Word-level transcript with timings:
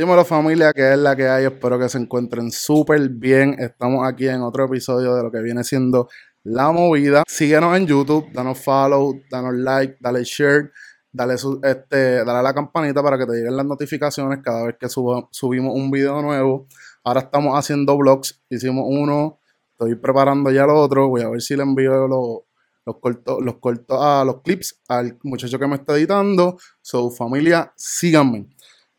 Dímelo 0.00 0.24
familia, 0.24 0.72
que 0.72 0.94
es 0.94 0.98
la 0.98 1.14
que 1.14 1.28
hay. 1.28 1.44
Espero 1.44 1.78
que 1.78 1.86
se 1.90 1.98
encuentren 1.98 2.50
súper 2.50 3.06
bien. 3.10 3.54
Estamos 3.58 4.08
aquí 4.08 4.26
en 4.26 4.40
otro 4.40 4.64
episodio 4.64 5.14
de 5.14 5.22
lo 5.22 5.30
que 5.30 5.42
viene 5.42 5.62
siendo 5.62 6.08
La 6.42 6.72
Movida. 6.72 7.22
Síguenos 7.26 7.76
en 7.76 7.86
YouTube, 7.86 8.32
danos 8.32 8.58
follow, 8.60 9.20
danos 9.30 9.52
like, 9.56 9.98
dale 10.00 10.24
share, 10.24 10.72
dale, 11.12 11.34
este, 11.34 12.20
a 12.20 12.24
la 12.24 12.54
campanita 12.54 13.02
para 13.02 13.18
que 13.18 13.26
te 13.26 13.32
lleguen 13.32 13.54
las 13.54 13.66
notificaciones 13.66 14.38
cada 14.42 14.64
vez 14.64 14.76
que 14.80 14.88
subimos 14.88 15.74
un 15.74 15.90
video 15.90 16.22
nuevo. 16.22 16.66
Ahora 17.04 17.20
estamos 17.20 17.58
haciendo 17.58 17.94
vlogs. 17.98 18.40
Hicimos 18.48 18.86
uno, 18.88 19.38
estoy 19.72 19.96
preparando 19.96 20.50
ya 20.50 20.64
el 20.64 20.70
otro. 20.70 21.08
Voy 21.10 21.20
a 21.20 21.28
ver 21.28 21.42
si 21.42 21.56
le 21.56 21.62
envío 21.62 22.08
los, 22.08 22.38
los 22.86 22.96
cortos, 23.00 23.36
los 23.42 23.58
cortos 23.58 23.98
a 24.00 24.24
los 24.24 24.40
clips 24.40 24.80
al 24.88 25.18
muchacho 25.24 25.58
que 25.58 25.66
me 25.66 25.74
está 25.74 25.94
editando. 25.94 26.56
So, 26.80 27.10
familia, 27.10 27.70
síganme. 27.76 28.48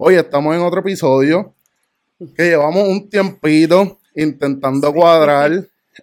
Hoy 0.04 0.16
estamos 0.16 0.56
en 0.56 0.64
otro 0.64 0.80
episodio 0.80 1.54
que 2.36 2.46
llevamos 2.46 2.88
un 2.88 3.08
tiempito 3.08 4.00
intentando 4.16 4.92
cuadrar. 4.92 5.52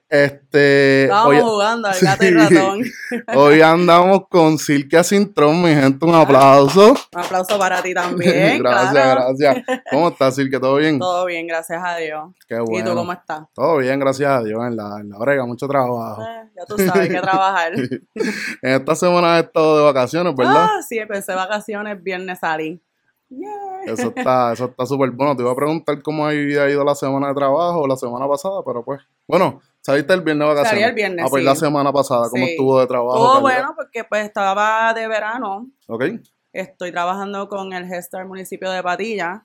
Este, 0.08 1.02
Estábamos 1.02 1.34
hoy, 1.34 1.40
jugando 1.40 1.88
al 1.88 2.00
gato 2.00 2.24
y 2.24 2.30
ratón. 2.30 2.84
hoy 3.34 3.60
andamos 3.60 4.28
con 4.30 4.56
Silke 4.56 5.02
Sintron, 5.02 5.60
mi 5.60 5.70
gente, 5.70 6.06
un 6.06 6.14
aplauso. 6.14 6.90
Un 7.12 7.20
aplauso 7.20 7.58
para 7.58 7.82
ti 7.82 7.92
también. 7.92 8.58
gracias, 8.62 8.92
claro. 8.92 9.34
gracias. 9.36 9.80
¿Cómo 9.90 10.08
estás, 10.10 10.36
Silke? 10.36 10.60
¿Todo 10.60 10.76
bien? 10.76 11.00
Todo 11.00 11.26
bien, 11.26 11.48
gracias 11.48 11.82
a 11.84 11.96
Dios. 11.96 12.30
Qué 12.46 12.54
¿Y 12.54 12.58
tú 12.58 12.64
bueno. 12.66 12.94
cómo 12.94 13.12
estás? 13.12 13.46
Todo 13.52 13.78
bien, 13.78 13.98
gracias 13.98 14.30
a 14.30 14.44
Dios, 14.44 14.64
en 14.64 14.76
la, 14.76 15.00
en 15.00 15.10
la 15.10 15.18
brega, 15.18 15.44
mucho 15.44 15.66
trabajo. 15.66 16.22
Eh, 16.22 16.50
ya 16.56 16.64
tú 16.66 16.78
sabes 16.78 17.08
que 17.08 17.20
trabajar. 17.20 17.72
En 18.62 18.74
esta 18.74 18.94
semana 18.94 19.38
he 19.38 19.40
estado 19.40 19.78
de 19.78 19.84
vacaciones, 19.86 20.36
¿verdad? 20.36 20.68
Ah, 20.70 20.82
sí, 20.88 21.00
pensé 21.08 21.34
vacaciones, 21.34 22.00
viernes 22.00 22.38
salí. 22.38 22.80
Yeah. 23.30 23.82
Eso 23.92 24.12
está, 24.16 24.52
eso 24.54 24.64
está 24.66 24.86
súper 24.86 25.10
bueno. 25.10 25.36
Te 25.36 25.42
iba 25.42 25.52
a 25.52 25.54
preguntar 25.54 26.00
cómo 26.02 26.26
había 26.26 26.68
ido 26.70 26.82
la 26.84 26.94
semana 26.94 27.28
de 27.28 27.34
trabajo 27.34 27.86
la 27.86 27.96
semana 27.96 28.26
pasada, 28.26 28.62
pero 28.64 28.82
pues, 28.84 29.00
bueno, 29.26 29.60
saliste 29.82 30.14
el 30.14 30.22
viernes 30.22 30.48
de 30.48 30.54
vacaciones. 30.54 30.80
Salí 30.80 30.82
el 30.90 30.94
viernes, 30.94 31.24
Ah, 31.26 31.28
pues 31.30 31.42
sí. 31.42 31.46
la 31.46 31.54
semana 31.54 31.92
pasada, 31.92 32.28
¿cómo 32.30 32.44
Sí. 32.46 32.52
estuvo 32.52 32.80
de 32.80 32.86
trabajo? 32.86 33.16
Todo 33.18 33.42
calidad? 33.42 33.60
bueno 33.60 33.74
porque 33.76 34.04
pues 34.04 34.24
estaba 34.24 34.94
de 34.94 35.08
verano. 35.08 35.66
Ok, 35.88 36.04
Estoy 36.52 36.90
trabajando 36.90 37.48
con 37.48 37.72
el 37.74 37.86
gestor 37.86 38.26
municipio 38.26 38.70
de 38.70 38.82
Patilla. 38.82 39.44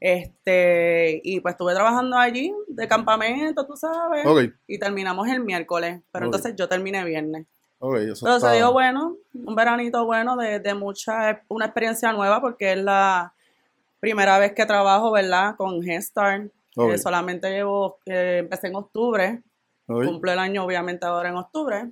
Este, 0.00 1.20
y 1.24 1.40
pues 1.40 1.54
estuve 1.54 1.74
trabajando 1.74 2.16
allí 2.16 2.54
de 2.68 2.86
campamento, 2.88 3.66
tú 3.66 3.76
sabes. 3.76 4.24
ok, 4.24 4.54
Y 4.68 4.78
terminamos 4.78 5.26
el 5.28 5.40
miércoles, 5.44 6.00
pero 6.12 6.26
entonces 6.26 6.54
yo 6.56 6.68
terminé 6.68 7.04
viernes. 7.04 7.46
Ok. 7.78 7.96
Eso 7.96 8.24
Pero 8.24 8.36
está... 8.36 8.50
se 8.50 8.56
dio 8.56 8.72
bueno, 8.72 9.16
un 9.34 9.54
veranito 9.54 10.04
bueno 10.04 10.36
de, 10.36 10.60
de 10.60 10.74
mucha, 10.74 11.42
una 11.48 11.66
experiencia 11.66 12.12
nueva 12.12 12.40
porque 12.40 12.72
es 12.72 12.78
la 12.78 13.32
primera 14.00 14.38
vez 14.38 14.52
que 14.52 14.66
trabajo, 14.66 15.10
¿verdad? 15.10 15.56
Con 15.56 15.82
Head 15.82 16.02
Ok, 16.76 16.96
solamente 16.96 17.50
llevo, 17.50 17.98
eh, 18.06 18.38
empecé 18.40 18.68
en 18.68 18.76
octubre, 18.76 19.42
ok. 19.88 20.04
cumplo 20.04 20.30
el 20.30 20.38
año 20.38 20.64
obviamente 20.64 21.06
ahora 21.06 21.30
en 21.30 21.36
octubre. 21.36 21.90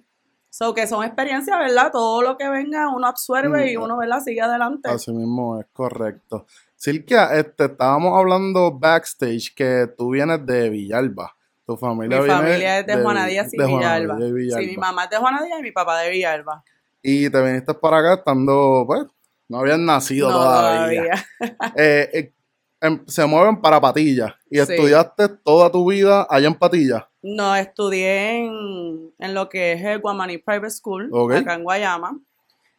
So 0.49 0.73
que 0.73 0.87
son 0.87 1.05
experiencias, 1.05 1.59
¿verdad? 1.59 1.91
Todo 1.93 2.23
lo 2.23 2.39
que 2.39 2.49
venga 2.49 2.89
uno 2.89 3.07
absorbe 3.09 3.67
Mm, 3.67 3.69
y 3.69 3.77
uno, 3.77 3.99
¿verdad? 3.99 4.21
Sigue 4.21 4.41
adelante. 4.41 4.89
Así 4.89 5.13
mismo 5.13 5.61
es 5.61 5.67
correcto. 5.73 6.47
Silkia, 6.77 7.35
este, 7.35 7.65
estábamos 7.65 8.17
hablando 8.17 8.71
backstage 8.71 9.55
que 9.55 9.89
tú 9.99 10.11
vienes 10.11 10.47
de 10.47 10.71
Villalba. 10.71 11.36
Tu 11.67 11.73
Mi 11.73 11.79
familia 11.79 12.21
viene 12.21 12.35
familia 12.35 12.79
es 12.79 12.87
de, 12.87 12.97
Juana 13.03 13.27
Díaz 13.27 13.53
y 13.53 13.57
de 13.59 13.65
Juana 13.65 13.95
Villalba. 13.97 14.17
Díaz 14.17 14.29
y 14.31 14.33
Villalba. 14.35 14.61
Sí, 14.63 14.67
mi 14.69 14.77
mamá 14.77 15.05
es 15.05 15.11
de 15.11 15.17
Juana 15.17 15.43
Díaz 15.43 15.59
y 15.59 15.63
mi 15.63 15.73
papá 15.73 16.01
de 16.01 16.11
Villalba. 16.11 16.65
Y 17.03 17.29
te 17.31 17.43
viniste 17.43 17.75
para 17.75 17.99
acá 17.99 18.15
estando, 18.15 18.85
pues, 18.87 19.03
no 19.49 19.59
habían 19.59 19.85
nacido 19.85 20.29
No, 20.31 20.37
todavía. 20.37 21.13
Eh, 21.77 22.09
eh, 22.13 22.33
em- 22.81 23.05
se 23.07 23.27
mueven 23.27 23.61
para 23.61 23.81
Patillas. 23.81 24.33
Y 24.49 24.57
Sí. 24.57 24.61
estudiaste 24.63 25.29
toda 25.29 25.71
tu 25.71 25.91
vida 25.91 26.27
allá 26.31 26.47
en 26.47 26.55
Patillas. 26.55 27.03
No, 27.23 27.57
estudié 27.57 28.45
en, 28.45 29.13
en 29.19 29.35
lo 29.35 29.49
que 29.49 29.73
es 29.73 29.83
el 29.83 29.99
Guamaní 30.01 30.39
Private 30.39 30.71
School, 30.71 31.11
acá 31.35 31.55
en 31.55 31.65
Guayama. 31.65 32.21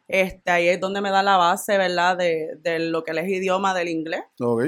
Este, 0.08 0.50
ahí 0.50 0.70
es 0.70 0.80
donde 0.80 1.02
me 1.02 1.09
da 1.12 1.22
la 1.22 1.36
base, 1.36 1.78
¿verdad? 1.78 2.16
De, 2.18 2.58
de 2.62 2.80
lo 2.80 3.03
que 3.03 3.12
es 3.12 3.28
idioma 3.28 3.74
del 3.74 3.90
inglés. 3.90 4.22
Ok. 4.40 4.64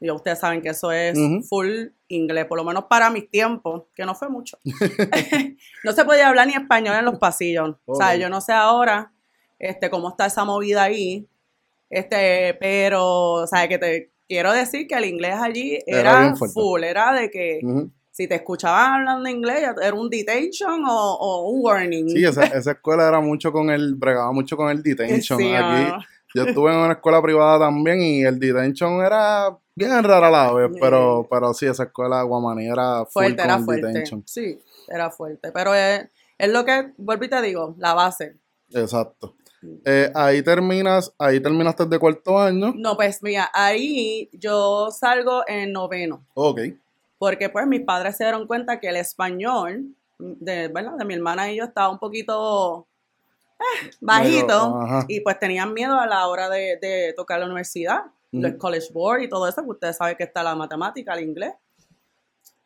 Y 0.00 0.10
ustedes 0.10 0.38
saben 0.38 0.62
que 0.62 0.70
eso 0.70 0.90
es 0.92 1.18
full 1.48 1.88
inglés, 2.08 2.46
por 2.46 2.56
lo 2.58 2.64
menos 2.64 2.84
para 2.88 3.10
mis 3.10 3.28
tiempos, 3.30 3.82
que 3.94 4.04
no 4.06 4.14
fue 4.14 4.28
mucho. 4.30 4.58
no 5.84 5.92
se 5.92 6.04
podía 6.04 6.28
hablar 6.28 6.46
ni 6.46 6.54
español 6.54 6.96
en 6.98 7.04
los 7.04 7.18
pasillos. 7.18 7.76
O 7.84 7.94
sea, 7.94 8.12
Ok. 8.14 8.20
yo 8.20 8.28
no 8.28 8.40
sé 8.40 8.52
ahora 8.52 9.12
este, 9.58 9.90
cómo 9.90 10.08
está 10.08 10.26
esa 10.26 10.44
movida 10.44 10.84
ahí, 10.84 11.28
este, 11.90 12.54
pero, 12.60 13.04
o 13.32 13.46
sea, 13.46 13.68
que 13.68 13.78
te 13.78 14.10
quiero 14.28 14.52
decir 14.52 14.86
que 14.86 14.94
el 14.94 15.04
inglés 15.04 15.34
allí 15.40 15.78
Era 15.86 16.34
full, 16.36 16.82
era 16.84 17.12
de 17.12 17.30
que 17.30 17.60
si 18.12 18.26
te 18.28 18.36
escuchaban 18.36 19.00
hablando 19.00 19.28
inglés, 19.28 19.60
ya 19.62 19.74
era 19.86 19.94
un 19.94 20.08
detention 20.08 20.84
o, 20.86 21.14
o 21.14 21.50
un 21.50 21.60
warning. 21.64 22.08
Sí, 22.08 22.24
esa, 22.24 22.44
esa 22.44 22.72
escuela 22.72 23.08
era 23.08 23.20
mucho 23.20 23.50
con 23.52 23.70
el, 23.70 23.94
bregaba 23.96 24.32
mucho 24.32 24.56
con 24.56 24.70
el 24.70 24.82
detention. 24.82 25.38
Sí, 25.40 25.54
Aquí, 25.54 25.62
mano. 25.62 26.04
yo 26.34 26.44
estuve 26.44 26.72
en 26.72 26.78
una 26.78 26.92
escuela 26.94 27.20
privada 27.22 27.58
también 27.66 28.00
y 28.00 28.22
el 28.24 28.38
detention 28.38 29.04
era 29.04 29.56
bien 29.86 30.04
rara 30.04 30.30
la 30.30 30.52
vez, 30.52 30.70
Sí. 30.72 30.78
pero, 30.80 31.26
pero 31.30 31.52
sí, 31.54 31.66
esa 31.66 31.84
escuela 31.84 32.22
guamaní 32.22 32.66
era 32.68 33.04
fuerte, 33.06 33.42
era 33.42 33.58
fuerte. 33.58 33.86
detention. 33.88 34.22
Sí, 34.26 34.60
era 34.88 35.10
fuerte. 35.10 35.50
Pero 35.52 35.74
es, 35.74 36.08
es 36.38 36.48
lo 36.50 36.64
que, 36.64 36.92
vuelvo 36.96 37.24
y 37.24 37.28
te 37.28 37.42
digo, 37.42 37.74
la 37.78 37.94
base. 37.94 38.36
Exacto. 38.72 39.34
Eh, 39.84 40.10
ahí 40.14 40.42
terminas, 40.42 41.12
ahí 41.18 41.38
terminaste 41.40 41.84
de 41.84 41.98
cuarto 41.98 42.38
año. 42.38 42.72
No, 42.76 42.96
pues 42.96 43.22
mira, 43.22 43.50
ahí 43.52 44.30
yo 44.32 44.90
salgo 44.90 45.42
en 45.46 45.72
noveno. 45.72 46.24
Ok. 46.34 46.60
Porque 47.18 47.50
pues 47.50 47.66
mis 47.66 47.82
padres 47.82 48.16
se 48.16 48.24
dieron 48.24 48.46
cuenta 48.46 48.80
que 48.80 48.88
el 48.88 48.96
español 48.96 49.94
de, 50.18 50.68
¿verdad? 50.68 50.92
de 50.98 51.04
mi 51.04 51.12
hermana 51.14 51.52
y 51.52 51.56
yo 51.56 51.64
estaba 51.64 51.90
un 51.90 51.98
poquito 51.98 52.86
eh, 53.58 53.90
bajito. 54.00 54.80
Y 55.08 55.20
pues 55.20 55.38
tenían 55.38 55.74
miedo 55.74 55.98
a 56.00 56.06
la 56.06 56.26
hora 56.28 56.48
de, 56.48 56.78
de 56.80 57.12
tocar 57.14 57.38
la 57.40 57.44
universidad, 57.46 58.04
los 58.32 58.50
Ujú. 58.52 58.58
college 58.58 58.92
board 58.92 59.22
y 59.22 59.28
todo 59.28 59.48
eso, 59.48 59.62
que 59.62 59.70
ustedes 59.70 59.96
saben 59.96 60.16
que 60.16 60.24
está 60.24 60.42
la 60.42 60.54
matemática, 60.54 61.14
el 61.14 61.24
inglés 61.24 61.54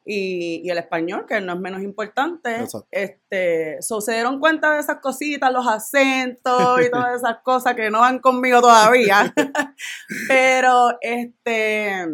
y, 0.05 0.61
y 0.65 0.71
el 0.71 0.79
español, 0.79 1.25
que 1.27 1.41
no 1.41 1.55
es 1.55 1.61
menos 1.61 1.83
importante. 1.83 2.57
Exacto. 2.57 2.87
Este, 2.91 3.81
so, 3.81 4.01
se 4.01 4.13
dieron 4.13 4.39
cuenta 4.39 4.75
de 4.75 4.81
esas 4.81 4.99
cositas, 5.01 5.51
los 5.53 5.67
acentos 5.67 6.81
y 6.85 6.91
todas 6.91 7.17
esas 7.23 7.39
cosas 7.43 7.75
que 7.75 7.91
no 7.91 8.01
van 8.01 8.19
conmigo 8.19 8.61
todavía. 8.61 9.33
Pero 10.29 10.99
este 11.01 12.07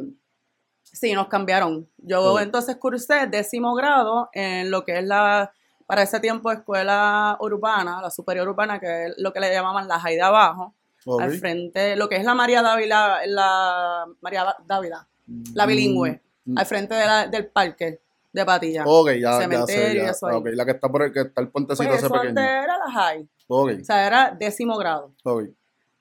sí, 1.01 1.15
nos 1.15 1.29
cambiaron. 1.29 1.89
Yo 1.97 2.39
entonces 2.41 2.77
cursé 2.77 3.27
décimo 3.27 3.75
grado 3.75 4.29
en 4.33 4.71
lo 4.71 4.85
que 4.85 4.99
es 4.99 5.05
la, 5.05 5.53
para 5.87 6.03
ese 6.03 6.21
tiempo, 6.21 6.51
escuela 6.53 7.37
urbana, 7.41 8.01
la 8.03 8.11
superior 8.11 8.49
urbana, 8.49 8.79
que 8.79 9.07
es 9.07 9.15
lo 9.17 9.33
que 9.33 9.41
le 9.41 9.53
llamaban 9.53 9.89
la 9.89 9.99
Jai 9.99 10.17
de 10.17 10.23
Abajo, 10.23 10.75
al 11.21 11.33
frente, 11.39 11.97
lo 11.97 12.09
que 12.09 12.17
es 12.17 12.25
la 12.25 12.35
María 12.35 12.63
Dávila, 12.63 13.21
la 13.27 14.07
María 14.21 14.55
Dávila, 14.67 15.07
la 15.55 15.67
bilingüe, 15.67 16.21
Mm, 16.47 16.59
al 16.59 16.67
frente 16.67 16.95
de 16.95 17.05
la- 17.05 17.27
del 17.27 17.47
parque 17.49 18.01
de 18.33 18.45
Patilla. 18.47 18.85
Ok, 18.87 19.09
ya, 19.11 19.15
ya 19.19 19.33
sé. 19.37 19.43
Cementerio 19.43 20.03
Ya. 20.05 20.11
eso 20.11 20.27
ahí. 20.27 20.43
La 20.57 20.65
que 20.65 20.71
está 20.71 20.89
por 20.89 21.03
el 21.03 21.13
que 21.13 21.21
está 21.21 21.41
el 21.43 21.49
puentecito 21.49 21.87
pues 21.89 21.99
ese 21.99 22.07
eso 22.07 22.15
pequeño. 22.15 22.31
antes 22.31 22.45
era 22.45 22.79
la 22.79 22.91
Jai, 22.91 23.29
Ok, 23.47 23.71
o 23.81 23.85
sea, 23.85 24.07
era 24.07 24.31
décimo 24.39 24.77
grado. 24.79 25.13
ok. 25.25 25.45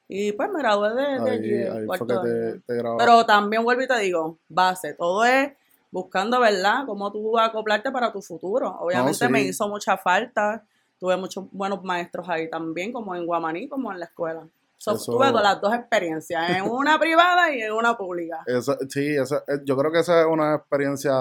Y 0.07 0.31
pues 0.31 0.49
me 0.49 0.59
gradué 0.59 0.89
de, 0.95 1.19
de 1.19 1.69
Ahí, 1.69 1.85
fue 1.85 2.07
que 2.07 2.13
te, 2.15 2.59
te. 2.73 2.83
Pero 2.97 3.25
también 3.25 3.63
vuelvo 3.63 3.81
y 3.83 3.87
te 3.87 3.99
digo, 3.99 4.37
base, 4.47 4.93
todo 4.93 5.23
es 5.25 5.51
buscando, 5.91 6.39
¿verdad? 6.39 6.85
Cómo 6.87 7.11
tú 7.11 7.31
vas 7.31 7.43
a 7.43 7.47
acoplarte 7.49 7.91
para 7.91 8.11
tu 8.11 8.21
futuro. 8.21 8.75
Obviamente 8.79 9.25
sí. 9.25 9.31
me 9.31 9.41
hizo 9.41 9.67
mucha 9.67 9.97
falta, 9.97 10.63
tuve 10.99 11.15
muchos 11.17 11.45
buenos 11.51 11.83
maestros 11.83 12.27
ahí 12.29 12.49
también, 12.49 12.91
como 12.91 13.13
en 13.15 13.25
Guamaní, 13.25 13.67
como 13.67 13.91
en 13.91 13.99
la 13.99 14.05
escuela. 14.05 14.47
So, 14.79 14.93
Eso- 14.95 15.11
Tuve 15.11 15.31
con 15.33 15.43
las 15.43 15.59
dos 15.59 15.73
experiencias, 15.73 16.49
en 16.51 16.63
una 16.63 16.97
privada 16.97 17.53
y 17.53 17.61
en 17.61 17.73
una 17.73 17.97
pública. 17.97 18.39
Esa- 18.47 18.77
sí, 18.87 19.13
esa- 19.15 19.43
eh, 19.47 19.59
yo 19.65 19.75
creo 19.75 19.91
que 19.91 19.99
esa 19.99 20.21
es 20.21 20.25
una 20.27 20.55
experiencia 20.55 21.11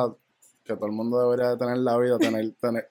que 0.64 0.74
todo 0.76 0.86
el 0.86 0.92
mundo 0.92 1.18
debería 1.20 1.50
de 1.50 1.56
tener 1.56 1.74
en 1.76 1.84
la 1.84 1.96
vida, 1.98 2.18
tener, 2.18 2.52
tener. 2.60 2.88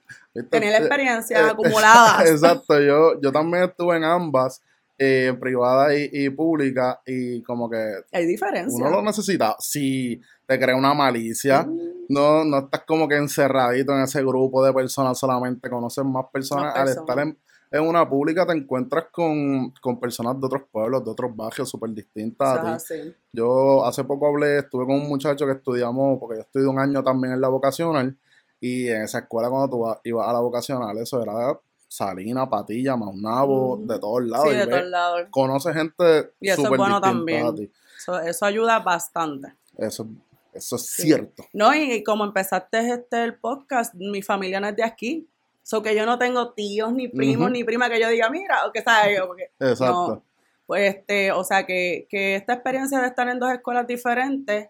Tener 0.49 0.73
Eh, 0.73 0.77
experiencias 0.77 1.39
eh, 1.41 1.49
acumuladas. 1.51 2.29
Exacto, 2.29 2.79
yo, 2.81 3.19
yo 3.21 3.31
también 3.31 3.63
estuve 3.63 3.95
en 3.95 4.03
ambas, 4.03 4.61
eh, 4.97 5.27
en 5.29 5.39
privada 5.39 5.95
y, 5.95 6.09
y 6.11 6.29
pública, 6.31 7.01
y 7.05 7.41
como 7.43 7.69
que 7.69 8.01
Hay 8.11 8.25
diferencia. 8.25 8.75
uno 8.75 8.89
lo 8.89 9.01
necesita. 9.01 9.55
Si 9.59 10.19
te 10.45 10.59
crea 10.59 10.75
una 10.75 10.93
malicia, 10.93 11.63
Mm, 11.63 11.79
no, 12.09 12.43
no 12.43 12.57
estás 12.59 12.81
como 12.85 13.07
que 13.07 13.15
encerradito 13.15 13.93
en 13.93 14.01
ese 14.01 14.21
grupo 14.21 14.65
de 14.65 14.73
personas 14.73 15.17
solamente, 15.17 15.69
conoces 15.69 16.03
más 16.03 16.25
personas. 16.33 16.65
Más 16.65 16.75
Al 16.75 16.85
personas. 16.85 17.07
estar 17.09 17.19
en, 17.27 17.37
en 17.71 17.83
una 17.83 18.07
pública 18.07 18.45
te 18.45 18.53
encuentras 18.53 19.05
con, 19.11 19.71
con 19.81 19.99
personas 19.99 20.39
de 20.39 20.45
otros 20.45 20.63
pueblos, 20.71 21.03
de 21.03 21.11
otros 21.11 21.35
barrios 21.35 21.69
súper 21.69 21.91
distintas 21.91 22.57
a 22.57 22.77
ti. 22.77 23.13
Yo 23.33 23.85
hace 23.85 24.03
poco 24.03 24.27
hablé, 24.27 24.59
estuve 24.59 24.85
con 24.85 24.95
un 24.95 25.07
muchacho 25.07 25.45
que 25.45 25.53
estudiamos, 25.53 26.19
porque 26.19 26.37
yo 26.37 26.41
estudié 26.41 26.67
un 26.67 26.79
año 26.79 27.03
también 27.03 27.33
en 27.33 27.41
la 27.41 27.49
vocacional, 27.49 28.15
y 28.59 28.87
en 28.87 29.03
esa 29.03 29.19
escuela 29.19 29.49
cuando 29.49 29.69
tú 29.69 29.99
ibas 30.03 30.27
a 30.27 30.33
la 30.33 30.39
vocacional, 30.39 30.97
eso 30.97 31.21
era 31.21 31.59
Salina, 31.87 32.49
Patilla, 32.49 32.95
Maunabo, 32.95 33.77
de 33.77 33.99
todos 33.99 34.23
lados. 34.25 34.49
Sí, 34.49 34.55
de 34.55 34.67
todos 34.67 34.85
lados. 34.85 35.27
Conoce 35.31 35.73
gente 35.73 36.31
Y 36.39 36.49
eso 36.49 36.61
es 36.61 36.67
súper 36.67 36.77
bueno 36.77 36.95
distinta 36.95 37.07
también. 37.09 37.45
a 37.45 37.55
ti. 37.55 37.71
Eso, 37.97 38.19
eso 38.19 38.45
ayuda 38.45 38.79
bastante. 38.79 39.53
Eso, 39.77 40.07
eso 40.53 40.75
es 40.75 40.85
cierto. 40.87 41.45
No, 41.53 41.73
y 41.73 42.03
como 42.03 42.25
empezaste 42.25 42.91
este 42.91 43.23
el 43.23 43.35
podcast, 43.35 43.93
mi 43.93 44.21
familia 44.21 44.59
no 44.59 44.67
es 44.67 44.75
de 44.75 44.83
aquí. 44.83 45.27
So 45.67 45.83
que 45.83 45.93
yo 45.93 46.05
no 46.05 46.17
tengo 46.17 46.53
tíos, 46.53 46.93
ni 46.93 47.09
primos, 47.09 47.51
ni 47.51 47.65
prima 47.65 47.89
que 47.89 47.99
yo 47.99 48.07
diga, 48.07 48.29
mira, 48.29 48.65
o 48.65 48.71
que 48.71 48.81
sabes 48.81 49.17
yo, 49.17 49.27
porque 49.27 49.51
Exacto. 49.59 50.07
no. 50.07 50.23
Pues 50.65 50.95
este, 50.95 51.33
o 51.33 51.43
sea 51.43 51.65
que, 51.65 52.07
que 52.09 52.37
esta 52.37 52.53
experiencia 52.53 53.01
de 53.01 53.07
estar 53.07 53.27
en 53.27 53.37
dos 53.37 53.51
escuelas 53.51 53.85
diferentes, 53.85 54.69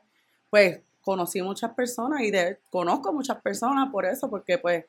pues 0.50 0.80
conocí 1.02 1.40
muchas 1.44 1.76
personas 1.76 2.22
y 2.22 2.32
de, 2.32 2.58
conozco 2.72 3.14
muchas 3.14 3.40
personas 3.42 3.92
por 3.92 4.08
eso, 4.08 4.28
porque 4.28 4.58
pues 4.58 4.86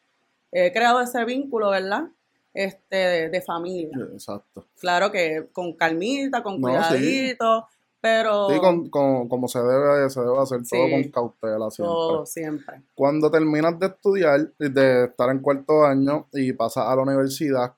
he 0.51 0.73
creado 0.73 1.03
ese 1.03 1.23
vínculo, 1.27 1.69
¿verdad? 1.69 2.05
Este, 2.55 2.97
de, 2.97 3.29
de 3.29 3.43
familia. 3.43 3.99
Exacto. 4.11 4.65
Claro 4.81 5.13
que 5.13 5.49
con 5.53 5.75
calmita, 5.75 6.43
con 6.43 6.59
No, 6.59 6.69
cuidadito, 6.69 7.69
pero 8.01 8.49
Sí, 8.49 8.59
con, 8.61 8.89
con- 8.91 9.29
como 9.29 9.49
se 9.49 9.59
debe, 9.61 10.09
se 10.11 10.21
debe 10.21 10.39
hacer 10.39 10.61
todo 10.69 10.91
con 10.91 11.05
cautela 11.11 11.71
siempre. 11.71 11.95
todo 11.97 12.27
siempre. 12.27 12.83
Cuando 12.95 13.31
terminas 13.31 13.79
de 13.79 13.87
estudiar, 13.87 14.53
de 14.59 15.05
estar 15.05 15.31
en 15.31 15.41
cuarto 15.41 15.85
año 15.85 16.29
y 16.33 16.53
pasas 16.53 16.87
a 16.87 16.97
la 16.97 17.03
universidad, 17.03 17.75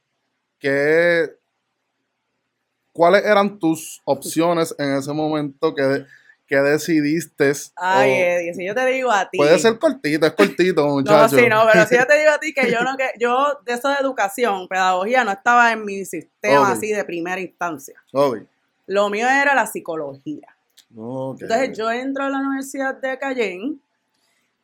¿qué, 0.59 1.31
¿cuáles 2.93 3.25
eran 3.25 3.59
tus 3.59 4.01
opciones 4.05 4.75
en 4.79 4.97
ese 4.97 5.13
momento 5.13 5.75
que, 5.75 6.05
que 6.47 6.57
decidiste? 6.57 7.53
Ay, 7.77 8.11
Eddie, 8.11 8.55
si 8.55 8.67
yo 8.67 8.75
te 8.75 8.87
digo 8.87 9.11
a 9.11 9.29
ti. 9.29 9.39
puede 9.39 9.59
ser 9.59 9.79
cortito, 9.79 10.27
es 10.27 10.33
cortito, 10.33 10.83
No, 10.87 10.93
muchacho. 10.93 11.37
sí, 11.37 11.49
no, 11.49 11.63
pero 11.73 11.87
si 11.87 11.97
yo 11.97 12.07
te 12.07 12.19
digo 12.19 12.31
a 12.33 12.39
ti 12.39 12.53
que 12.53 12.71
yo 12.71 12.83
no 12.83 12.97
que 12.99 13.11
yo 13.19 13.59
de 13.65 13.73
eso 13.75 13.89
de 13.89 13.97
educación, 13.97 14.69
pedagogía 14.69 15.25
no 15.25 15.33
estaba 15.33 15.73
en 15.73 15.85
mi 15.85 16.05
sistema 16.05 16.73
así 16.73 16.93
de 16.93 17.05
primera 17.05 17.41
instancia. 17.41 17.95
Ok. 18.13 18.39
Lo 18.91 19.09
mío 19.09 19.29
era 19.29 19.55
la 19.55 19.67
psicología. 19.67 20.49
Entonces 20.91 21.79
yo 21.79 21.89
entro 21.93 22.25
a 22.25 22.29
la 22.29 22.39
Universidad 22.39 22.97
de 23.01 23.17
Cayenne 23.19 23.77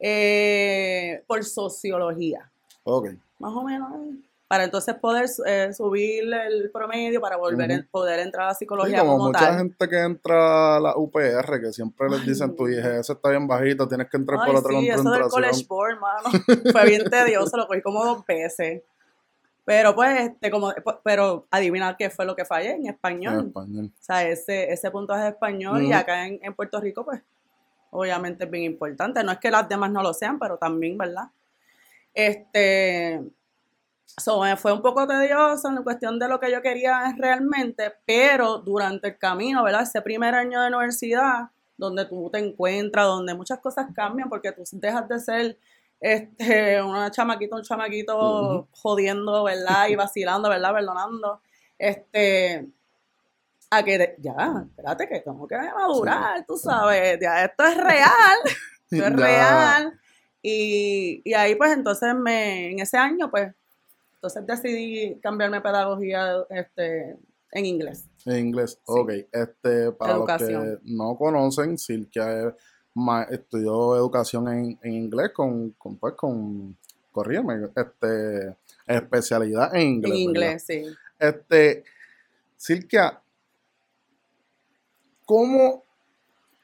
eh, 0.00 1.22
por 1.28 1.44
sociología, 1.44 2.50
Ok. 2.82 3.10
más 3.38 3.52
o 3.54 3.62
menos, 3.62 3.88
para 4.48 4.64
entonces 4.64 4.96
poder 4.96 5.26
eh, 5.46 5.72
subir 5.72 6.24
el 6.32 6.70
promedio 6.72 7.20
para 7.20 7.36
volver 7.36 7.70
en- 7.70 7.86
poder 7.88 8.18
entrar 8.18 8.46
a 8.46 8.48
la 8.48 8.54
Sí, 8.54 8.58
psicología 8.64 8.98
como 8.98 9.12
como, 9.12 9.26
mucha 9.28 9.38
tal. 9.46 9.58
gente 9.58 9.88
que 9.88 9.98
entra 9.98 10.76
a 10.76 10.80
la 10.80 10.96
UPR, 10.96 11.60
que 11.60 11.72
siempre 11.72 12.08
les 12.10 12.26
dicen, 12.26 12.54
tu 12.56 12.68
hija, 12.68 12.98
ese 12.98 13.12
está 13.12 13.30
bien 13.30 13.46
bajito, 13.46 13.86
tienes 13.88 14.08
que 14.10 14.16
entrar 14.16 14.40
Ay, 14.42 14.46
por 14.52 14.56
otra 14.60 14.72
sí, 14.72 14.88
eso 14.88 15.10
del 15.10 15.22
College. 15.28 15.66
Board, 15.68 16.00
mano, 16.00 16.28
fue 16.72 16.84
bien 16.86 17.08
tedioso, 17.08 17.56
lo 17.56 17.66
cogí 17.68 17.80
como 17.80 18.04
dos 18.04 18.26
veces. 18.26 18.82
Pero 19.66 19.96
pues, 19.96 20.28
este, 20.28 20.48
como, 20.48 20.72
pero 21.02 21.48
adivina 21.50 21.96
qué 21.96 22.08
fue 22.08 22.24
lo 22.24 22.36
que 22.36 22.44
fallé 22.44 22.70
en 22.76 22.86
español. 22.86 23.34
En 23.34 23.46
español. 23.48 23.92
O 23.92 24.02
sea, 24.02 24.22
ese, 24.22 24.72
ese 24.72 24.92
puntaje 24.92 25.24
de 25.24 25.28
español 25.30 25.82
y 25.82 25.92
acá 25.92 26.24
en, 26.24 26.38
en 26.40 26.54
Puerto 26.54 26.80
Rico, 26.80 27.04
pues, 27.04 27.20
obviamente 27.90 28.44
es 28.44 28.50
bien 28.50 28.62
importante. 28.62 29.24
No 29.24 29.32
es 29.32 29.38
que 29.38 29.50
las 29.50 29.68
demás 29.68 29.90
no 29.90 30.04
lo 30.04 30.14
sean, 30.14 30.38
pero 30.38 30.56
también, 30.56 30.96
¿verdad? 30.96 31.24
Este, 32.14 33.20
so, 34.04 34.40
me 34.40 34.56
fue 34.56 34.72
un 34.72 34.82
poco 34.82 35.04
tedioso 35.04 35.68
en 35.68 35.74
la 35.74 35.82
cuestión 35.82 36.20
de 36.20 36.28
lo 36.28 36.38
que 36.38 36.52
yo 36.52 36.62
quería 36.62 37.12
realmente, 37.18 37.92
pero 38.06 38.58
durante 38.58 39.08
el 39.08 39.18
camino, 39.18 39.64
¿verdad? 39.64 39.82
Ese 39.82 40.00
primer 40.00 40.36
año 40.36 40.62
de 40.62 40.68
universidad, 40.68 41.50
donde 41.76 42.04
tú 42.04 42.30
te 42.30 42.38
encuentras, 42.38 43.04
donde 43.06 43.34
muchas 43.34 43.58
cosas 43.58 43.88
cambian, 43.96 44.28
porque 44.28 44.52
tú 44.52 44.62
dejas 44.70 45.08
de 45.08 45.18
ser 45.18 45.58
este, 46.00 46.82
una 46.82 47.10
chamaquita, 47.10 47.56
un 47.56 47.62
chamaquito 47.62 48.68
jodiendo, 48.72 49.44
¿verdad? 49.44 49.88
Y 49.88 49.96
vacilando, 49.96 50.48
¿verdad? 50.48 50.72
Perdonando. 50.72 51.40
Este, 51.78 52.66
a 53.70 53.82
que 53.82 53.98
de- 53.98 54.16
ya, 54.18 54.64
espérate 54.68 55.08
que 55.08 55.20
tengo 55.20 55.46
que 55.46 55.56
madurar, 55.56 56.44
tú 56.46 56.56
sabes, 56.56 57.18
ya 57.20 57.44
esto 57.44 57.64
es 57.64 57.76
real, 57.76 58.38
esto 58.90 59.04
es 59.06 59.16
real. 59.16 60.00
Y, 60.42 61.22
y 61.24 61.34
ahí 61.34 61.54
pues 61.56 61.72
entonces 61.72 62.14
me, 62.14 62.70
en 62.70 62.78
ese 62.78 62.96
año 62.96 63.30
pues, 63.30 63.52
entonces 64.14 64.46
decidí 64.46 65.18
cambiarme 65.20 65.56
a 65.56 65.62
pedagogía 65.62 66.34
este, 66.50 67.16
en 67.50 67.66
inglés. 67.66 68.06
En 68.24 68.46
inglés, 68.46 68.78
ok. 68.84 69.10
Este, 69.32 69.92
para 69.92 70.18
los 70.18 70.26
que 70.38 70.78
no 70.84 71.16
conocen, 71.16 71.76
Silkia 71.78 72.48
es 72.48 72.54
ma- 72.96 73.24
estudió 73.24 73.94
educación 73.94 74.48
en, 74.48 74.78
en 74.82 74.92
inglés 74.92 75.30
con, 75.32 75.70
con, 75.72 75.96
pues, 75.96 76.14
con, 76.14 76.76
corrígeme, 77.12 77.68
este, 77.76 78.56
especialidad 78.86 79.74
en 79.74 79.82
inglés. 79.82 80.12
en 80.12 80.32
¿verdad? 80.32 80.50
inglés, 80.50 80.64
sí. 80.66 80.84
Este, 81.18 81.84
Silkia, 82.56 83.20
¿cómo 85.24 85.84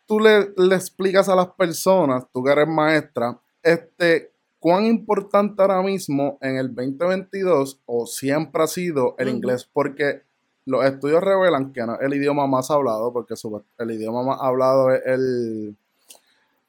tú 0.06 0.18
le, 0.20 0.52
le 0.56 0.74
explicas 0.74 1.28
a 1.28 1.36
las 1.36 1.48
personas, 1.48 2.24
tú 2.32 2.42
que 2.42 2.52
eres 2.52 2.68
maestra, 2.68 3.38
este, 3.62 4.32
cuán 4.58 4.86
importante 4.86 5.60
ahora 5.60 5.82
mismo 5.82 6.38
en 6.40 6.56
el 6.56 6.74
2022 6.74 7.80
o 7.84 8.06
siempre 8.06 8.62
ha 8.62 8.66
sido 8.66 9.14
el 9.18 9.28
inglés? 9.28 9.68
Porque 9.70 10.22
los 10.64 10.84
estudios 10.84 11.22
revelan 11.22 11.72
que 11.72 11.84
no 11.84 11.94
es 11.94 12.00
el 12.02 12.14
idioma 12.14 12.46
más 12.46 12.70
hablado, 12.70 13.12
porque 13.12 13.34
el 13.78 13.90
idioma 13.90 14.22
más 14.22 14.38
hablado 14.40 14.90
es 14.92 15.02
el... 15.06 15.76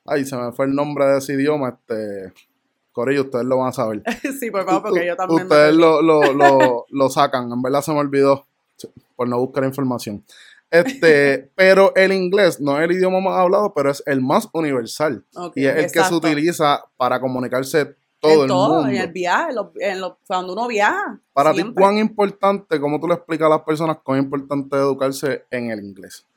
Ay, 0.05 0.25
se 0.25 0.35
me 0.35 0.51
fue 0.51 0.65
el 0.65 0.75
nombre 0.75 1.05
de 1.05 1.17
ese 1.19 1.33
idioma, 1.33 1.69
este... 1.69 2.33
Corillo, 2.91 3.21
ustedes 3.23 3.45
lo 3.45 3.57
van 3.57 3.69
a 3.69 3.73
saber. 3.73 4.03
sí, 4.39 4.51
por 4.51 4.65
favor, 4.65 4.83
porque 4.83 5.07
yo 5.07 5.15
también 5.15 5.41
Ustedes 5.44 5.73
lo, 5.75 6.01
lo, 6.03 6.31
lo, 6.31 6.85
lo 6.91 7.09
sacan, 7.09 7.51
en 7.51 7.59
verdad 7.61 7.81
se 7.81 7.91
me 7.91 7.97
olvidó 8.00 8.45
por 9.15 9.27
no 9.27 9.39
buscar 9.39 9.63
información. 9.63 10.23
Este, 10.69 11.50
pero 11.55 11.95
el 11.95 12.11
inglés 12.11 12.59
no 12.61 12.77
es 12.77 12.83
el 12.83 12.91
idioma 12.91 13.19
más 13.19 13.39
hablado, 13.39 13.73
pero 13.73 13.89
es 13.89 14.03
el 14.05 14.21
más 14.21 14.47
universal. 14.53 15.25
Y 15.55 15.65
es 15.65 15.75
el 15.75 15.91
que 15.91 16.03
se 16.03 16.13
utiliza 16.13 16.83
para 16.95 17.19
comunicarse 17.19 17.95
todo 18.19 18.33
en 18.33 18.41
el 18.41 18.47
todo, 18.47 18.73
mundo. 18.75 18.89
en 18.89 18.97
el 18.97 19.11
viaje, 19.11 19.50
en 19.50 19.55
lo- 19.55 19.73
en 19.79 20.15
cuando 20.27 20.53
uno 20.53 20.67
viaja. 20.67 21.19
Para 21.33 21.51
ti. 21.51 21.63
¿cuán 21.75 21.97
importante, 21.97 22.79
cómo 22.79 23.00
tú 23.00 23.07
le 23.07 23.15
explicas 23.15 23.47
a 23.47 23.50
las 23.50 23.61
personas 23.61 23.97
cuán 24.03 24.19
importante 24.19 24.75
es 24.75 24.81
educarse 24.83 25.45
en 25.50 25.71
el 25.71 25.79
inglés? 25.83 26.27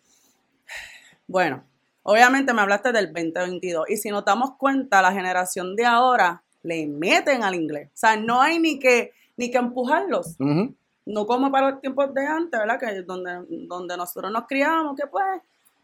Bueno, 1.26 1.62
obviamente 2.06 2.52
me 2.54 2.62
hablaste 2.62 2.92
del 2.92 3.12
2022 3.12 3.88
y 3.90 3.96
si 3.96 4.10
nos 4.10 4.24
damos 4.24 4.56
cuenta, 4.56 5.02
la 5.02 5.12
generación 5.12 5.76
de 5.76 5.84
ahora 5.84 6.42
le 6.62 6.86
meten 6.86 7.44
al 7.44 7.54
inglés. 7.54 7.88
O 7.88 7.96
sea, 7.96 8.16
no 8.16 8.40
hay 8.40 8.58
ni 8.58 8.78
que, 8.78 9.12
ni 9.36 9.50
que 9.50 9.58
empujarlos. 9.58 10.36
No 11.04 11.26
como 11.26 11.50
para 11.52 11.70
los 11.70 11.80
tiempos 11.80 12.12
de 12.14 12.26
antes, 12.26 12.58
¿verdad? 12.58 12.80
Que 12.80 13.02
donde, 13.02 13.44
donde 13.68 13.96
nosotros 13.96 14.32
nos 14.32 14.46
criábamos, 14.48 14.96
que 14.96 15.06
pues 15.06 15.24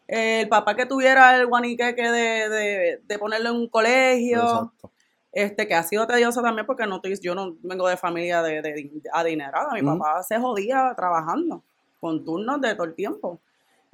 eh, 0.09 0.41
el 0.41 0.49
papá 0.49 0.75
que 0.75 0.85
tuviera 0.87 1.37
el 1.37 1.47
guaniqueque 1.47 2.03
de, 2.11 2.49
de, 2.49 3.01
de 3.05 3.19
ponerlo 3.21 3.51
en 3.51 3.57
un 3.57 3.69
colegio, 3.69 4.41
Exacto. 4.43 4.91
este 5.31 5.69
que 5.69 5.75
ha 5.77 5.83
sido 5.85 6.07
tedioso 6.09 6.43
también 6.43 6.67
porque 6.67 6.87
no 6.89 6.97
estoy- 6.97 7.19
yo 7.21 7.37
no 7.37 7.55
vengo 7.63 7.87
de 7.87 7.97
familia 7.97 8.43
de, 8.43 8.63
de, 8.63 8.73
de 8.73 9.01
adinerada. 9.13 9.73
Mi 9.75 9.83
papá 9.83 10.23
se 10.25 10.39
jodía 10.41 10.93
trabajando 10.97 11.63
con 12.01 12.25
turnos 12.25 12.61
de 12.61 12.75
todo 12.75 12.85
el 12.85 12.95
tiempo. 12.95 13.39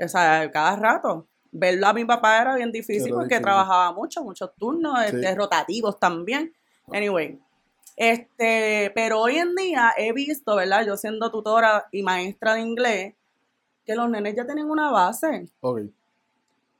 O 0.02 0.08
sea, 0.08 0.50
cada 0.50 0.76
rato. 0.76 1.26
Verlo 1.50 1.86
a 1.86 1.92
mi 1.92 2.04
papá 2.04 2.40
era 2.42 2.54
bien 2.56 2.70
difícil 2.72 3.06
Era 3.08 3.14
porque 3.14 3.24
difícil. 3.36 3.42
trabajaba 3.44 3.92
mucho, 3.92 4.22
muchos 4.22 4.54
turnos, 4.56 4.98
Sí. 5.00 5.16
este, 5.16 5.34
rotativos 5.34 5.98
también. 5.98 6.52
Anyway, 6.92 7.38
este, 7.96 8.92
pero 8.94 9.20
hoy 9.20 9.36
en 9.38 9.54
día 9.54 9.92
he 9.96 10.12
visto, 10.12 10.56
¿verdad? 10.56 10.84
Yo 10.86 10.96
siendo 10.96 11.30
tutora 11.30 11.86
y 11.90 12.02
maestra 12.02 12.54
de 12.54 12.60
inglés, 12.60 13.14
que 13.84 13.94
los 13.94 14.08
nenes 14.10 14.36
ya 14.36 14.44
tienen 14.44 14.70
una 14.70 14.90
base 14.90 15.48
Ok. 15.60 15.80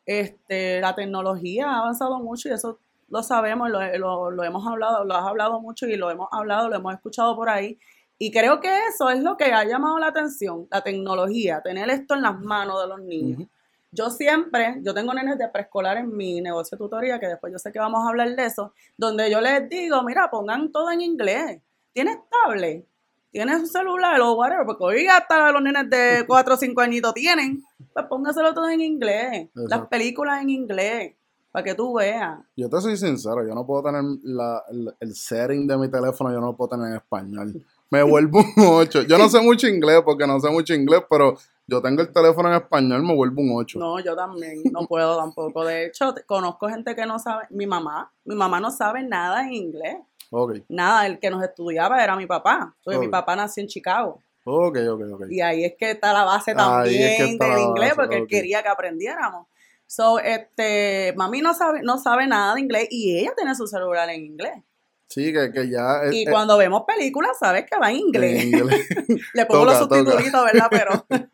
este, 0.07 0.81
la 0.81 0.95
tecnología 0.95 1.71
ha 1.71 1.79
avanzado 1.81 2.19
mucho 2.21 2.49
y 2.49 2.53
eso 2.53 2.79
lo 3.09 3.23
sabemos, 3.23 3.71
lo, 3.71 3.81
lo- 3.99 4.31
lo 4.31 4.45
hemos 4.45 4.67
hablado, 4.67 5.05
lo 5.05 5.15
has 5.15 5.25
hablado 5.27 5.61
mucho 5.61 5.87
y 5.87 5.97
lo 5.97 6.11
hemos 6.11 6.29
hablado, 6.31 6.69
lo 6.69 6.77
hemos 6.77 6.95
escuchado 6.95 7.35
por 7.37 7.49
ahí. 7.49 7.79
Y 8.19 8.31
creo 8.33 8.61
que 8.61 8.69
eso 8.89 9.11
es 9.11 9.23
lo 9.23 9.37
que 9.37 9.45
ha 9.47 9.65
llamado 9.65 9.99
la 9.99 10.09
atención, 10.09 10.67
la 10.71 10.83
tecnología, 10.83 11.63
tener 11.63 11.89
esto 11.91 12.15
en 12.15 12.23
las 12.23 12.39
manos 12.41 12.83
de 12.83 12.89
los 12.89 13.01
niños. 13.01 13.49
Yo 13.90 14.11
siempre, 14.11 14.76
yo 14.83 14.92
tengo 14.92 15.14
nenes 15.14 15.38
de 15.38 15.49
preescolar 15.49 15.97
en 15.97 16.14
mi 16.14 16.40
negocio 16.40 16.76
de 16.76 16.85
tutoría, 16.85 17.18
que 17.18 17.26
después 17.26 17.52
yo 17.52 17.59
sé 17.59 17.73
que 17.73 17.78
vamos 17.78 18.04
a 18.04 18.09
hablar 18.11 18.35
de 18.37 18.45
eso, 18.45 18.73
donde 18.97 19.30
yo 19.30 19.40
les 19.40 19.68
digo, 19.68 20.02
mira, 20.02 20.30
pongan 20.30 20.71
todo 20.71 20.90
en 20.90 21.00
inglés. 21.00 21.61
¿Tienes 21.92 22.18
tablet? 22.30 22.85
¿Tienes 23.30 23.61
un 23.61 23.66
celular 23.66 24.21
o 24.21 24.35
whatever? 24.35 24.66
Porque 24.66 24.85
hoy 24.85 25.07
hasta 25.07 25.50
los 25.52 25.62
nenes 25.62 25.88
de 25.88 26.25
4 26.28 26.54
o 26.54 26.57
5 26.57 26.80
añitos 26.80 27.14
tienen. 27.14 27.62
Pues 27.92 28.07
póngaselo 28.07 28.52
todo 28.54 28.68
en 28.68 28.80
inglés. 28.80 29.49
Las 29.54 29.87
películas 29.88 30.42
en 30.42 30.50
inglés, 30.50 31.14
para 31.50 31.64
que 31.64 31.75
tú 31.75 31.95
veas. 31.95 32.38
Yo 32.57 32.68
te 32.68 32.80
soy 32.83 32.97
sincero, 32.99 33.47
yo 33.47 33.54
no 33.54 33.66
puedo 33.66 33.85
tener 33.85 34.02
la- 34.23 34.62
el, 34.71 34.95
el 35.00 35.14
setting 35.14 35.66
de 35.66 35.78
mi 35.78 35.90
teléfono, 35.90 36.30
yo 36.30 36.40
no 36.40 36.49
lo 36.49 36.57
puedo 36.57 36.71
tener 36.71 36.88
en 36.88 36.97
español. 36.97 37.64
Me 37.90 38.02
vuelvo 38.02 38.40
un 38.57 38.64
8. 38.64 39.02
Yo 39.02 39.18
no 39.18 39.28
sé 39.28 39.40
mucho 39.40 39.66
inglés 39.66 40.02
porque 40.04 40.26
no 40.26 40.38
sé 40.40 40.50
mucho 40.50 40.75
inglés, 40.75 41.02
pero 41.09 41.37
yo 41.66 41.83
tengo 41.83 42.02
el 42.02 42.12
teléfono 42.12 42.49
en 42.49 42.57
español, 42.57 43.02
me 43.02 43.14
vuelvo 43.14 43.40
un 43.42 43.50
8. 43.54 43.78
No, 43.78 43.99
yo 44.00 44.14
también 44.14 44.62
no 44.73 44.87
puedo 44.87 45.18
tampoco. 45.18 45.64
De 45.64 45.87
hecho, 45.87 46.14
conozco 46.26 46.68
gente 46.68 46.95
que 46.95 47.07
no 47.07 47.18
sabe, 47.18 47.47
mi 47.50 47.66
mamá, 47.66 48.12
mi 48.25 48.35
mamá 48.35 48.61
no 48.61 48.71
sabe 48.71 49.02
nada 49.02 49.42
en 49.47 49.52
inglés. 49.54 49.97
Ok, 50.30 50.59
Nada, 50.68 51.07
el 51.07 51.18
que 51.18 51.30
nos 51.30 51.42
estudiaba 51.42 52.02
era 52.02 52.14
mi 52.14 52.26
papá. 52.26 52.76
Porque 52.85 52.99
mi 52.99 53.09
papá 53.09 53.35
nació 53.35 53.62
en 53.62 53.68
Chicago. 53.68 54.23
ok, 54.45 54.78
ok, 54.90 55.02
ok. 55.14 55.23
Y 55.30 55.40
ahí 55.40 55.64
es 55.64 55.75
que 55.78 55.92
está 55.92 56.12
la 56.12 56.25
base 56.25 56.54
también 56.54 57.02
es 57.02 57.16
que 57.16 57.25
está 57.33 57.54
del 57.54 57.62
inglés, 57.62 57.90
base, 57.90 57.95
porque 57.97 58.16
él 58.16 58.26
quería 58.26 58.62
que 58.62 58.68
aprendiéramos. 58.68 59.47
So, 59.87 60.18
este, 60.18 61.14
mami 61.16 61.40
no 61.40 61.54
sabe, 61.54 61.80
no 61.83 61.97
sabe 61.97 62.26
nada 62.26 62.54
de 62.54 62.61
inglés 62.61 62.88
y 62.90 63.18
ella 63.18 63.33
tiene 63.35 63.54
su 63.54 63.66
celular 63.66 64.11
en 64.11 64.23
inglés. 64.23 64.62
Sí, 65.09 65.33
que, 65.33 65.50
que 65.53 65.71
ya... 65.71 66.03
es- 66.05 66.12
Y 66.15 66.23
es- 66.25 66.31
cuando 66.31 66.57
vemos 66.59 66.83
películas, 66.87 67.38
sabes 67.38 67.65
que 67.71 67.79
va 67.79 67.91
en 67.91 67.97
inglés. 67.97 68.43
en 68.43 68.49
inglés. 68.49 68.87
Le 69.35 69.47
pongo 69.47 69.65
los 69.65 69.79
Toca, 69.79 69.97
subtitulitos, 70.00 70.45
¿verdad? 70.45 70.67
Pero. 70.71 71.07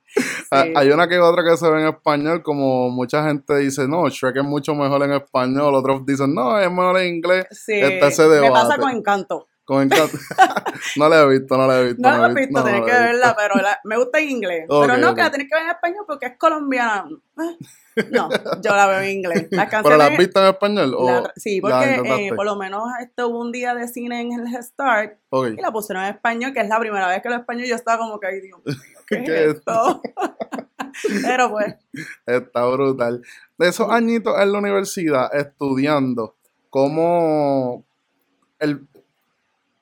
Ah, 0.52 0.62
sí. 0.66 0.72
Hay 0.76 0.90
una 0.90 1.08
que 1.08 1.18
otra 1.18 1.42
que 1.42 1.56
se 1.56 1.68
ve 1.68 1.80
en 1.80 1.88
español, 1.88 2.40
como 2.44 2.88
mucha 2.88 3.24
gente 3.26 3.56
dice, 3.56 3.88
no, 3.88 4.08
Shrek 4.08 4.36
es 4.36 4.44
mucho 4.44 4.72
mejor 4.76 5.02
en 5.02 5.12
español, 5.14 5.74
otros 5.74 6.06
dicen, 6.06 6.32
no, 6.32 6.56
es 6.56 6.70
mejor 6.70 6.98
en 7.00 7.16
inglés. 7.16 7.46
Sí, 7.50 7.72
está 7.80 8.06
ese 8.08 8.28
me 8.28 8.48
pasa 8.52 8.76
con 8.78 8.90
encanto. 8.92 9.48
Con 9.64 9.82
encanto. 9.82 10.16
no 10.96 11.08
la 11.08 11.22
he 11.22 11.28
visto, 11.30 11.56
no 11.56 11.66
la 11.66 11.80
he 11.80 11.84
visto. 11.86 12.00
No 12.02 12.16
la 12.16 12.28
he 12.30 12.34
visto, 12.34 12.58
no 12.60 12.64
tienes 12.64 12.82
que 12.84 12.92
verla, 12.92 13.34
pero 13.36 13.60
la- 13.60 13.80
me 13.82 13.96
gusta 13.96 14.20
en 14.20 14.30
inglés. 14.30 14.66
Pero 14.68 14.96
no, 14.98 15.14
que 15.16 15.22
la 15.22 15.30
tienes 15.30 15.48
que 15.50 15.54
ver 15.56 15.64
en 15.64 15.70
español 15.70 16.04
porque 16.06 16.26
es 16.26 16.38
colombiana. 16.38 17.06
No, 18.10 18.28
yo 18.62 18.74
la 18.74 18.86
veo 18.86 19.00
en 19.00 19.10
inglés. 19.10 19.48
Las 19.50 19.66
¿Pero 19.66 19.70
canciones. 19.70 19.98
la 19.98 20.06
has 20.06 20.18
visto 20.18 20.40
en 20.40 20.46
español? 20.48 20.94
O 20.96 21.06
la- 21.06 21.32
sí, 21.36 21.60
porque 21.60 21.94
eh, 22.26 22.32
por 22.34 22.44
lo 22.44 22.56
menos 22.56 22.82
este, 23.00 23.24
hubo 23.24 23.40
un 23.40 23.52
día 23.52 23.74
de 23.74 23.86
cine 23.88 24.20
en 24.20 24.32
el 24.32 24.46
Head 24.52 24.62
Start 24.62 25.18
y 25.56 25.60
la 25.60 25.70
pusieron 25.72 26.04
en 26.04 26.14
español, 26.14 26.52
que 26.52 26.60
es 26.60 26.68
la 26.68 26.78
primera 26.80 27.06
vez 27.08 27.22
que 27.22 27.28
lo 27.28 27.36
español 27.36 27.66
yo 27.66 27.74
estaba 27.74 27.98
como 27.98 28.18
que, 28.20 28.40
Dios 28.40 28.58
mío, 28.64 28.76
¿qué, 29.06 29.22
¿Qué 29.24 29.44
es 29.44 29.50
es 29.50 29.54
esto? 29.56 30.02
pero 31.22 31.50
pues, 31.50 31.74
Está 32.26 32.66
brutal. 32.66 33.22
De 33.58 33.68
esos 33.68 33.90
añitos 33.90 34.34
en 34.40 34.52
la 34.52 34.58
universidad 34.58 35.34
estudiando, 35.34 36.36
¿cómo 36.70 37.84
el, 38.58 38.86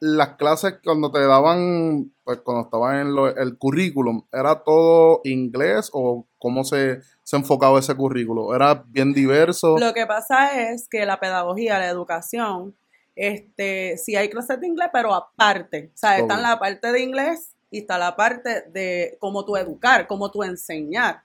las 0.00 0.30
clases 0.36 0.78
cuando 0.84 1.10
te 1.12 1.20
daban, 1.24 2.12
pues 2.24 2.38
cuando 2.40 2.64
estabas 2.64 3.00
en 3.00 3.14
lo- 3.14 3.34
el 3.36 3.56
currículum, 3.56 4.24
¿era 4.32 4.62
todo 4.64 5.20
inglés 5.24 5.90
o 5.92 6.26
cómo 6.38 6.64
se, 6.64 7.00
se 7.32 7.36
enfocaba 7.38 7.78
ese 7.78 7.94
currículo? 7.94 8.54
¿Era 8.54 8.84
bien 8.88 9.14
diverso? 9.14 9.78
Lo 9.78 9.94
que 9.94 10.04
pasa 10.06 10.70
es 10.70 10.86
que 10.86 11.06
la 11.06 11.18
pedagogía, 11.18 11.78
la 11.78 11.88
educación, 11.88 12.74
este, 13.16 13.96
sí 13.96 14.14
hay 14.16 14.28
clases 14.28 14.60
de 14.60 14.66
inglés, 14.66 14.90
pero 14.92 15.14
aparte. 15.14 15.90
O 15.94 15.96
sea, 15.96 16.18
está 16.18 16.34
Ok. 16.34 16.40
la 16.42 16.58
parte 16.58 16.92
de 16.92 17.00
inglés 17.00 17.54
y 17.70 17.78
está 17.78 17.96
la 17.96 18.14
parte 18.16 18.64
de 18.68 19.16
cómo 19.18 19.46
tú 19.46 19.56
educar, 19.56 20.06
cómo 20.06 20.30
tú 20.30 20.42
enseñar. 20.42 21.22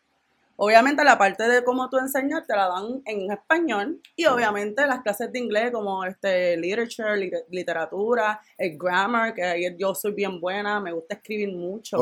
Obviamente 0.55 1.03
la 1.03 1.17
parte 1.17 1.43
de 1.45 1.61
cómo 1.65 1.89
tú 1.89 1.97
enseñar 1.97 2.45
te 2.47 2.55
la 2.55 2.69
dan 2.69 3.01
en 3.05 3.29
español 3.29 4.01
y 4.15 4.27
obviamente 4.27 4.87
las 4.87 5.01
clases 5.01 5.29
de 5.33 5.39
inglés 5.39 5.71
como 5.73 6.05
este 6.05 6.55
literature, 6.55 7.17
lit- 7.17 7.43
literatura, 7.49 8.39
el 8.57 8.77
grammar, 8.77 9.33
que 9.33 9.75
yo 9.77 9.93
soy 9.93 10.13
bien 10.13 10.39
buena, 10.39 10.79
me 10.79 10.93
gusta 10.93 11.15
escribir 11.15 11.53
mucho, 11.53 11.97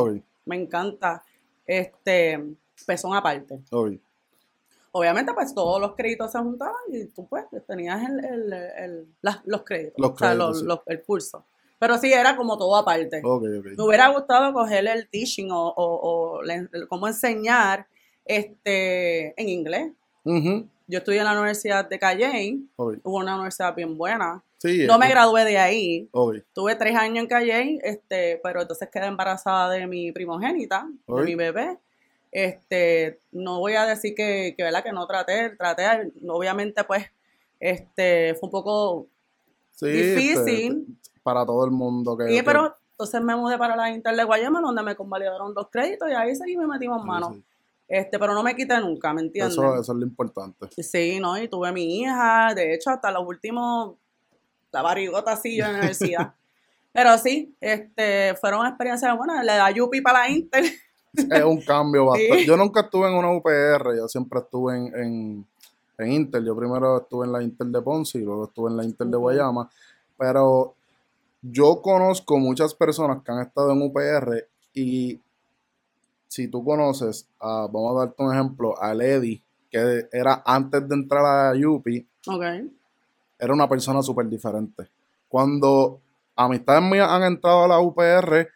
me 0.46 0.58
encanta. 0.58 1.24
Este, 1.66 2.40
son 2.98 3.16
aparte 3.16 3.60
obviamente 4.92 5.34
pues 5.34 5.54
todos 5.54 5.80
los 5.82 5.94
créditos 5.96 6.32
se 6.32 6.40
juntaban 6.40 6.76
y 6.92 7.06
tú 7.06 7.28
pues 7.28 7.46
tenías 7.68 8.02
el, 8.10 8.24
el- 8.26 8.54
el- 8.54 9.08
las- 9.22 9.42
los 9.46 9.64
créditos, 9.64 9.96
Los 9.98 10.12
o 10.12 10.18
sea, 10.18 10.28
créditos, 10.30 10.48
los- 10.50 10.60
sí. 10.60 10.66
los- 10.66 10.80
el 10.86 11.04
curso. 11.04 11.46
Pero 11.78 11.98
sí, 11.98 12.12
era 12.14 12.38
como 12.38 12.58
todo 12.58 12.76
aparte. 12.78 13.22
Ok, 13.24 13.44
ok. 13.60 13.66
Me 13.78 13.84
hubiera 13.84 14.08
gustado 14.08 14.54
coger 14.54 14.88
el 14.88 15.10
teaching 15.10 15.50
o, 15.52 15.68
o- 15.76 16.40
o 16.40 16.42
cómo 16.88 17.08
enseñar 17.08 17.86
este, 18.24 19.40
en 19.42 19.50
inglés. 19.50 19.92
Ujú, 20.24 20.68
Yo 20.88 21.00
estudié 21.00 21.20
en 21.20 21.26
la 21.26 21.34
Universidad 21.34 21.88
de 21.88 22.00
Calley, 22.00 22.68
ok. 22.78 22.98
hubo 23.04 23.18
una 23.18 23.36
universidad 23.36 23.76
bien 23.76 23.98
buena. 23.98 24.42
Sí, 24.60 24.86
No 24.88 24.98
me 24.98 25.08
eh, 25.08 25.10
gradué 25.10 25.44
de 25.46 25.58
ahí, 25.58 26.10
Tuve 26.54 26.76
tres 26.76 26.96
años 26.96 27.20
en 27.24 27.28
Calle, 27.28 27.80
este, 27.84 28.40
pero 28.42 28.62
entonces 28.62 28.88
quedé 28.92 29.06
embarazada 29.08 29.70
de 29.72 29.86
mi 29.86 30.12
primogénita, 30.12 30.88
de 31.08 31.24
mi 31.24 31.36
bebé. 31.36 31.78
Este, 32.38 33.22
no 33.32 33.60
voy 33.60 33.76
a 33.76 33.86
decir 33.86 34.14
que, 34.14 34.56
que, 34.58 34.64
¿verdad? 34.64 34.84
que 34.84 34.92
no 34.92 35.08
traté, 35.08 35.52
traté, 35.52 36.12
obviamente 36.28 36.84
pues, 36.84 37.06
este, 37.62 38.36
fue 38.36 38.48
un 38.48 38.52
poco 38.52 39.08
sí, 39.72 39.88
difícil, 39.88 40.86
este, 41.00 41.22
para 41.24 41.46
todo 41.46 41.64
el 41.64 41.72
mundo. 41.72 42.18
Que, 42.18 42.26
que- 42.26 42.44
pero 42.44 42.76
entonces 42.92 43.22
me 43.22 43.38
mudé 43.38 43.58
para 43.58 43.78
la 43.78 43.90
Inter 43.90 44.14
de 44.18 44.26
Guayama, 44.26 44.60
donde 44.60 44.84
me 44.84 44.98
convalidaron 44.98 45.54
dos 45.54 45.70
créditos 45.72 46.10
y 46.10 46.14
ahí 46.14 46.36
seguí 46.36 46.58
me 46.58 46.68
metimos 46.68 47.04
sí, 47.04 47.08
manos. 47.08 47.36
sí. 47.36 47.44
Este, 47.88 48.20
pero 48.20 48.34
no 48.34 48.44
me 48.44 48.54
quité 48.54 48.82
nunca, 48.82 49.14
¿me 49.14 49.22
entiendes? 49.22 49.54
Eso, 49.54 49.74
eso 49.80 49.94
es 49.94 49.98
lo 49.98 50.06
importante. 50.06 50.68
Sí, 50.84 51.22
¿no? 51.22 51.38
Y 51.42 51.48
tuve 51.48 51.72
mi 51.72 52.02
hija, 52.02 52.54
de 52.54 52.74
hecho, 52.74 52.90
hasta 52.90 53.12
los 53.12 53.26
últimos, 53.26 53.96
la 54.74 54.82
barrigota 54.82 55.32
así 55.32 55.56
yo 55.56 55.64
en 55.68 55.72
la 55.72 55.78
universidad. 55.80 56.34
Pero 56.92 57.18
sí, 57.18 57.56
este, 57.62 58.36
fueron 58.42 58.66
experiencias 58.68 59.16
buenas. 59.16 59.46
Le 59.46 59.54
da 59.54 59.72
Yupi 59.72 60.02
para 60.02 60.20
la 60.20 60.30
Inter. 60.32 60.66
Es 61.18 61.44
un 61.44 61.62
cambio 61.62 62.06
bastante. 62.08 62.40
Sí. 62.40 62.46
Yo 62.46 62.58
nunca 62.58 62.82
estuve 62.82 63.08
en 63.10 63.16
una 63.16 63.32
UPR, 63.32 63.96
yo 63.98 64.08
siempre 64.08 64.40
estuve 64.40 64.76
en, 64.78 64.96
en, 64.96 65.46
en 65.98 66.12
Inter. 66.12 66.44
Yo 66.44 66.56
primero 66.56 66.98
estuve 67.02 67.26
en 67.26 67.32
la 67.32 67.42
Inter 67.44 67.68
de 67.68 67.82
Ponce 67.82 68.18
y 68.20 68.24
luego 68.24 68.46
estuve 68.46 68.70
en 68.72 68.78
la 68.78 68.84
Inter 68.84 69.08
de. 69.08 69.18
Guayama. 69.18 69.70
Pero 70.18 70.74
yo 71.42 71.82
conozco 71.82 72.38
muchas 72.40 72.74
personas 72.74 73.22
que 73.24 73.32
han 73.32 73.40
estado 73.42 73.72
en 73.72 73.82
UPR 73.82 74.48
y 74.74 75.20
si 76.28 76.48
tú 76.48 76.64
conoces, 76.64 77.28
a- 77.40 77.68
vamos 77.72 77.96
a 77.96 78.00
darte 78.06 78.24
un 78.24 78.34
ejemplo, 78.34 78.82
a 78.82 78.94
Lady, 78.94 79.42
que 79.72 80.08
era 80.12 80.42
antes 80.46 80.88
de 80.88 80.96
entrar 80.96 81.26
a 81.26 81.56
Yupi, 81.56 82.06
era 83.40 83.54
una 83.54 83.68
persona 83.70 84.02
súper 84.02 84.28
diferente. 84.28 84.88
Cuando 85.30 86.00
amistades 86.36 86.82
mías 86.84 87.10
han 87.10 87.24
entrado 87.24 87.64
a 87.66 87.68
la 87.68 87.80
UPR, 87.80 88.48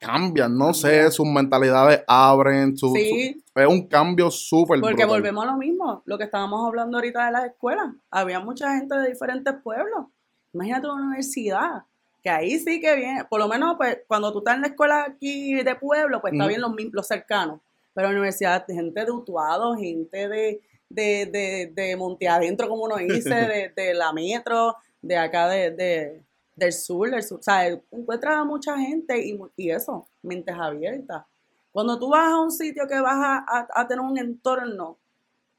cambian, 0.00 0.56
no 0.56 0.72
sé, 0.74 1.10
sus 1.10 1.26
mentalidades 1.26 2.02
abren, 2.06 2.76
su, 2.76 2.92
Sí. 2.94 3.40
su- 3.54 3.60
es 3.60 3.66
un 3.68 3.86
cambio 3.86 4.30
súper 4.30 4.80
Porque 4.80 4.94
brutal. 5.04 5.08
volvemos 5.08 5.44
a 5.44 5.50
lo 5.52 5.56
mismo, 5.58 6.02
lo 6.06 6.16
que 6.18 6.24
estábamos 6.24 6.66
hablando 6.66 6.96
ahorita 6.98 7.26
de 7.26 7.32
las 7.32 7.44
escuelas. 7.46 7.92
Había 8.10 8.40
mucha 8.40 8.74
gente 8.76 8.94
de 8.96 9.10
diferentes 9.10 9.54
pueblos. 9.62 10.06
Imagínate 10.54 10.88
una 10.88 11.04
universidad, 11.06 11.82
que 12.22 12.30
ahí 12.30 12.58
sí 12.58 12.80
que 12.80 12.96
viene, 12.96 13.24
por 13.26 13.38
lo 13.40 13.48
menos 13.48 13.76
pues 13.76 13.98
cuando 14.08 14.32
tú 14.32 14.38
estás 14.38 14.56
en 14.56 14.62
la 14.62 14.66
escuela 14.68 15.04
aquí 15.08 15.54
de 15.62 15.74
pueblo, 15.74 16.20
pues 16.20 16.32
está 16.32 16.46
bien 16.46 16.60
los, 16.60 16.72
los 16.92 17.06
cercanos. 17.06 17.60
Pero 17.94 18.08
en 18.08 18.14
la 18.14 18.20
universidad, 18.20 18.64
gente 18.66 19.04
de 19.04 19.10
Utuado, 19.10 19.76
gente 19.76 20.28
de, 20.28 20.60
de, 20.88 21.26
de, 21.26 21.72
de 21.74 21.96
Monte 21.96 22.28
Adentro, 22.28 22.68
como 22.68 22.84
uno 22.84 22.96
dice, 22.96 23.28
de, 23.34 23.72
de 23.76 23.94
la 23.94 24.12
metro, 24.12 24.76
de 25.02 25.16
acá 25.16 25.48
de, 25.48 25.70
de- 25.72 26.22
del 26.60 26.72
sur, 26.72 27.10
del 27.10 27.22
sur. 27.22 27.38
O 27.40 27.42
sea, 27.42 27.66
encuentras 27.66 28.36
a 28.36 28.44
mucha 28.44 28.78
gente 28.78 29.18
y, 29.26 29.38
y 29.56 29.70
eso, 29.70 30.06
mentes 30.22 30.54
abiertas. 30.54 31.24
Cuando 31.72 31.98
tú 31.98 32.08
vas 32.10 32.32
a 32.32 32.38
un 32.40 32.50
sitio 32.52 32.86
que 32.86 33.00
vas 33.00 33.16
a, 33.16 33.38
a- 33.48 33.68
a 33.74 33.88
tener 33.88 34.04
un 34.04 34.18
entorno, 34.18 34.98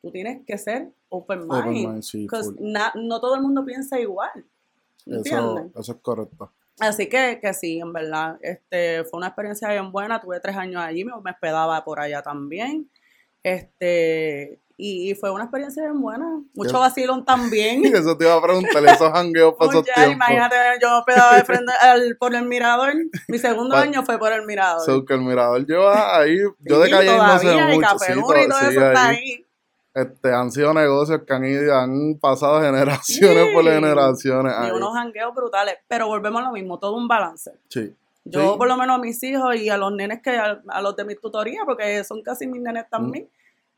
tú 0.01 0.11
tienes 0.11 0.45
que 0.45 0.57
ser 0.57 0.89
open 1.09 1.39
mind. 1.47 1.51
Open 1.51 1.73
mind, 1.73 2.01
sí, 2.03 2.27
na- 2.59 2.93
no 2.95 3.19
todo 3.19 3.35
el 3.35 3.41
mundo 3.41 3.65
piensa 3.65 3.99
igual. 3.99 4.31
Eso, 5.05 5.15
¿Entiendes? 5.17 5.65
eso 5.75 5.91
es 5.93 5.97
correcto. 6.01 6.51
Así 6.79 7.07
que, 7.09 7.39
que 7.41 7.53
sí, 7.53 7.79
en 7.79 7.91
verdad. 7.93 8.37
Este, 8.41 9.03
fue 9.05 9.17
una 9.17 9.27
experiencia 9.27 9.69
bien 9.69 9.91
buena. 9.91 10.19
Tuve 10.21 10.39
tres 10.39 10.55
años 10.55 10.81
allí, 10.81 11.03
me, 11.05 11.11
me 11.23 11.31
hospedaba 11.31 11.83
por 11.83 11.99
allá 11.99 12.21
también. 12.21 12.89
Este, 13.43 14.59
y, 14.83 15.11
y 15.11 15.15
fue 15.15 15.29
una 15.31 15.43
experiencia 15.43 15.83
bien 15.83 16.01
buena. 16.01 16.41
Mucho 16.55 16.79
vacilón 16.79 17.23
también. 17.23 17.85
Eso 17.95 18.17
te 18.17 18.25
iba 18.25 18.33
a 18.35 18.41
preguntar, 18.41 18.83
esos 18.85 19.11
esos 19.13 19.75
Mucha, 19.75 19.93
tiempos. 19.93 20.13
imagínate, 20.15 20.55
yo 20.81 20.97
hospedaba 20.99 21.35
de 21.35 21.43
frente 21.45 21.71
al- 21.81 22.17
por 22.17 22.33
el 22.33 22.45
mirador. 22.45 22.93
Mi 23.27 23.37
segundo 23.37 23.75
año 23.75 24.03
fue 24.03 24.17
por 24.17 24.33
el 24.33 24.45
mirador. 24.45 24.81
So, 24.85 25.05
que 25.05 25.13
el 25.13 25.21
mirador 25.21 25.65
lleva 25.67 26.17
ahí, 26.19 26.37
yo 26.59 26.79
de 26.79 26.89
calle 26.89 27.15
no 27.15 27.37
sé 27.39 27.45
todavía, 27.45 27.73
y 27.73 27.75
mucho, 27.77 27.87
Café 27.87 28.05
sí, 28.05 28.11
y 28.11 28.21
to- 28.21 28.27
todo 28.27 28.69
eso 28.69 28.69
está 28.87 29.07
ahí. 29.07 29.45
Este, 29.93 30.33
han 30.33 30.51
sido 30.51 30.73
negocios 30.73 31.21
que 31.27 31.33
han, 31.33 31.43
ido, 31.45 31.75
han 31.77 32.17
pasado 32.19 32.61
generaciones 32.61 33.47
por 33.53 33.63
generaciones. 33.65 34.53
Y 34.61 34.65
ahí. 34.65 34.71
unos 34.71 34.93
jangueos 34.93 35.35
brutales. 35.35 35.75
Pero 35.87 36.07
volvemos 36.07 36.41
a 36.41 36.45
lo 36.45 36.51
mismo, 36.53 36.79
todo 36.79 36.95
un 36.95 37.07
balance. 37.07 37.51
Sí. 37.67 37.93
Yo, 38.23 38.53
Sí. 38.53 38.57
por 38.57 38.67
lo 38.67 38.77
menos 38.77 38.95
a 38.95 38.99
mis 38.99 39.21
hijos 39.23 39.55
y 39.55 39.69
a 39.69 39.77
los 39.77 39.91
nenes 39.91 40.21
que 40.21 40.29
a, 40.37 40.61
a 40.69 40.81
los 40.81 40.95
de 40.95 41.03
mi 41.05 41.15
tutoría, 41.15 41.61
porque 41.65 42.03
son 42.03 42.21
casi 42.21 42.47
mis 42.47 42.61
nenes 42.61 42.85
también, 42.89 43.27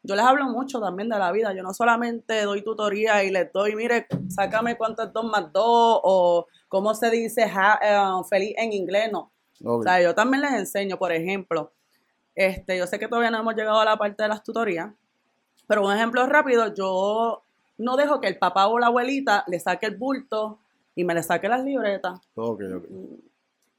yo 0.03 0.15
les 0.15 0.25
hablo 0.25 0.45
mucho 0.45 0.79
también 0.79 1.09
de 1.09 1.17
la 1.17 1.31
vida. 1.31 1.53
Yo 1.53 1.63
no 1.63 1.73
solamente 1.73 2.41
doy 2.43 2.61
tutoría 2.61 3.23
y 3.23 3.31
les 3.31 3.51
doy, 3.53 3.75
mire, 3.75 4.05
sácame 4.29 4.77
cuánto 4.77 5.03
es 5.03 5.13
dos 5.13 5.25
más 5.25 5.51
dos, 5.53 5.99
o 6.03 6.47
cómo 6.67 6.93
se 6.93 7.09
dice 7.09 7.43
ha- 7.43 7.79
eh, 7.81 8.23
feliz 8.29 8.53
en 8.57 8.73
inglés, 8.73 9.09
no. 9.11 9.31
O 9.63 9.81
sea, 9.83 10.01
yo 10.01 10.13
también 10.13 10.41
les 10.41 10.51
enseño, 10.53 10.97
por 10.97 11.11
ejemplo, 11.13 11.71
este, 12.35 12.77
yo 12.77 12.85
sé 12.87 12.99
que 12.99 13.07
todavía 13.07 13.31
no 13.31 13.39
hemos 13.39 13.55
llegado 13.55 13.79
a 13.79 13.85
la 13.85 13.97
parte 13.97 14.23
de 14.23 14.29
las 14.29 14.43
tutorías, 14.43 14.91
pero 15.67 15.85
un 15.85 15.93
ejemplo 15.93 16.25
rápido, 16.25 16.73
yo 16.73 17.41
no 17.77 17.95
dejo 17.95 18.19
que 18.19 18.27
el 18.27 18.37
papá 18.37 18.67
o 18.67 18.77
la 18.79 18.87
abuelita 18.87 19.43
le 19.47 19.59
saque 19.59 19.85
el 19.85 19.95
bulto 19.97 20.59
y 20.95 21.03
me 21.05 21.13
le 21.13 21.23
saque 21.23 21.47
las 21.47 21.63
libretas 21.63 22.19
Ok, 22.35 22.61
ok. 22.75 22.83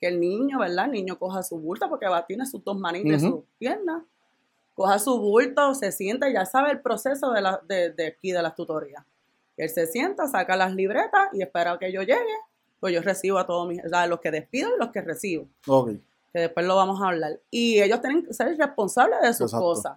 que 0.00 0.06
el 0.08 0.18
niño, 0.20 0.58
¿verdad? 0.60 0.86
El 0.86 0.92
niño 0.92 1.18
coja 1.18 1.42
su 1.42 1.58
bulto 1.58 1.88
porque 1.88 2.08
va, 2.08 2.24
tiene 2.26 2.46
sus 2.46 2.64
dos 2.64 2.78
manitas 2.78 3.22
y 3.22 3.26
sus 3.30 3.40
piernas. 3.58 4.02
Coja 4.74 4.98
su 4.98 5.18
bulto, 5.20 5.74
se 5.74 5.92
sienta 5.92 6.28
ya 6.32 6.44
sabe 6.46 6.70
el 6.72 6.80
proceso 6.80 7.30
de, 7.32 7.40
la, 7.40 7.60
de, 7.68 7.90
de 7.92 8.06
aquí 8.08 8.32
de 8.32 8.42
las 8.42 8.54
tutorías. 8.54 9.04
Él 9.56 9.68
se 9.70 9.86
sienta, 9.86 10.26
saca 10.26 10.56
las 10.56 10.74
libretas 10.74 11.28
y 11.32 11.42
espera 11.42 11.72
a 11.72 11.78
que 11.78 11.92
yo 11.92 12.02
llegue, 12.02 12.34
pues 12.80 12.92
yo 12.92 13.00
recibo 13.02 13.38
a 13.38 13.46
todos 13.46 13.68
mis, 13.68 13.84
o 13.84 13.88
sea, 13.88 14.06
los 14.08 14.20
que 14.20 14.30
despido 14.32 14.70
y 14.74 14.78
los 14.80 14.90
que 14.90 15.00
recibo, 15.00 15.46
Ok. 15.68 15.90
que 16.32 16.40
después 16.40 16.66
lo 16.66 16.74
vamos 16.74 17.00
a 17.00 17.06
hablar. 17.08 17.38
Y 17.50 17.80
ellos 17.80 18.00
tienen 18.00 18.24
que 18.26 18.34
ser 18.34 18.56
responsables 18.58 19.20
de 19.22 19.28
sus 19.32 19.52
Exacto. 19.52 19.64
cosas. 19.64 19.96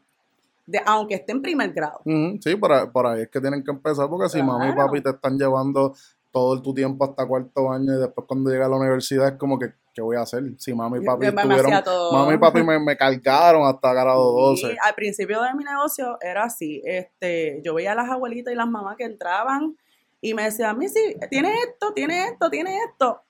de, 0.67 0.81
aunque 0.85 1.15
esté 1.15 1.31
en 1.31 1.41
primer 1.41 1.71
grado. 1.71 2.01
Sí, 2.41 2.55
por 2.57 2.71
ahí, 2.73 2.87
por 2.91 3.07
ahí 3.07 3.21
es 3.21 3.29
que 3.29 3.39
tienen 3.39 3.63
que 3.63 3.71
empezar, 3.71 4.07
porque 4.09 4.27
si 4.29 4.43
mami 4.43 4.69
y 4.69 4.73
papi 4.75 5.01
te 5.01 5.11
están 5.11 5.37
llevando 5.39 5.95
todo 6.31 6.61
tu 6.61 6.73
tiempo 6.73 7.05
hasta 7.05 7.25
cuarto 7.25 7.71
año 7.71 7.93
y 7.93 7.99
después 8.01 8.27
cuando 8.27 8.49
llega 8.51 8.65
a 8.65 8.69
la 8.69 8.75
universidad 8.75 9.29
es 9.29 9.33
como 9.35 9.57
que, 9.57 9.67
¿qué 9.97 10.01
voy 10.03 10.15
a 10.15 10.21
hacer? 10.21 10.43
Si 10.59 10.75
mami 10.75 10.99
y 10.99 11.05
papi 11.05 11.21
me- 11.31 11.41
estuvieron, 11.41 11.71
mami 12.13 12.35
y 12.35 12.37
papi 12.37 12.61
me, 12.61 12.77
me 12.79 12.95
cargaron 12.95 13.65
hasta 13.67 13.91
grado 13.93 14.31
12. 14.31 14.73
Y 14.73 14.77
al 14.83 14.93
principio 14.93 15.41
de 15.41 15.55
mi 15.55 15.63
negocio 15.63 16.19
era 16.21 16.43
así, 16.43 16.83
este, 16.85 17.59
yo 17.65 17.73
veía 17.73 17.93
a 17.93 17.95
las 17.95 18.07
abuelitas 18.11 18.53
y 18.53 18.55
las 18.55 18.67
mamás 18.67 18.95
que 18.95 19.05
entraban 19.05 19.75
y 20.21 20.35
me 20.35 20.43
decían, 20.43 20.77
Missy, 20.77 21.15
tiene 21.31 21.51
esto, 21.67 21.93
tiene 21.93 22.25
esto, 22.25 22.47
tiene 22.51 22.77
esto, 22.83 23.21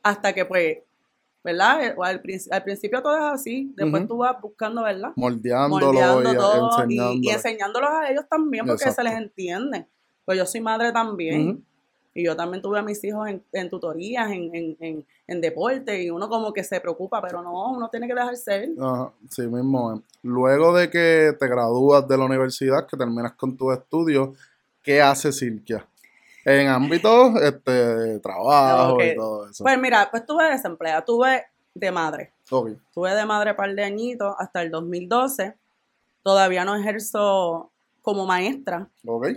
hasta 0.00 0.32
que 0.32 0.44
pues, 0.44 0.78
¿verdad? 1.42 1.84
Eh, 1.86 1.94
Al, 2.00 2.22
al 2.52 2.62
principio 2.62 3.02
todo 3.02 3.16
es 3.16 3.32
así, 3.40 3.72
después 3.74 4.06
tú 4.06 4.18
vas 4.18 4.40
buscando, 4.40 4.84
¿verdad? 4.84 5.10
moldeándolo 5.16 5.86
Moldeando 5.86 6.32
y 6.32 6.36
todo 6.36 6.86
y, 6.88 7.26
y 7.26 7.30
enseñándolos 7.30 7.90
a 7.90 8.08
ellos 8.12 8.26
también 8.30 8.64
porque 8.64 8.84
Exacto. 8.84 9.02
se 9.02 9.08
les 9.08 9.18
entiende. 9.18 9.88
Pues 10.24 10.38
yo 10.38 10.46
soy 10.46 10.60
madre 10.60 10.92
también. 10.92 11.66
Y 12.14 12.24
yo 12.24 12.36
también 12.36 12.62
tuve 12.62 12.78
a 12.78 12.82
mis 12.82 13.02
hijos 13.04 13.26
en, 13.28 13.42
en 13.52 13.70
tutorías, 13.70 14.30
en, 14.30 14.54
en, 14.54 14.76
en, 14.80 15.06
en 15.26 15.40
deporte, 15.40 16.02
y 16.02 16.10
uno 16.10 16.28
como 16.28 16.52
que 16.52 16.62
se 16.62 16.80
preocupa, 16.80 17.22
pero 17.22 17.42
no, 17.42 17.72
uno 17.72 17.88
tiene 17.88 18.06
que 18.06 18.14
dejar 18.14 18.36
ser. 18.36 18.68
Ajá, 18.80 19.12
sí 19.30 19.42
mismo. 19.42 19.94
es. 19.94 20.00
Luego 20.22 20.74
de 20.76 20.90
que 20.90 21.34
te 21.38 21.48
gradúas 21.48 22.06
de 22.06 22.18
la 22.18 22.24
universidad, 22.26 22.86
que 22.86 22.96
terminas 22.96 23.32
con 23.32 23.56
tus 23.56 23.72
estudios, 23.72 24.36
¿qué 24.82 25.00
hace 25.00 25.32
Silkia? 25.32 25.86
En 26.44 26.68
ámbitos 26.68 27.40
este, 27.40 27.70
de 27.70 28.18
trabajo 28.20 29.02
y 29.02 29.14
todo 29.14 29.48
eso. 29.48 29.64
Pues 29.64 29.78
mira, 29.78 30.08
pues 30.10 30.26
tuve 30.26 30.50
desempleada, 30.50 31.04
tuve 31.04 31.44
de 31.74 31.90
madre. 31.92 32.32
Ok, 32.50 32.70
Tuve 32.92 33.14
de 33.14 33.24
madre 33.24 33.54
par 33.54 33.74
de 33.74 33.84
añitos 33.84 34.34
hasta 34.38 34.60
el 34.60 34.70
2012. 34.70 35.54
Todavía 36.22 36.64
no 36.64 36.76
ejerzo 36.76 37.70
como 38.02 38.26
maestra. 38.26 38.88
ok. 39.06 39.28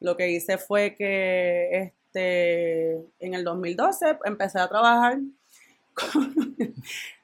Lo 0.00 0.16
que 0.16 0.30
hice 0.30 0.58
fue 0.58 0.94
que 0.94 1.92
este, 2.14 2.92
en 3.20 3.34
el 3.34 3.44
2012 3.44 4.18
empecé 4.24 4.58
a 4.58 4.68
trabajar. 4.68 5.18
con- 5.94 6.74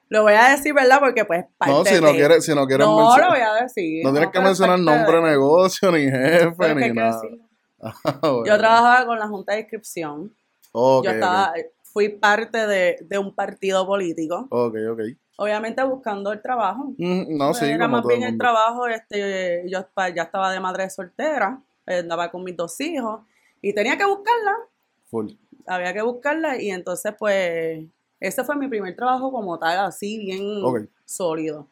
lo 0.08 0.22
voy 0.22 0.34
a 0.34 0.50
decir, 0.50 0.72
¿verdad? 0.72 1.00
Porque 1.00 1.24
pues 1.24 1.44
parte 1.58 1.72
No, 1.74 1.84
si 1.84 2.00
no 2.00 2.12
quieres, 2.12 2.44
si 2.44 2.54
no 2.54 2.64
quieres 2.66 2.86
No, 2.86 3.16
lo 3.18 3.28
voy 3.30 3.40
a 3.40 3.54
decir. 3.62 4.04
no 4.04 4.12
tienes 4.12 4.30
que 4.30 4.40
mencionar 4.40 4.78
nombre, 4.78 5.16
de- 5.16 5.22
negocio, 5.30 5.90
ni 5.90 6.02
jefe, 6.04 6.74
ni 6.74 6.92
nada. 6.92 7.20
Ah, 7.78 8.18
bueno. 8.22 8.44
Yo 8.46 8.56
trabajaba 8.56 9.04
con 9.06 9.18
la 9.18 9.28
Junta 9.28 9.52
de 9.52 9.60
Inscripción. 9.60 10.34
Yo 10.72 11.02
estaba, 11.04 11.52
fui 11.82 12.08
parte 12.08 12.66
de, 12.66 12.96
de 13.02 13.18
un 13.18 13.34
partido 13.34 13.86
político. 13.86 14.46
Ok, 14.50 14.76
ok. 14.92 15.00
Obviamente 15.36 15.82
buscando 15.84 16.32
el 16.32 16.40
trabajo. 16.40 16.94
Mm, 16.96 17.36
No, 17.36 17.52
sí, 17.52 17.66
Era 17.66 17.84
como 17.84 17.96
más 17.98 18.02
todo 18.02 18.08
bien 18.16 18.22
el 18.22 18.38
trabajo, 18.38 18.86
este, 18.88 19.64
yo 19.68 19.86
ya 20.14 20.22
estaba 20.22 20.50
de 20.50 20.58
madre 20.58 20.88
soltera, 20.88 21.60
eh, 21.86 21.98
andaba 21.98 22.30
con 22.30 22.42
mis 22.44 22.56
dos 22.56 22.80
hijos 22.80 23.20
y 23.60 23.74
tenía 23.74 23.96
que 23.98 24.06
buscarla, 24.06 24.56
Full. 25.06 25.32
había 25.66 25.92
que 25.92 26.02
buscarla 26.02 26.60
y 26.60 26.70
entonces 26.70 27.14
pues 27.18 27.84
ese 28.20 28.44
fue 28.44 28.56
mi 28.56 28.68
primer 28.68 28.94
trabajo 28.96 29.30
como 29.30 29.58
tal, 29.58 29.78
así 29.78 30.18
bien 30.18 30.88
sólido. 31.04 31.68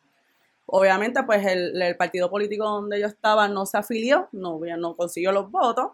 Obviamente 0.66 1.22
pues 1.24 1.44
el, 1.46 1.80
el 1.80 1.96
partido 1.96 2.30
político 2.30 2.64
donde 2.64 3.00
yo 3.00 3.06
estaba 3.06 3.48
no 3.48 3.66
se 3.66 3.78
afilió, 3.78 4.28
no, 4.32 4.60
no 4.78 4.96
consiguió 4.96 5.32
los 5.32 5.50
votos 5.50 5.92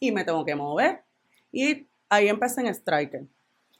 y 0.00 0.12
me 0.12 0.24
tengo 0.24 0.44
que 0.44 0.54
mover. 0.54 1.02
Y 1.52 1.86
ahí 2.08 2.28
empecé 2.28 2.60
en 2.60 2.68
Striker. 2.68 3.26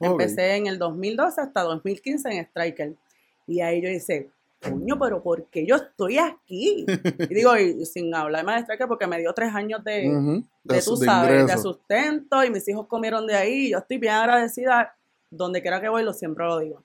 Empecé 0.00 0.56
en 0.56 0.66
el 0.66 0.78
2012 0.78 1.40
hasta 1.40 1.62
2015 1.62 2.28
en 2.30 2.44
Striker. 2.44 2.94
Y 3.46 3.60
ahí 3.60 3.80
yo 3.80 3.88
dije, 3.88 4.30
coño, 4.62 4.98
pero 4.98 5.22
¿por 5.22 5.44
qué 5.46 5.64
yo 5.66 5.76
estoy 5.76 6.18
aquí? 6.18 6.84
Y 7.28 7.34
digo, 7.34 7.56
y 7.56 7.84
sin 7.86 8.14
hablarme 8.14 8.54
de 8.54 8.60
Striker 8.60 8.88
porque 8.88 9.06
me 9.06 9.18
dio 9.18 9.32
tres 9.32 9.54
años 9.54 9.82
de, 9.84 10.08
de, 10.64 10.82
tú 10.82 10.96
de 10.96 11.06
sabes, 11.06 11.30
de 11.30 11.40
ingreso. 11.42 11.62
sustento 11.62 12.44
y 12.44 12.50
mis 12.50 12.66
hijos 12.68 12.86
comieron 12.86 13.26
de 13.26 13.34
ahí. 13.36 13.66
y 13.66 13.70
Yo 13.70 13.78
estoy 13.78 13.98
bien 13.98 14.14
agradecida, 14.14 14.94
donde 15.30 15.60
quiera 15.62 15.80
que 15.80 15.88
voy, 15.88 16.02
lo 16.02 16.12
siempre 16.12 16.44
lo 16.44 16.58
digo. 16.58 16.82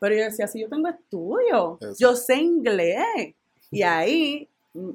Pero 0.00 0.14
yo 0.14 0.22
decía, 0.24 0.46
si 0.46 0.60
yo 0.60 0.68
tengo 0.68 0.88
estudio, 0.88 1.78
Eso. 1.80 1.94
yo 1.98 2.14
sé 2.14 2.36
inglés. 2.36 3.34
Y 3.70 3.82
ahí 3.82 4.48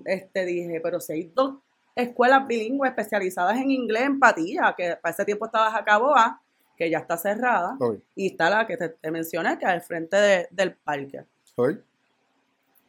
este, 0.06 0.46
dije, 0.46 0.80
pero 0.82 1.00
si 1.02 1.14
hay 1.14 1.32
dos 1.36 1.56
escuelas 1.96 2.48
bilingües 2.48 2.90
especializadas 2.92 3.58
en 3.58 3.70
inglés 3.70 4.04
en 4.04 4.20
Patilla, 4.20 4.74
que 4.78 4.96
para 5.02 5.14
ese 5.14 5.26
tiempo 5.26 5.46
estaba 5.46 5.70
Jacaboa, 5.72 6.42
que 6.78 6.90
ya 6.90 7.00
está 7.00 7.18
cerrada, 7.18 7.76
y 8.16 8.28
está 8.32 8.50
la 8.50 8.66
que 8.66 8.78
te, 8.78 8.90
te 8.90 9.12
mencioné, 9.12 9.58
que 9.60 9.66
es 9.66 9.72
al 9.72 9.82
frente 9.82 10.16
de- 10.18 10.48
del 10.52 10.74
parque. 10.74 11.26
ok. 11.56 11.72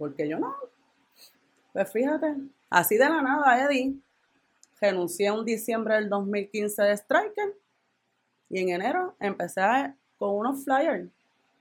Porque 0.05 0.29
yo 0.29 0.39
no. 0.39 0.55
Pues 1.73 1.91
fíjate, 1.91 2.35
así 2.69 2.99
de 2.99 3.09
la 3.09 3.23
nada, 3.23 3.65
Eddie, 3.65 3.95
renuncié 4.79 5.31
un 5.33 5.47
diciembre 5.47 5.95
del 5.95 6.11
2015 6.11 6.83
de 6.83 6.93
Striker 6.95 7.55
y 8.51 8.59
en 8.61 8.69
enero 8.69 9.17
empecé 9.19 9.63
a- 9.63 9.97
con 10.19 10.37
unos 10.37 10.63
flyers, 10.63 11.09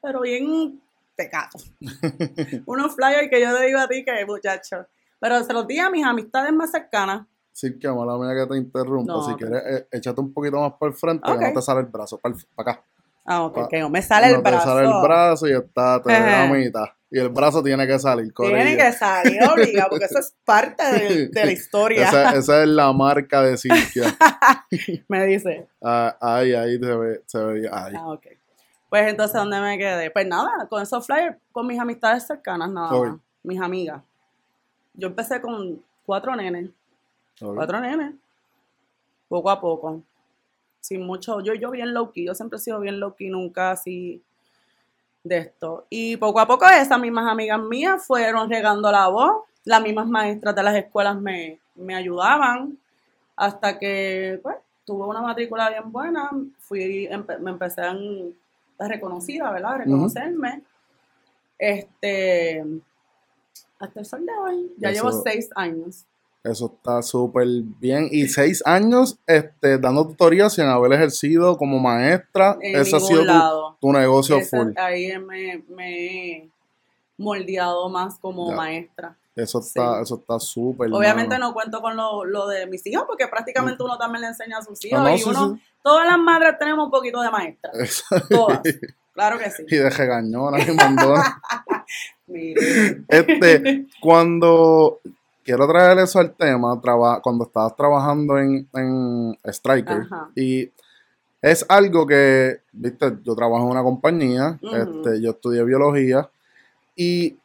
pero 0.02 0.20
bien 0.20 0.82
tecatos. 1.16 1.72
unos 2.66 2.94
flyers 2.96 3.30
que 3.30 3.40
yo 3.42 3.56
te 3.58 3.66
digo 3.66 3.80
a 3.80 3.88
ti 3.88 4.04
que, 4.04 4.26
muchacho. 4.26 4.88
Pero 5.22 5.42
se 5.42 5.54
los 5.54 5.66
di 5.66 5.80
a 5.80 5.90
mis 5.90 6.04
amistades 6.06 6.52
más 6.52 6.70
cercanas. 6.72 7.26
Sí, 7.54 7.80
que 7.80 7.88
mala 7.88 8.18
mía 8.18 8.44
que 8.44 8.50
te 8.52 8.58
interrumpa. 8.58 9.14
No, 9.14 9.22
si 9.22 9.32
ok. 9.32 9.38
quieres, 9.38 9.64
eh, 9.66 9.88
échate 9.90 10.20
un 10.20 10.34
poquito 10.34 10.60
más 10.60 10.74
por 10.74 10.90
el 10.90 10.96
frente, 10.96 11.26
que 11.26 11.32
Ok. 11.32 11.42
no 11.44 11.54
te 11.54 11.62
sale 11.62 11.80
el 11.80 11.86
brazo. 11.86 12.18
Para, 12.20 12.36
acá. 12.58 12.84
Ah, 13.26 13.44
ok, 13.44 13.58
Ah, 13.58 13.68
que 13.70 13.80
no 13.80 13.90
me 13.90 14.02
sale 14.02 14.30
no 14.30 14.36
el 14.38 14.42
brazo. 14.42 14.58
te 14.60 14.64
sale 14.66 14.88
el 14.88 15.02
brazo 15.02 15.48
y 15.48 15.54
está, 15.54 16.02
te 16.02 16.12
da 16.12 16.46
la 16.48 16.54
mitad. 16.54 16.86
Y 17.10 17.20
el 17.20 17.30
brazo 17.30 17.62
tiene 17.64 17.86
que 17.86 18.00
salir, 18.00 18.34
Tiene 18.34 18.60
corillo. 18.64 18.78
que 18.78 18.92
salir 18.94 19.40
obligado, 19.44 19.90
porque 19.92 20.06
eso 20.06 20.20
es 20.20 20.34
parte 20.44 20.84
de, 20.84 21.28
de 21.32 21.46
la 21.46 21.52
historia. 21.52 22.08
Esa, 22.08 22.36
esa 22.36 22.64
es 22.64 22.68
la 22.68 22.92
marca 22.92 23.42
de 23.44 23.56
Silvia. 23.58 24.18
me 25.08 25.26
dice. 25.26 25.68
Ah, 25.82 26.18
ahí, 26.20 26.54
ahí 26.54 26.80
se 26.80 26.96
ve, 26.96 27.22
se 27.26 27.38
ve. 27.44 27.70
Ahí. 27.72 27.94
Ah, 27.96 28.08
ok. 28.12 28.26
Pues 28.90 29.08
entonces, 29.08 29.34
¿dónde 29.36 29.60
me 29.62 29.78
quedé? 29.78 30.12
Pues 30.12 30.28
nada, 30.28 30.68
con 30.68 30.82
esos 30.82 31.06
flyers, 31.06 31.38
con 31.52 31.66
mis 31.68 31.80
amistades 31.80 32.26
cercanas, 32.28 32.70
nada 32.70 32.92
más. 32.92 33.20
Mis 33.44 33.62
amigas. 33.62 34.02
Yo 34.96 35.08
empecé 35.08 35.40
con 35.42 35.82
cuatro 36.06 36.36
nenes. 36.36 36.70
Cuatro 37.40 37.80
nenes. 37.80 38.14
Poco 39.28 39.50
a 39.50 39.60
poco. 39.62 40.02
Sin 40.84 41.06
mucho. 41.06 41.40
Yo, 41.40 41.54
yo 41.54 41.72
bien 41.72 41.94
low 41.94 42.12
key. 42.12 42.26
Yo 42.26 42.36
siempre 42.36 42.58
he 42.58 42.60
sido 42.60 42.78
bien 42.82 43.00
low 43.00 43.16
key, 43.16 43.30
nunca 43.30 43.72
así 43.72 44.22
de 45.24 45.38
esto. 45.38 45.86
Y 45.90 46.18
poco 46.18 46.42
a 46.42 46.46
poco 46.46 46.68
esas 46.68 47.00
mismas 47.00 47.32
amigas 47.32 47.62
mías 47.62 48.06
fueron 48.06 48.50
regando 48.50 48.92
la 48.92 49.08
voz. 49.08 49.44
Las 49.64 49.82
mismas 49.82 50.08
maestras 50.08 50.54
de 50.54 50.62
las 50.62 50.76
escuelas 50.76 51.16
me, 51.20 51.58
me 51.76 51.96
ayudaban. 51.96 52.78
Hasta 53.38 53.80
que, 53.80 54.42
pues, 54.44 54.58
tuve 54.86 55.08
una 55.08 55.22
matrícula 55.22 55.70
bien 55.70 55.90
buena. 55.90 56.30
Fui, 56.60 57.08
empe- 57.08 57.40
me 57.40 57.52
empecé 57.52 57.80
a, 57.82 57.96
reconocida, 58.80 59.52
¿verdad? 59.54 59.76
A 59.76 59.78
reconocerme. 59.78 60.64
Este. 61.58 62.62
Hasta 63.80 64.00
el 64.02 64.06
sol 64.06 64.26
de 64.26 64.34
hoy. 64.34 64.74
Ya 64.78 64.90
llevo 64.92 65.12
seis 65.24 65.50
años. 65.56 66.06
Eso 66.44 66.74
está 66.76 67.02
súper 67.02 67.48
bien. 67.80 68.10
Y 68.12 68.28
seis 68.28 68.62
años 68.66 69.18
este, 69.28 69.78
dando 69.78 70.06
tutorías 70.08 70.54
sin 70.54 70.66
haber 70.66 70.92
ejercido 70.94 71.58
como 71.58 71.80
maestra. 71.80 72.58
En 72.62 72.80
Ese 72.82 72.98
ha 72.98 73.00
sido 73.00 73.78
tu, 73.80 73.92
negocio 73.94 74.42
full. 74.42 74.74
ahí 74.76 75.18
me, 75.20 75.64
me 75.70 75.96
he 76.42 76.50
moldeado 77.18 77.88
más 77.90 78.20
como 78.20 78.50
Ya. 78.50 78.56
maestra. 78.58 79.16
Eso 79.36 79.60
está, 79.62 79.96
sí. 79.96 80.02
eso 80.04 80.16
está 80.16 80.40
súper. 80.40 80.94
Obviamente 80.94 81.40
no 81.40 81.54
cuento 81.54 81.82
con 81.82 81.96
lo, 81.96 82.24
lo 82.24 82.48
de 82.48 82.68
mis 82.68 82.86
hijos, 82.86 83.06
porque 83.08 83.28
prácticamente 83.28 83.82
uno 83.82 83.98
también 83.98 84.22
le 84.22 84.28
enseña 84.28 84.58
a 84.60 84.62
sus 84.62 84.84
hijos. 84.86 85.00
Ah, 85.00 85.04
no, 85.04 85.16
y 85.16 85.18
sí, 85.18 85.30
uno, 85.30 85.56
sí. 85.56 85.62
todas 85.82 86.06
las 86.06 86.20
madres 86.20 86.60
tenemos 86.60 86.86
un 86.86 86.92
poquito 86.92 87.20
de 87.22 87.32
maestra. 87.32 87.72
Todas. 88.30 88.62
Claro 89.14 89.40
que 89.40 89.50
sí. 89.50 89.64
y 89.68 89.76
de 89.78 89.90
regañona 89.90 90.62
y 90.62 90.72
mandona. 90.72 91.42
Mire. 92.28 93.04
Este, 93.08 93.86
cuando 94.02 95.00
quiero 95.44 95.68
traer 95.68 95.98
eso 96.00 96.20
al 96.20 96.34
tema, 96.34 96.80
traba- 96.82 97.22
cuando 97.22 97.46
estabas 97.46 97.76
trabajando 97.76 98.38
en, 98.38 98.68
en 98.74 99.38
Striker, 99.44 100.02
Ajá. 100.02 100.30
y 100.36 100.72
es 101.42 101.66
algo 101.68 102.08
que, 102.08 102.62
viste, 102.72 103.18
yo 103.24 103.36
trabajo 103.36 103.66
en 103.66 103.72
una 103.72 103.84
compañía, 103.84 104.58
este, 104.62 105.22
yo 105.22 105.32
estudié 105.32 105.64
biología, 105.64 106.30
y 106.96 107.38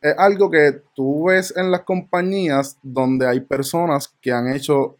es 0.00 0.14
algo 0.18 0.50
que 0.50 0.82
tú 0.94 1.26
ves 1.26 1.54
en 1.56 1.70
las 1.70 1.82
compañías 1.82 2.76
donde 2.82 3.26
hay 3.26 3.40
personas 3.40 4.12
que 4.20 4.32
han 4.32 4.48
hecho 4.52 4.96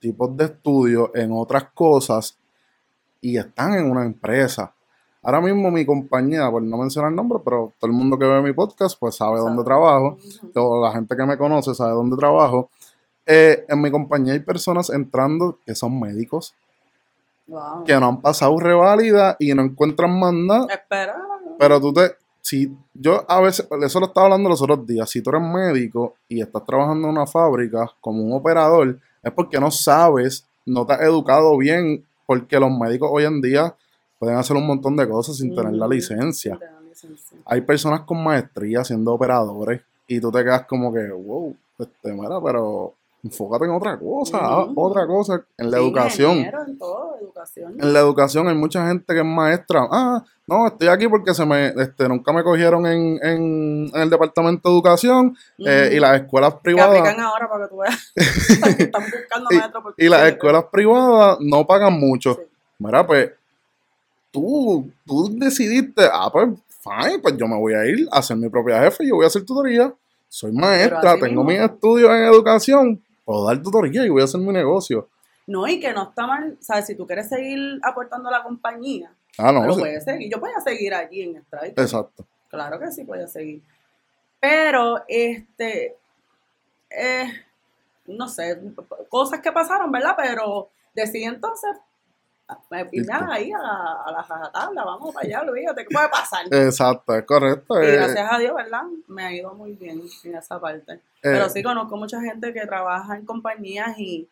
tipos 0.00 0.36
de 0.36 0.46
estudios 0.46 1.10
en 1.14 1.30
otras 1.32 1.64
cosas 1.74 2.36
y 3.20 3.36
están 3.36 3.74
en 3.74 3.90
una 3.90 4.04
empresa. 4.04 4.72
Ahora 5.28 5.42
mismo 5.42 5.70
mi 5.70 5.84
compañía, 5.84 6.50
por 6.50 6.62
no 6.62 6.78
mencionar 6.78 7.10
el 7.10 7.16
nombre, 7.16 7.38
pero 7.44 7.74
todo 7.78 7.90
el 7.90 7.94
mundo 7.94 8.18
que 8.18 8.24
ve 8.24 8.40
mi 8.40 8.54
podcast 8.54 8.98
pues 8.98 9.14
sabe 9.16 9.38
dónde 9.38 9.62
trabajo 9.62 10.16
toda 10.54 10.88
la 10.88 10.94
gente 10.94 11.14
que 11.14 11.26
me 11.26 11.36
conoce 11.36 11.74
sabe 11.74 11.92
dónde 11.92 12.16
trabajo. 12.16 12.70
Eh, 13.26 13.62
en 13.68 13.82
mi 13.82 13.90
compañía 13.90 14.32
hay 14.32 14.38
personas 14.40 14.88
entrando 14.88 15.58
que 15.66 15.74
son 15.74 16.00
médicos, 16.00 16.54
Wow. 17.46 17.84
que 17.84 17.92
no 18.00 18.06
han 18.08 18.20
pasado 18.22 18.58
reválida 18.58 19.36
y 19.38 19.52
no 19.52 19.62
encuentran 19.64 20.18
más 20.18 20.32
nada, 20.32 20.66
Espera. 20.72 21.14
pero 21.58 21.78
tú 21.78 21.92
te, 21.92 22.12
si 22.40 22.74
yo 22.94 23.24
a 23.28 23.42
veces, 23.42 23.68
eso 23.82 24.00
lo 24.00 24.06
estaba 24.06 24.26
hablando 24.28 24.48
los 24.48 24.62
otros 24.62 24.86
días, 24.86 25.10
si 25.10 25.20
tú 25.20 25.28
eres 25.28 25.42
médico 25.42 26.14
y 26.26 26.40
estás 26.40 26.64
trabajando 26.64 27.06
en 27.06 27.12
una 27.14 27.26
fábrica 27.26 27.90
como 28.00 28.22
un 28.22 28.32
operador, 28.32 28.98
es 29.22 29.32
porque 29.32 29.60
no 29.60 29.70
sabes, 29.70 30.46
no 30.64 30.86
te 30.86 30.94
has 30.94 31.02
educado 31.02 31.54
bien, 31.58 32.02
porque 32.26 32.58
los 32.58 32.70
médicos 32.70 33.10
hoy 33.12 33.24
en 33.24 33.42
día 33.42 33.74
pueden 34.18 34.36
hacer 34.36 34.56
un 34.56 34.66
montón 34.66 34.96
de 34.96 35.08
cosas 35.08 35.36
sin 35.36 35.54
tener 35.54 35.72
la 35.74 35.86
licencia. 35.88 36.58
Hay 37.44 37.60
personas 37.62 38.00
con 38.00 38.22
maestría 38.22 38.84
siendo 38.84 39.12
operadores 39.14 39.80
y 40.06 40.20
tú 40.20 40.30
te 40.32 40.42
quedas 40.42 40.66
como 40.66 40.92
que, 40.92 41.08
wow, 41.10 41.54
este, 41.78 42.12
mira, 42.12 42.40
pero 42.42 42.94
enfócate 43.22 43.64
en 43.66 43.72
otra 43.72 43.98
cosa, 43.98 44.64
otra 44.74 45.06
cosa, 45.06 45.42
en 45.56 45.70
la 45.70 45.78
Sí, 45.78 45.84
educación. 45.84 46.30
ingeniero, 46.32 46.64
en 46.66 46.78
todo, 46.78 47.16
educación. 47.20 47.74
En 47.80 47.92
la 47.92 48.00
educación 48.00 48.48
hay 48.48 48.54
mucha 48.54 48.86
gente 48.88 49.12
que 49.12 49.20
es 49.20 49.26
maestra. 49.26 49.86
Ah, 49.90 50.24
no, 50.46 50.66
estoy 50.66 50.88
aquí 50.88 51.08
porque 51.08 51.34
se 51.34 51.44
me, 51.44 51.68
este, 51.68 52.08
nunca 52.08 52.32
me 52.32 52.42
cogieron 52.42 52.86
en, 52.86 53.18
en, 53.22 53.90
en 53.94 54.00
el 54.00 54.08
departamento 54.10 54.68
de 54.68 54.74
educación 54.74 55.36
eh, 55.58 55.90
y 55.94 56.00
las 56.00 56.20
escuelas 56.22 56.54
que 56.54 56.60
privadas 56.62 56.98
aplican 57.00 57.20
ahora 57.20 57.48
para 57.48 57.64
que 57.64 57.70
tú 57.70 57.78
veas. 57.78 58.12
que 58.76 58.82
están 58.84 59.02
buscando 59.04 59.48
Y- 59.50 59.56
maestros 59.56 59.82
por 59.82 59.94
y 59.96 60.08
las 60.08 60.22
escuelas 60.28 60.64
privadas 60.72 61.38
no 61.40 61.66
pagan 61.66 61.92
mucho. 62.00 62.34
Sí. 62.34 62.40
Mira, 62.78 63.06
pues 63.06 63.30
tú, 64.30 64.90
tú 65.06 65.28
decidiste, 65.38 66.04
ah, 66.12 66.28
pues 66.32 66.48
fine, 66.80 67.18
pues 67.20 67.36
yo 67.36 67.46
me 67.46 67.56
voy 67.56 67.74
a 67.74 67.84
ir 67.86 68.06
a 68.10 68.22
ser 68.22 68.36
mi 68.36 68.48
propia 68.48 68.80
jefe, 68.82 69.06
yo 69.06 69.16
voy 69.16 69.24
a 69.24 69.28
hacer 69.28 69.44
tutoría. 69.44 69.92
Soy 70.28 70.52
maestra, 70.52 71.14
tengo 71.14 71.42
mismo. 71.42 71.44
mis 71.44 71.58
estudios 71.60 72.10
en 72.10 72.24
educación, 72.24 73.02
puedo 73.24 73.46
dar 73.46 73.62
tutoría 73.62 74.04
y 74.04 74.08
voy 74.10 74.20
a 74.20 74.24
hacer 74.24 74.40
mi 74.40 74.52
negocio. 74.52 75.08
No, 75.46 75.66
y 75.66 75.80
que 75.80 75.92
no 75.94 76.10
está 76.10 76.26
mal, 76.26 76.58
¿sabes? 76.60 76.86
Si 76.86 76.94
tú 76.94 77.06
quieres 77.06 77.28
seguir 77.28 77.80
aportando 77.82 78.28
a 78.28 78.32
la 78.32 78.42
compañía, 78.42 79.10
Ah, 79.38 79.52
no, 79.52 79.64
lo 79.64 79.74
sí, 79.74 79.80
puedes 79.80 80.04
seguir. 80.04 80.30
Yo 80.30 80.40
podía 80.40 80.60
seguir 80.60 80.92
allí 80.92 81.22
en 81.22 81.36
Strike. 81.36 81.78
exacto. 81.78 82.26
Claro 82.50 82.78
que 82.80 82.90
sí 82.90 83.04
podía 83.04 83.28
seguir. 83.28 83.62
Pero, 84.40 85.02
este, 85.08 85.96
eh, 86.90 87.26
no 88.06 88.28
sé, 88.28 88.60
cosas 89.08 89.40
que 89.40 89.52
pasaron, 89.52 89.90
¿verdad? 89.92 90.14
Pero 90.16 90.68
decidí 90.94 91.24
entonces 91.24 91.70
me 92.70 92.80
irme 92.80 92.96
Listo. 92.98 93.12
ahí 93.30 93.52
a 93.52 93.58
la, 93.58 93.92
a 94.52 94.70
la 94.72 94.84
vamos 94.84 95.14
para 95.14 95.26
allá, 95.26 95.42
olvídate, 95.42 95.84
¿qué 95.84 95.94
puede 95.94 96.08
pasar? 96.08 96.46
Exacto, 96.50 97.14
es 97.14 97.24
correcto. 97.24 97.82
Y 97.82 97.86
eh, 97.86 97.92
gracias 97.92 98.32
a 98.32 98.38
Dios, 98.38 98.54
¿verdad? 98.54 98.82
Me 99.06 99.22
ha 99.24 99.32
ido 99.34 99.54
muy 99.54 99.72
bien 99.74 100.02
en 100.24 100.34
esa 100.34 100.58
parte. 100.60 100.94
eh, 100.94 101.00
Pero 101.22 101.48
sí 101.50 101.62
conozco 101.62 101.96
mucha 101.96 102.20
gente 102.20 102.52
que 102.52 102.66
trabaja 102.66 103.16
en 103.16 103.26
compañías 103.26 103.98
y, 103.98 104.28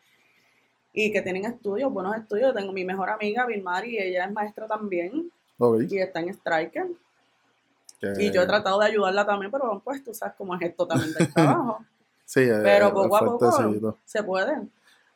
y 0.92 1.12
que 1.12 1.20
tienen 1.22 1.44
estudios, 1.44 1.92
buenos 1.92 2.16
estudios. 2.16 2.54
Tengo 2.54 2.72
mi 2.72 2.84
mejor 2.84 3.10
amiga, 3.10 3.44
Vilmari, 3.46 3.98
ella 3.98 4.24
es 4.24 4.32
maestra 4.32 4.66
también 4.66 5.30
ok, 5.58 5.82
y 5.88 5.98
está 5.98 6.20
en 6.20 6.30
Striker. 6.30 6.86
que- 8.00 8.14
Y 8.18 8.30
yo 8.30 8.42
he 8.42 8.46
tratado 8.46 8.80
de 8.80 8.86
ayudarla 8.86 9.26
también, 9.26 9.50
pero 9.50 9.80
pues 9.84 10.02
tú 10.02 10.14
sabes 10.14 10.34
cómo 10.38 10.54
es 10.54 10.62
esto 10.62 10.86
también 10.86 11.12
del 11.12 11.28
trabajo. 11.34 11.84
Sí, 12.24 12.40
eh, 12.40 12.60
Pero 12.62 12.92
poco 12.94 13.16
a 13.16 13.20
poco 13.20 13.94
se 14.04 14.22
puede. 14.24 14.56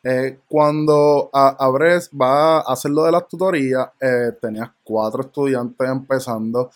Eh, 0.02 0.38
cuando 0.48 1.28
Abres 1.32 2.10
va 2.18 2.58
a 2.58 2.72
hacer 2.72 2.90
lo 2.90 3.04
de 3.04 3.12
las 3.12 3.28
tutorías, 3.28 3.88
eh, 4.00 4.32
tenías 4.40 4.70
cuatro 4.82 5.22
estudiantes 5.22 5.88
empezando. 5.88 6.70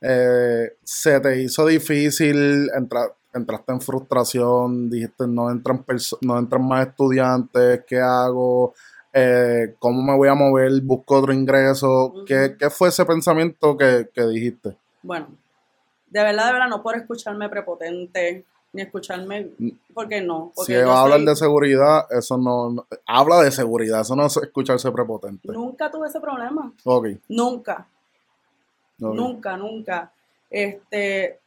Eh, 0.00 0.76
¿Se 0.84 1.18
te 1.20 1.40
hizo 1.42 1.66
difícil? 1.66 2.68
Entra- 2.76 3.12
¿Entraste 3.32 3.72
en 3.72 3.80
frustración? 3.80 4.88
¿Dijiste 4.90 5.26
no 5.26 5.50
entran, 5.50 5.84
no 6.22 6.38
entran 6.38 6.66
más 6.66 6.86
estudiantes? 6.88 7.82
¿Qué 7.86 7.98
hago? 8.00 8.74
Eh, 9.12 9.74
¿Cómo 9.78 10.02
me 10.02 10.16
voy 10.16 10.28
a 10.28 10.34
mover? 10.34 10.70
¿Busco 10.82 11.16
otro 11.16 11.32
ingreso? 11.32 12.14
¿Qué, 12.26 12.56
qué 12.58 12.68
fue 12.70 12.88
ese 12.88 13.04
pensamiento 13.04 13.76
que, 13.76 14.08
que 14.14 14.22
dijiste? 14.26 14.76
Bueno, 15.02 15.28
de 16.08 16.22
verdad, 16.22 16.46
de 16.46 16.52
verdad, 16.52 16.68
no 16.68 16.82
por 16.82 16.96
escucharme 16.96 17.48
prepotente, 17.48 18.44
ni 18.76 18.82
escucharme, 18.82 19.48
porque 19.92 20.20
no. 20.20 20.52
Porque 20.54 20.74
si 20.74 20.78
va 20.82 20.98
a 20.98 21.02
hablar 21.02 21.18
soy- 21.18 21.26
de 21.26 21.36
seguridad, 21.36 22.06
eso 22.10 22.36
no, 22.38 22.70
no- 22.70 22.86
Habla 23.06 23.40
de 23.42 23.50
seguridad, 23.50 24.02
eso 24.02 24.14
no 24.14 24.26
es 24.26 24.36
escucharse 24.36 24.90
prepotente. 24.92 25.48
Nunca 25.50 25.90
tuve 25.90 26.06
ese 26.08 26.20
problema. 26.20 26.72
Ok, 26.84 27.08
Nunca. 27.28 27.86
Nunca, 28.98 29.56
nunca. 29.56 30.12
Este, 30.48 31.38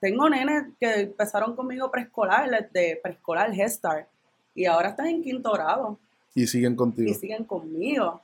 tengo 0.00 0.28
nenes 0.28 0.64
que 0.78 1.00
empezaron 1.02 1.54
conmigo 1.56 1.90
preescolar, 1.90 2.70
de 2.72 2.98
preescolar 3.02 3.52
Head 3.54 3.68
Start, 3.70 4.08
y 4.54 4.66
ahora 4.66 4.90
están 4.90 5.06
en 5.06 5.22
quinto 5.22 5.52
grado 5.52 5.98
Y 6.34 6.46
siguen 6.46 6.76
contigo. 6.76 7.10
y 7.10 7.14
siguen 7.14 7.44
conmigo. 7.44 8.20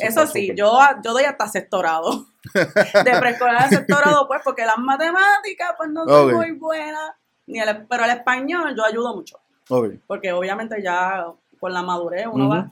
Eso 0.00 0.26
sí, 0.26 0.52
yo, 0.56 0.78
yo 1.04 1.12
doy 1.12 1.24
hasta 1.24 1.48
sextorado. 1.48 2.26
De 2.54 3.18
preescolar 3.20 3.56
a 3.56 3.68
sextorado, 3.68 4.26
pues, 4.28 4.40
porque 4.44 4.64
las 4.64 4.78
matemáticas, 4.78 5.74
pues, 5.76 5.90
no 5.90 6.04
son 6.06 6.28
Ok. 6.28 6.34
muy 6.34 6.52
buenas. 6.52 7.12
Ni 7.46 7.60
el, 7.60 7.86
pero 7.86 8.04
el 8.04 8.10
español 8.10 8.74
yo 8.76 8.84
ayudo 8.84 9.14
mucho. 9.14 9.38
Porque 10.06 10.32
obviamente 10.32 10.80
ya 10.82 11.26
con 11.58 11.72
la 11.72 11.82
madurez 11.82 12.26
uno 12.30 12.48
va 12.48 12.70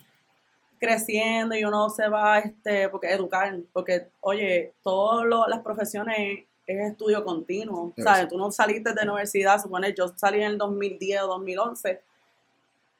creciendo 0.79 1.55
y 1.55 1.65
uno 1.65 1.89
se 1.89 2.09
va, 2.09 2.39
este, 2.41 2.89
porque 2.89 3.11
educar, 3.13 3.57
porque, 3.73 4.09
oye, 4.21 4.75
todas 4.83 5.27
las 5.49 5.61
profesiones 5.61 6.45
es 6.67 6.91
estudio 6.91 7.25
continuo, 7.25 7.93
Yes. 7.97 8.05
¿sabes? 8.05 8.29
Tú 8.29 8.39
no 8.39 8.51
saliste 8.51 8.93
de 8.93 9.03
universidad, 9.03 9.61
supone, 9.61 9.95
yo 9.97 10.09
salí 10.17 10.39
en 10.43 10.53
el 10.53 10.59
2010 10.59 11.23
o 11.23 11.27
2011 11.29 12.03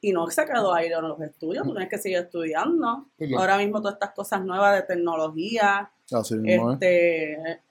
y 0.01 0.11
no 0.11 0.27
se 0.29 0.45
quedó 0.45 0.73
ahí 0.73 0.87
en 0.87 1.01
los 1.01 1.19
estudios, 1.21 1.63
tú 1.65 1.71
tienes 1.71 1.89
que 1.89 1.97
seguir 1.97 2.19
estudiando. 2.19 3.05
Claro. 3.17 3.39
Ahora 3.39 3.57
mismo 3.57 3.79
todas 3.81 3.95
estas 3.95 4.11
cosas 4.11 4.43
nuevas 4.45 4.75
de 4.75 4.81
tecnología, 4.83 5.89
así 6.11 6.35
mismo 6.35 6.71
es. 6.71 6.73
este, 6.75 7.61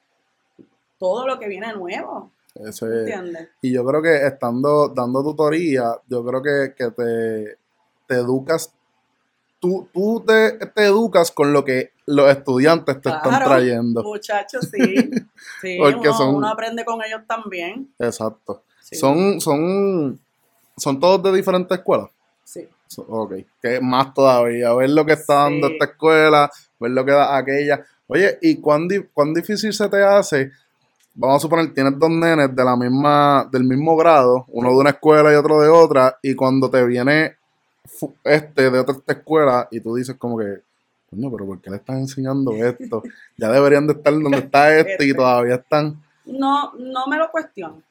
todo 0.98 1.26
lo 1.26 1.38
que 1.38 1.48
viene 1.48 1.72
nuevo, 1.74 2.32
Ese- 2.54 2.86
¿entiendes? 2.86 3.48
y 3.62 3.72
yo 3.72 3.84
creo 3.84 4.02
que 4.02 4.26
estando 4.26 4.88
dando 4.88 5.22
tutoría, 5.22 5.96
yo 6.08 6.24
creo 6.24 6.42
que, 6.42 6.74
que 6.76 6.90
te, 6.90 7.58
te 8.08 8.14
educas, 8.14 8.72
tú, 9.60 9.88
tú 9.92 10.22
te, 10.26 10.52
te 10.74 10.84
educas 10.84 11.30
con 11.30 11.52
lo 11.52 11.64
que 11.64 11.92
los 12.06 12.28
estudiantes 12.30 13.00
te 13.00 13.08
están 13.10 13.42
trayendo. 13.44 14.02
Muchachos, 14.02 14.68
sí. 14.70 14.78
sí 15.60 15.76
Porque 15.78 16.08
uno, 16.08 16.16
son- 16.16 16.34
uno 16.34 16.48
aprende 16.48 16.84
con 16.84 17.02
ellos 17.02 17.22
también. 17.26 17.92
Exacto. 17.98 18.62
Sí, 18.80 18.96
Son, 18.96 19.40
son, 19.40 20.20
son 20.76 20.98
todos 21.00 21.22
de 21.22 21.32
diferentes 21.36 21.78
escuelas. 21.78 22.08
sí. 22.44 22.68
Ok, 23.08 23.32
que 23.60 23.80
más 23.80 24.14
todavía, 24.14 24.72
ver 24.74 24.90
lo 24.90 25.04
que 25.04 25.14
está 25.14 25.34
dando 25.44 25.66
Sí. 25.66 25.72
esta 25.72 25.86
escuela, 25.86 26.48
ver 26.78 26.90
lo 26.92 27.04
que 27.04 27.10
da 27.10 27.36
aquella. 27.36 27.84
Oye, 28.06 28.38
¿y 28.40 28.56
cuán, 28.60 28.86
di- 28.86 29.02
cuán 29.12 29.34
difícil 29.34 29.72
se 29.72 29.88
te 29.88 30.00
hace? 30.02 30.52
Vamos 31.14 31.36
a 31.36 31.40
suponer, 31.40 31.74
tienes 31.74 31.98
dos 31.98 32.10
nenes 32.10 32.54
de 32.54 32.64
la 32.64 32.76
misma, 32.76 33.48
del 33.50 33.64
mismo 33.64 33.96
grado, 33.96 34.44
uno 34.48 34.68
de 34.70 34.76
una 34.76 34.90
escuela 34.90 35.32
y 35.32 35.34
otro 35.34 35.60
de 35.60 35.68
otra, 35.68 36.18
y 36.22 36.34
cuando 36.36 36.70
te 36.70 36.84
viene 36.84 37.34
este 38.22 38.70
de 38.70 38.78
otra 38.78 38.96
escuela 39.08 39.66
y 39.72 39.80
tú 39.80 39.94
dices 39.96 40.14
como 40.16 40.38
que, 40.38 40.60
coño, 41.10 41.30
pero 41.32 41.46
¿por 41.46 41.60
qué 41.60 41.70
le 41.70 41.76
están 41.76 41.98
enseñando 41.98 42.52
esto? 42.64 43.02
Ya 43.36 43.50
deberían 43.50 43.86
de 43.88 43.94
estar 43.94 44.12
donde 44.12 44.38
está 44.38 44.76
este 44.76 45.04
y 45.04 45.10
Este. 45.10 45.14
todavía 45.14 45.56
están. 45.56 46.00
No, 46.26 46.72
no 46.74 47.06
me 47.08 47.16
lo 47.16 47.28
cuestiono. 47.30 47.82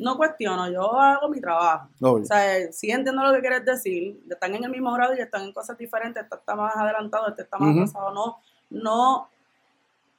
No 0.00 0.16
cuestiono, 0.16 0.70
yo 0.70 1.00
hago 1.00 1.28
mi 1.28 1.40
trabajo. 1.40 1.88
ok, 2.00 2.22
O 2.22 2.24
sea, 2.24 2.72
sí 2.72 2.90
entiendo 2.90 3.22
lo 3.22 3.32
que 3.32 3.40
quieres 3.40 3.64
decir. 3.64 4.20
Están 4.28 4.54
en 4.54 4.64
el 4.64 4.70
mismo 4.70 4.92
grado 4.92 5.14
y 5.14 5.20
están 5.20 5.42
en 5.44 5.52
cosas 5.52 5.78
diferentes. 5.78 6.22
Este 6.22 6.34
está 6.34 6.56
más 6.56 6.74
adelantado, 6.76 7.28
este 7.28 7.42
está 7.42 7.56
más 7.58 7.76
atrasado. 7.76 8.12
No, 8.12 8.38
no, 8.70 9.28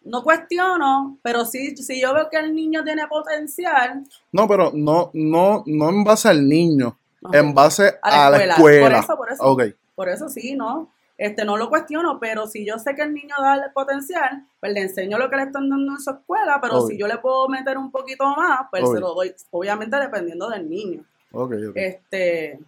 no 0.03 0.23
cuestiono, 0.23 1.17
pero 1.21 1.45
sí, 1.45 1.75
si 1.75 2.01
yo 2.01 2.13
veo 2.13 2.29
que 2.29 2.37
el 2.37 2.55
niño 2.55 2.83
tiene 2.83 3.07
potencial, 3.07 4.03
No, 4.31 4.47
pero 4.47 4.71
no, 4.73 5.11
no, 5.13 5.63
no 5.65 5.89
en 5.89 6.03
base 6.03 6.29
al 6.29 6.47
niño, 6.47 6.97
en 7.31 7.53
base 7.53 7.99
a 8.01 8.27
a 8.27 8.29
la 8.29 8.37
la 8.45 8.53
escuela. 8.53 8.89
Por 8.89 9.03
eso, 9.03 9.17
por 9.17 9.31
eso. 9.31 9.43
Ok, 9.43 9.63
Por 9.95 10.09
eso 10.09 10.29
sí, 10.29 10.55
¿no? 10.55 10.89
Este, 11.23 11.45
no 11.45 11.55
lo 11.55 11.69
cuestiono, 11.69 12.19
pero 12.19 12.47
si 12.47 12.65
yo 12.65 12.79
sé 12.79 12.95
que 12.95 13.03
el 13.03 13.13
niño 13.13 13.35
da 13.39 13.53
el 13.55 13.71
potencial, 13.73 14.43
pues 14.59 14.73
le 14.73 14.81
enseño 14.81 15.19
lo 15.19 15.29
que 15.29 15.35
le 15.35 15.43
están 15.43 15.69
dando 15.69 15.91
en 15.91 15.99
su 15.99 16.09
escuela, 16.09 16.57
pero 16.59 16.77
Obvio. 16.79 16.87
si 16.87 16.97
yo 16.97 17.05
le 17.07 17.19
puedo 17.19 17.47
meter 17.47 17.77
un 17.77 17.91
poquito 17.91 18.25
más, 18.35 18.61
pues 18.71 18.83
Obvio. 18.83 18.93
se 18.95 18.99
lo 19.01 19.13
doy, 19.13 19.35
obviamente 19.51 19.97
dependiendo 19.97 20.49
del 20.49 20.67
niño. 20.67 21.05
ok, 21.31 21.53
ok. 21.69 21.75
Este, 21.75 22.59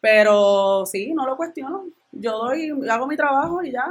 pero 0.00 0.84
sí, 0.86 1.12
no 1.14 1.26
lo 1.26 1.36
cuestiono. 1.36 1.84
Yo 2.12 2.38
doy, 2.38 2.70
hago 2.88 3.06
mi 3.06 3.16
trabajo 3.16 3.62
y 3.62 3.72
ya. 3.72 3.84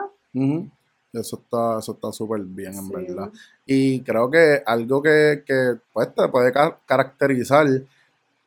Eso 1.13 1.37
está, 1.37 1.79
eso 1.79 1.91
está 1.93 2.11
súper 2.11 2.41
bien, 2.41 2.73
en 2.73 2.85
Sí. 2.87 2.93
verdad. 2.93 3.29
Y 3.65 4.01
creo 4.01 4.29
que 4.29 4.61
algo 4.65 5.01
que, 5.01 5.43
que 5.45 5.75
pues, 5.93 6.13
te 6.13 6.27
puede 6.29 6.51
ca- 6.51 6.77
caracterizar 6.85 7.67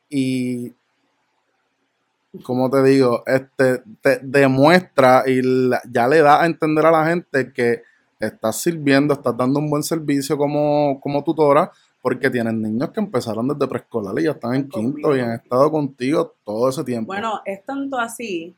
y, 0.09 0.73
como 2.43 2.69
te 2.69 2.83
digo, 2.83 3.23
este, 3.25 3.81
te 4.01 4.19
demuestra 4.21 5.23
y 5.27 5.41
la- 5.41 5.81
ya 5.89 6.07
le 6.07 6.21
da 6.21 6.41
a 6.41 6.45
entender 6.45 6.85
a 6.85 6.91
la 6.91 7.05
gente 7.07 7.51
que 7.53 7.83
estás 8.19 8.61
sirviendo, 8.61 9.13
estás 9.13 9.35
dando 9.35 9.59
un 9.59 9.69
buen 9.69 9.83
servicio 9.83 10.37
como, 10.37 10.99
como 11.01 11.23
tutora, 11.23 11.71
porque 12.01 12.29
tienes 12.29 12.53
niños 12.53 12.91
que 12.91 12.99
empezaron 12.99 13.47
desde 13.47 13.67
preescolar 13.67 14.17
y 14.19 14.23
ya 14.23 14.31
están 14.31 14.55
en 14.55 14.69
quinto 14.69 15.15
y 15.15 15.19
han 15.21 15.33
estado 15.33 15.71
contigo 15.71 16.33
todo 16.45 16.69
ese 16.69 16.83
tiempo. 16.83 17.07
Bueno, 17.07 17.41
es 17.45 17.63
tanto 17.65 17.97
así 17.97 18.55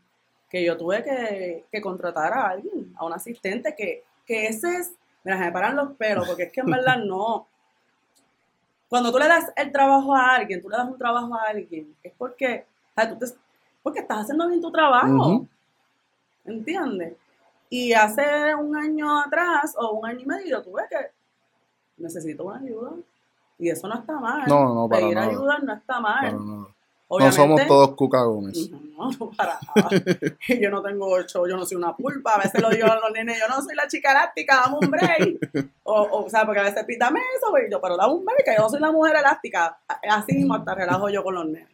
que 0.49 0.63
yo 0.65 0.75
tuve 0.77 1.03
que, 1.03 1.65
que 1.71 1.81
contratar 1.81 2.33
a 2.33 2.49
alguien, 2.49 2.93
a 2.97 3.05
un 3.05 3.13
asistente, 3.13 3.73
que, 3.75 4.03
que 4.25 4.47
ese 4.47 4.75
es 4.77 4.91
Mira, 5.23 5.37
se 5.37 5.45
me 5.45 5.51
paran 5.51 5.75
los 5.75 5.91
pelos, 5.93 6.27
porque 6.27 6.43
es 6.43 6.51
que 6.51 6.61
en 6.61 6.65
verdad 6.71 6.97
no. 6.97 7.47
Cuando 8.89 9.11
tú 9.11 9.19
le 9.19 9.27
das 9.27 9.51
el 9.55 9.71
trabajo 9.71 10.15
a 10.15 10.35
alguien, 10.35 10.61
tú 10.61 10.69
le 10.69 10.77
das 10.77 10.87
un 10.89 10.97
trabajo 10.97 11.33
a 11.35 11.43
alguien, 11.49 11.95
es 12.03 12.11
porque, 12.17 12.65
o 12.95 13.01
sea, 13.01 13.09
tú 13.09 13.17
te- 13.19 13.31
porque 13.83 13.99
estás 13.99 14.21
haciendo 14.21 14.47
bien 14.47 14.61
tu 14.61 14.71
trabajo. 14.71 15.07
Ujú. 15.07 15.47
¿Entiendes? 16.45 17.13
Y 17.69 17.93
hace 17.93 18.53
un 18.55 18.75
año 18.75 19.19
atrás 19.21 19.75
o 19.77 19.91
un 19.91 20.05
año 20.05 20.19
y 20.19 20.25
medio 20.25 20.61
tuve 20.61 20.83
que 20.89 20.97
necesito 21.97 22.43
una 22.43 22.59
ayuda. 22.59 22.91
Y 23.57 23.69
eso 23.69 23.87
no 23.87 23.95
está 23.95 24.19
mal. 24.19 24.43
No, 24.47 24.73
no, 24.73 24.89
para 24.89 25.01
Pedir 25.01 25.15
nada. 25.15 25.27
ayuda 25.29 25.59
no 25.59 25.73
está 25.73 25.99
mal. 25.99 26.35
No 27.19 27.31
somos 27.31 27.65
todos 27.67 27.95
cucagones. 27.95 28.69
No, 28.71 29.09
no, 29.11 29.31
para 29.31 29.59
nada. 29.75 29.89
yo 30.61 30.69
no 30.69 30.81
tengo 30.81 31.07
ocho, 31.07 31.45
yo 31.47 31.57
no 31.57 31.65
soy 31.65 31.77
una 31.77 31.95
pulpa. 31.95 32.35
A 32.35 32.37
veces 32.39 32.61
lo 32.61 32.69
digo 32.69 32.87
a 32.87 32.99
los 32.99 33.11
nenes, 33.11 33.37
yo 33.39 33.47
no 33.47 33.61
soy 33.61 33.75
la 33.75 33.87
chica 33.87 34.11
elástica, 34.11 34.61
dame 34.65 34.77
un 34.81 34.89
break. 34.89 35.69
O, 35.83 36.01
o, 36.01 36.25
o 36.25 36.29
sea, 36.29 36.45
porque 36.45 36.61
a 36.61 36.63
veces 36.63 36.83
pítame 36.85 37.19
eso, 37.37 37.51
güey, 37.51 37.69
yo, 37.69 37.81
pero 37.81 37.97
dame 37.97 38.13
un 38.13 38.25
break, 38.25 38.45
que 38.45 38.55
yo 38.55 38.63
no 38.63 38.69
soy 38.69 38.79
la 38.79 38.91
mujer 38.91 39.17
elástica. 39.17 39.77
Así 40.09 40.33
mismo 40.33 40.55
hasta 40.55 40.73
relajo 40.73 41.09
yo 41.09 41.23
con 41.23 41.35
los 41.35 41.45
nenes. 41.45 41.67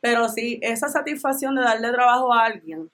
Pero 0.00 0.28
sí, 0.28 0.58
esa 0.62 0.88
satisfacción 0.88 1.54
de 1.54 1.62
darle 1.62 1.92
trabajo 1.92 2.32
a 2.32 2.44
alguien, 2.46 2.90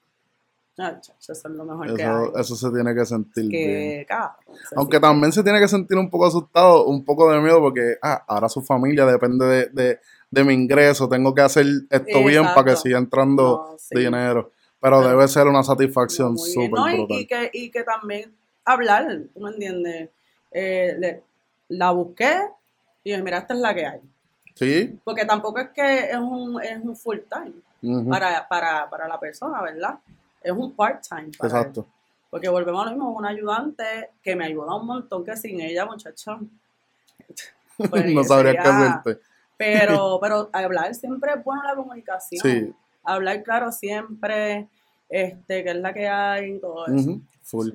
ah, 0.77 0.99
chacho, 0.99 1.13
eso 1.19 1.33
es 1.33 1.53
lo 1.55 1.63
mejor 1.65 1.95
que 1.95 2.03
hay. 2.03 2.09
Eso, 2.09 2.37
eso 2.37 2.55
se 2.55 2.71
tiene 2.71 2.93
que 2.93 3.05
sentir 3.05 3.47
bien. 3.47 4.05
Que, 4.05 4.07
Aunque 4.75 4.99
también 4.99 5.31
se 5.31 5.43
tiene 5.43 5.59
que 5.59 5.67
sentir 5.67 5.97
un 5.97 6.09
poco 6.09 6.25
asustado, 6.27 6.85
un 6.85 7.03
poco 7.05 7.31
de 7.31 7.39
miedo, 7.39 7.59
porque 7.61 7.95
ah, 8.01 8.23
ahora 8.27 8.49
su 8.49 8.61
familia 8.61 9.05
depende 9.05 9.45
de, 9.45 9.65
de, 9.71 9.99
de 10.29 10.43
mi 10.43 10.53
ingreso. 10.53 11.07
Tengo 11.07 11.33
que 11.33 11.41
hacer 11.41 11.65
esto 11.89 12.23
bien 12.25 12.43
para 12.53 12.65
que 12.65 12.75
siga 12.75 12.97
entrando 12.97 13.67
No, 13.71 13.77
sí. 13.79 13.97
dinero. 13.97 14.51
Pero 14.79 15.01
debe 15.01 15.27
ser 15.27 15.47
una 15.47 15.63
satisfacción 15.63 16.35
bien. 16.35 16.53
súper 16.53 16.71
No, 16.79 16.89
y 17.09 17.25
que, 17.25 17.49
y 17.53 17.71
que 17.71 17.83
también 17.83 18.35
hablar, 18.63 19.07
¿tú 19.33 19.39
me 19.39 19.49
entiendes? 19.51 20.09
Eh, 20.51 20.95
le- 20.99 21.23
la 21.69 21.91
busqué 21.91 22.41
y 23.03 23.09
dije, 23.11 23.23
mira, 23.23 23.39
esta 23.39 23.53
es 23.53 23.59
la 23.59 23.73
que 23.73 23.85
hay. 23.87 23.99
Sí. 24.57 24.99
Porque 25.03 25.25
tampoco 25.25 25.59
es 25.59 25.69
que 25.69 26.09
es 26.09 26.17
un, 26.17 26.61
es 26.61 26.83
un 26.83 26.95
full 26.95 27.19
time 27.29 28.09
para, 28.09 28.47
para, 28.47 28.89
para 28.89 29.07
la 29.07 29.19
persona, 29.19 29.61
¿verdad? 29.61 29.99
Es 30.41 30.51
un 30.51 30.73
part 30.73 31.05
time. 31.07 31.31
para 31.37 31.49
él. 31.49 31.57
Exacto. 31.57 31.87
Porque 32.29 32.49
volvemos 32.49 32.81
a 32.81 32.85
lo 32.85 32.91
mismo, 32.91 33.11
una 33.11 33.29
ayudante 33.29 34.11
que 34.21 34.35
me 34.35 34.45
ayuda 34.45 34.75
un 34.75 34.87
montón, 34.87 35.23
que 35.23 35.37
sin 35.37 35.61
ella, 35.61 35.85
muchacho. 35.85 36.39
pues, 37.89 38.13
no 38.13 38.23
sabría 38.23 38.53
qué 38.53 38.67
hacerte. 38.67 39.19
Pero, 39.57 40.19
pero 40.21 40.49
hablar 40.51 40.93
siempre 40.95 41.33
es 41.35 41.43
bueno 41.43 41.63
la 41.63 41.75
comunicación. 41.75 42.41
Sí. 42.41 42.73
Hablar 43.03 43.43
claro 43.43 43.71
siempre, 43.71 44.67
este, 45.07 45.63
que 45.63 45.69
es 45.69 45.77
la 45.77 45.93
que 45.93 46.07
hay 46.07 46.55
y 46.55 46.59
todo 46.59 46.87
eso. 46.87 47.19
Full. 47.43 47.69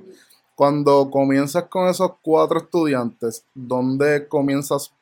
Cuando 0.54 1.10
comienzas 1.10 1.64
con 1.64 1.88
esos 1.88 2.12
cuatro 2.20 2.58
estudiantes, 2.58 3.44
¿dónde 3.54 4.28
comienzas 4.28 4.92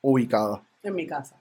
ubicada? 0.00 0.62
En 0.82 0.94
mi 0.94 1.06
casa. 1.06 1.36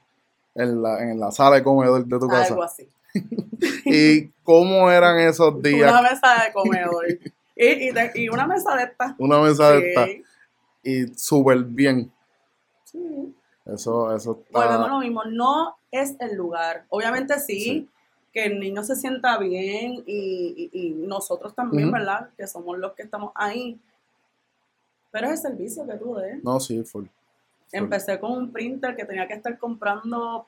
En 0.56 0.82
la, 0.82 1.04
en 1.04 1.20
la 1.20 1.32
sala 1.32 1.58
de 1.58 1.64
comedor 1.64 2.06
de 2.06 2.20
tu 2.20 2.28
casa. 2.28 2.48
Algo 2.54 2.64
así. 2.64 2.88
¿Y 3.86 4.28
cómo 4.44 4.90
eran 4.92 5.20
esos 5.20 5.62
días? 5.62 5.92
Una 5.92 6.02
mesa 6.02 6.44
de 6.46 6.54
comedor. 6.54 7.06
y, 7.56 7.66
y, 7.66 7.92
de- 7.92 8.12
y 8.16 8.30
una 8.30 8.46
mesa 8.48 8.76
de 8.76 8.84
estas. 8.84 9.14
Una 9.18 9.40
mesa 9.40 9.72
de 9.72 9.90
esta. 9.90 10.08
Y 10.84 11.08
súper 11.16 11.64
bien. 11.64 12.12
sí. 12.86 13.34
Eso, 13.66 14.16
eso 14.16 14.42
Volvemos 14.52 14.76
está. 14.78 14.88
lo 14.88 15.00
mismo. 15.00 15.24
No 15.26 15.76
es 15.92 16.16
el 16.22 16.36
lugar. 16.38 16.86
Obviamente 16.88 17.38
sí, 17.40 17.60
Sí. 17.60 17.90
que 18.32 18.46
el 18.46 18.60
niño 18.62 18.82
se 18.84 18.96
sienta 18.96 19.38
bien 19.40 20.04
y, 20.08 20.70
y- 20.72 20.80
y 20.88 20.90
nosotros 20.92 21.54
también. 21.54 21.92
¿verdad? 21.92 22.30
Que 22.38 22.48
somos 22.48 22.78
los 22.78 22.94
que 22.94 23.04
estamos 23.04 23.32
ahí. 23.36 23.78
Pero 25.12 25.28
es 25.28 25.34
el 25.34 25.38
servicio 25.52 25.86
que 25.86 25.96
tú 25.96 26.16
des. 26.16 26.42
No, 26.44 26.60
sí, 26.62 26.82
full. 26.84 27.06
Empecé 27.72 28.20
con 28.20 28.32
un 28.32 28.52
printer 28.52 28.96
que 28.96 29.06
tenía 29.06 29.28
que 29.28 29.34
estar 29.34 29.58
comprando 29.58 30.48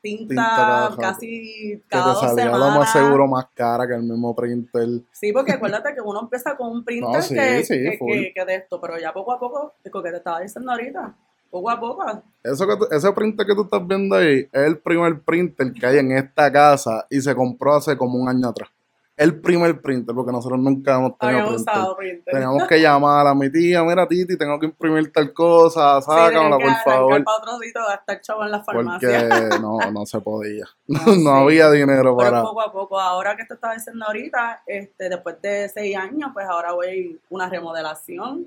tinta, 0.00 0.28
Tinta 0.28 0.56
cada 0.56 0.96
casi 0.96 1.28
Que 1.28 1.82
cada 1.88 2.14
te 2.14 2.20
salía 2.20 2.56
lo 2.56 2.70
más 2.70 2.92
seguro 2.92 3.26
más 3.28 3.46
cara 3.54 3.86
que 3.86 3.94
el 3.94 4.02
mismo 4.02 4.34
printer. 4.34 4.88
Sí, 5.12 5.32
porque 5.32 5.52
acuérdate 5.52 5.94
que 5.94 6.00
uno 6.00 6.20
empieza 6.22 6.56
con 6.56 6.70
un 6.72 6.84
printer 6.84 7.08
No, 7.08 7.22
sí, 7.22 7.34
que, 7.34 7.64
sí, 7.64 7.74
que, 7.74 7.98
full. 7.98 8.10
que- 8.12 8.32
que 8.34 8.44
de 8.44 8.54
esto, 8.56 8.80
pero 8.80 8.98
ya 8.98 9.12
poco 9.12 9.32
a 9.32 9.38
poco, 9.38 9.74
lo 9.84 10.02
que 10.02 10.10
te 10.10 10.16
estaba 10.16 10.40
diciendo 10.40 10.72
ahorita, 10.72 11.14
poco 11.50 11.70
a 11.70 11.78
poco, 11.78 12.04
Eso 12.42 12.66
que 12.66 12.76
tú- 12.76 12.88
ese 12.90 13.12
printer 13.12 13.46
que 13.46 13.54
tú 13.54 13.62
estás 13.62 13.86
viendo 13.86 14.16
ahí 14.16 14.38
es 14.40 14.62
el 14.66 14.78
primer 14.78 15.20
printer 15.20 15.72
que 15.72 15.86
hay 15.86 15.98
en 15.98 16.12
esta 16.12 16.50
casa 16.50 17.06
y 17.08 17.20
se 17.20 17.34
compró 17.34 17.74
hace 17.74 17.96
como 17.96 18.18
un 18.18 18.28
año 18.28 18.48
atrás. 18.48 18.70
El 19.22 19.40
primer 19.40 19.80
printer, 19.80 20.14
porque 20.14 20.32
nosotros 20.32 20.58
nunca 20.60 20.96
hemos 20.96 21.16
tenido 21.18 21.46
printer. 21.48 21.60
usado 21.60 21.96
printer. 21.96 22.32
Teníamos 22.34 22.66
que 22.66 22.80
llamar 22.80 23.26
a 23.26 23.34
mi 23.34 23.50
tía, 23.50 23.82
mira 23.84 24.06
Titi, 24.08 24.36
tengo 24.36 24.58
que 24.58 24.66
imprimir 24.66 25.12
tal 25.12 25.32
cosa, 25.32 26.00
Sí, 26.00 26.06
sácamela 26.10 26.58
que 26.58 26.64
por 26.64 26.74
favor. 26.92 27.24
para 27.24 27.36
otro 27.36 27.58
sitio, 27.58 27.80
gastar 27.88 28.20
chavo 28.20 28.44
en 28.44 28.50
la 28.50 28.62
Porque 28.62 28.84
farmacia. 28.84 29.48
no, 29.60 29.78
no 29.90 30.06
se 30.06 30.20
podía. 30.20 30.64
No, 30.88 31.14
sí. 31.14 31.28
había 31.28 31.70
dinero 31.70 32.16
Pero 32.16 32.30
para... 32.30 32.42
poco 32.42 32.60
a 32.60 32.72
poco, 32.72 33.00
ahora 33.00 33.36
que 33.36 33.44
te 33.44 33.54
estaba 33.54 33.74
diciendo 33.74 34.04
ahorita, 34.06 34.62
este, 34.66 35.08
después 35.08 35.40
de 35.42 35.68
seis 35.68 35.96
años, 35.96 36.30
pues 36.34 36.46
ahora 36.48 36.72
voy 36.72 37.20
a 37.20 37.26
una 37.34 37.48
remodelación. 37.48 38.46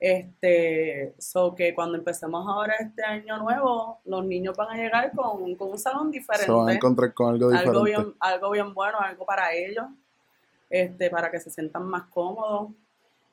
Este, 0.00 1.14
so 1.18 1.54
que 1.54 1.74
cuando 1.74 1.98
empecemos 1.98 2.48
ahora 2.48 2.74
este 2.80 3.04
año 3.04 3.36
nuevo, 3.36 4.00
los 4.06 4.24
niños 4.24 4.56
van 4.56 4.70
a 4.70 4.82
llegar 4.82 5.12
con, 5.12 5.54
con 5.56 5.72
un 5.72 5.78
salón 5.78 6.10
diferente. 6.10 6.46
Se 6.46 6.52
van 6.52 6.70
a 6.70 6.72
encontrar 6.72 7.12
con 7.12 7.34
algo 7.34 7.50
diferente. 7.50 7.68
algo 7.68 7.84
bien, 7.84 8.14
algo 8.18 8.50
bien 8.50 8.72
bueno, 8.72 8.98
algo 8.98 9.26
para 9.26 9.52
ellos, 9.52 9.84
este, 10.70 11.10
para 11.10 11.30
que 11.30 11.38
se 11.38 11.50
sientan 11.50 11.84
más 11.84 12.04
cómodos. 12.04 12.70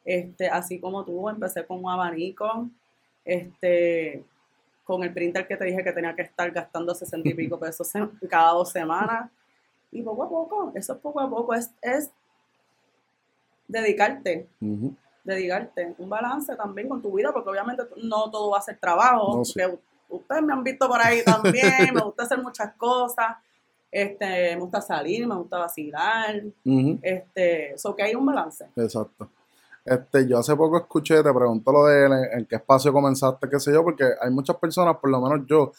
Este, 0.04 0.50
así 0.50 0.78
como 0.78 1.06
tú, 1.06 1.30
empecé 1.30 1.66
con 1.66 1.84
un 1.84 1.90
abanico, 1.90 2.68
este, 3.24 4.26
con 4.84 5.04
el 5.04 5.14
printer 5.14 5.48
que 5.48 5.56
te 5.56 5.66
dije 5.66 5.84
que 5.86 5.94
tenía 5.94 6.16
que 6.16 6.24
estar 6.24 6.52
gastando 6.52 6.94
60 6.94 7.30
y 7.30 7.34
pico 7.34 7.58
pesos 7.60 7.90
cada 8.30 8.52
dos 8.52 8.72
semanas. 8.72 9.32
Y 9.90 10.02
poco 10.02 10.24
a 10.24 10.30
poco, 10.30 10.72
eso 10.76 10.94
es 10.94 11.00
poco 11.00 11.22
a 11.22 11.30
poco, 11.30 11.54
es, 11.54 11.72
es 11.82 12.12
dedicarte. 13.70 14.48
Dedicarte, 15.28 15.94
un 16.00 16.10
balance 16.10 16.56
también 16.56 16.88
con 16.90 17.02
tu 17.02 17.12
vida, 17.14 17.32
porque 17.34 17.50
obviamente 17.50 17.84
no 18.04 18.32
todo 18.32 18.50
va 18.52 18.58
a 18.58 18.62
ser 18.62 18.78
trabajo, 18.80 19.38
No, 19.38 19.46
sí. 19.46 19.54
porque 19.62 19.80
ustedes 20.10 20.42
me 20.42 20.54
han 20.54 20.64
visto 20.64 20.88
por 20.88 21.00
ahí 21.00 21.24
también, 21.24 21.94
me 21.94 22.02
gusta 22.02 22.24
hacer 22.24 22.42
muchas 22.42 22.74
cosas, 22.76 23.36
este, 23.92 24.56
me 24.56 24.62
gusta 24.62 24.82
salir, 24.82 25.28
me 25.28 25.36
gusta 25.36 25.58
vacilar, 25.60 26.44
Ujú. 26.66 27.00
este, 27.02 27.78
so 27.78 27.96
que 27.96 28.04
hay 28.04 28.16
un 28.16 28.26
balance. 28.26 28.66
Exacto. 28.76 29.30
Este, 29.86 30.28
yo 30.28 30.38
hace 30.40 30.56
poco 30.56 30.78
escuché, 30.78 31.24
te 31.24 31.34
pregunto 31.34 31.72
lo 31.72 31.86
de 31.86 32.06
en, 32.06 32.14
en 32.40 32.46
qué 32.46 32.56
espacio 32.58 32.92
comenzaste, 32.92 33.48
qué 33.50 33.60
sé 33.60 33.72
yo, 33.72 33.84
porque 33.84 34.06
hay 34.22 34.30
muchas 34.32 34.58
personas, 34.58 34.98
por 34.98 35.10
lo 35.10 35.22
menos 35.22 35.46
yo, 35.48 35.72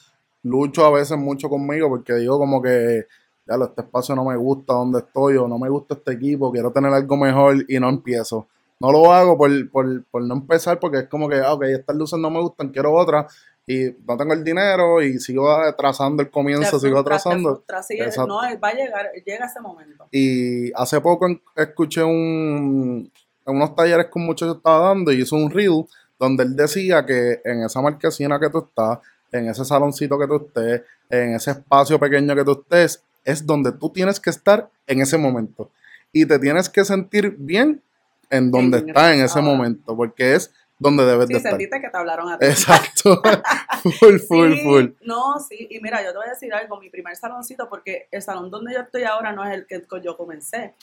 lucho 0.45 0.85
a 0.87 0.91
veces 0.91 1.19
mucho 1.19 1.49
conmigo 1.49 1.89
porque 1.89 2.15
digo 2.15 2.39
como 2.39 2.63
que, 2.63 3.07
ya 3.47 3.57
lo, 3.57 3.65
este 3.67 3.83
espacio 3.83 4.15
no 4.15 4.25
me 4.25 4.37
gusta 4.37 4.73
donde 4.75 5.01
estoy 5.01 5.37
o 5.37 5.49
no 5.49 5.59
me 5.59 5.69
gusta 5.69 5.95
este 5.95 6.13
equipo, 6.13 6.51
quiero 6.53 6.71
tener 6.71 6.93
algo 6.93 7.17
mejor 7.17 7.57
y 7.69 7.79
no 7.81 7.89
empiezo. 7.89 8.47
No 8.81 8.93
lo 8.93 9.13
hago 9.13 9.37
por, 9.37 9.71
por, 9.71 10.05
por 10.05 10.23
no 10.23 10.35
empezar 10.35 10.79
porque 10.79 10.99
es 10.99 11.09
como 11.09 11.29
que, 11.29 11.37
ah, 11.37 11.53
ok, 11.53 11.65
estas 11.65 11.97
luces 11.97 12.19
no 12.19 12.31
me 12.31 12.41
gustan, 12.41 12.69
quiero 12.69 12.95
otras 12.95 13.35
y 13.69 13.95
no 14.07 14.17
tengo 14.17 14.33
el 14.33 14.43
dinero 14.43 15.03
y 15.03 15.19
sigo 15.19 15.51
atrasando 15.51 16.23
el 16.23 16.31
comienzo, 16.31 16.79
Te 16.79 16.87
sigo 16.87 16.99
atrasando. 16.99 17.63
sí, 17.87 17.99
no, 18.27 18.37
va 18.37 18.69
a 18.69 18.73
llegar, 18.73 19.11
llega 19.27 19.45
ese 19.45 19.61
momento. 19.61 20.07
Y 20.11 20.73
hace 20.73 20.99
poco 21.03 21.27
escuché 21.55 22.03
un, 22.03 23.13
en 23.47 23.57
unos 23.57 23.77
talleres 23.77 24.07
que 24.07 24.19
un 24.19 24.25
muchacho 24.25 24.53
estaba 24.53 24.89
dando 24.89 25.13
y 25.13 25.21
hizo 25.21 25.37
un 25.37 25.51
reel 25.51 25.85
donde 26.19 26.45
él 26.45 26.57
decía 26.57 27.05
que 27.05 27.43
en 27.45 27.63
esa 27.63 27.83
marquesina 27.83 28.41
que 28.41 28.49
tú 28.49 28.59
estás, 28.59 29.01
en 29.33 29.49
ese 29.49 29.67
saloncito 29.67 30.19
que 30.19 30.27
tú 30.27 30.37
estés, 30.47 30.83
en 31.11 31.35
ese 31.35 31.51
espacio 31.51 32.01
pequeño 32.01 32.35
que 32.35 32.45
tú 32.45 32.53
estés, 32.53 33.03
es 33.23 33.45
donde 33.45 33.73
tú 33.73 33.91
tienes 33.91 34.19
que 34.19 34.31
estar 34.31 34.71
en 34.87 35.03
ese 35.03 35.19
momento. 35.19 35.71
Y 36.11 36.25
te 36.25 36.39
tienes 36.39 36.71
que 36.71 36.87
sentir 36.87 37.37
bien 37.39 37.83
en 38.31 38.51
donde 38.51 38.79
estás 38.79 39.15
en 39.15 39.21
ese 39.25 39.41
momento, 39.41 39.97
porque 39.97 40.35
es 40.35 40.53
donde 40.79 41.05
debes 41.05 41.27
Sí, 41.27 41.33
de 41.33 41.37
estar. 41.39 41.53
sentiste 41.53 41.81
que 41.81 41.89
te 41.89 41.97
hablaron 41.97 42.31
a 42.31 42.39
ti. 42.39 42.47
Exacto. 42.47 43.21
full, 43.99 44.19
full, 44.19 44.53
Sí, 44.53 44.61
full. 44.63 44.85
No, 45.03 45.41
sí, 45.41 45.67
y 45.71 45.81
mira, 45.81 46.03
yo 46.05 46.13
te 46.13 46.19
voy 46.19 46.27
a 46.27 46.31
decir 46.31 46.53
algo, 46.55 46.79
mi 46.79 46.89
primer 46.91 47.17
saloncito, 47.17 47.69
porque 47.69 48.07
el 48.13 48.23
salón 48.23 48.51
donde 48.51 48.75
yo 48.75 48.81
estoy 48.81 49.03
ahora 49.05 49.33
no 49.33 49.45
es 49.45 49.53
el 49.55 49.67
que 49.67 49.83
yo 50.03 50.17
comencé. 50.17 50.75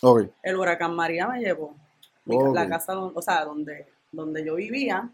El 0.43 0.58
huracán 0.58 0.95
María 0.95 1.27
me 1.27 1.39
llevó. 1.39 1.75
La 2.53 2.67
casa, 2.67 2.97
o 2.97 3.21
sea, 3.21 3.45
donde, 3.45 3.86
donde 4.12 4.43
yo 4.43 4.55
vivía, 4.55 5.10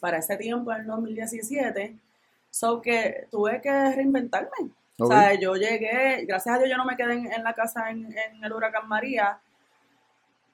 para 0.00 0.18
ese 0.18 0.36
tiempo, 0.36 0.72
en 0.72 0.80
el 0.80 0.86
2017, 0.86 1.96
so 2.50 2.80
que 2.82 3.26
tuve 3.30 3.60
que 3.60 3.70
reinventarme. 3.92 4.70
O 4.98 5.06
sea, 5.06 5.34
yo 5.38 5.54
llegué, 5.56 6.24
gracias 6.26 6.54
a 6.54 6.58
Dios 6.58 6.70
yo 6.70 6.78
no 6.78 6.86
me 6.86 6.96
quedé 6.96 7.12
en, 7.12 7.30
en 7.30 7.44
la 7.44 7.52
casa 7.52 7.90
en, 7.90 8.06
en 8.06 8.42
el 8.42 8.52
huracán 8.52 8.88
María, 8.88 9.38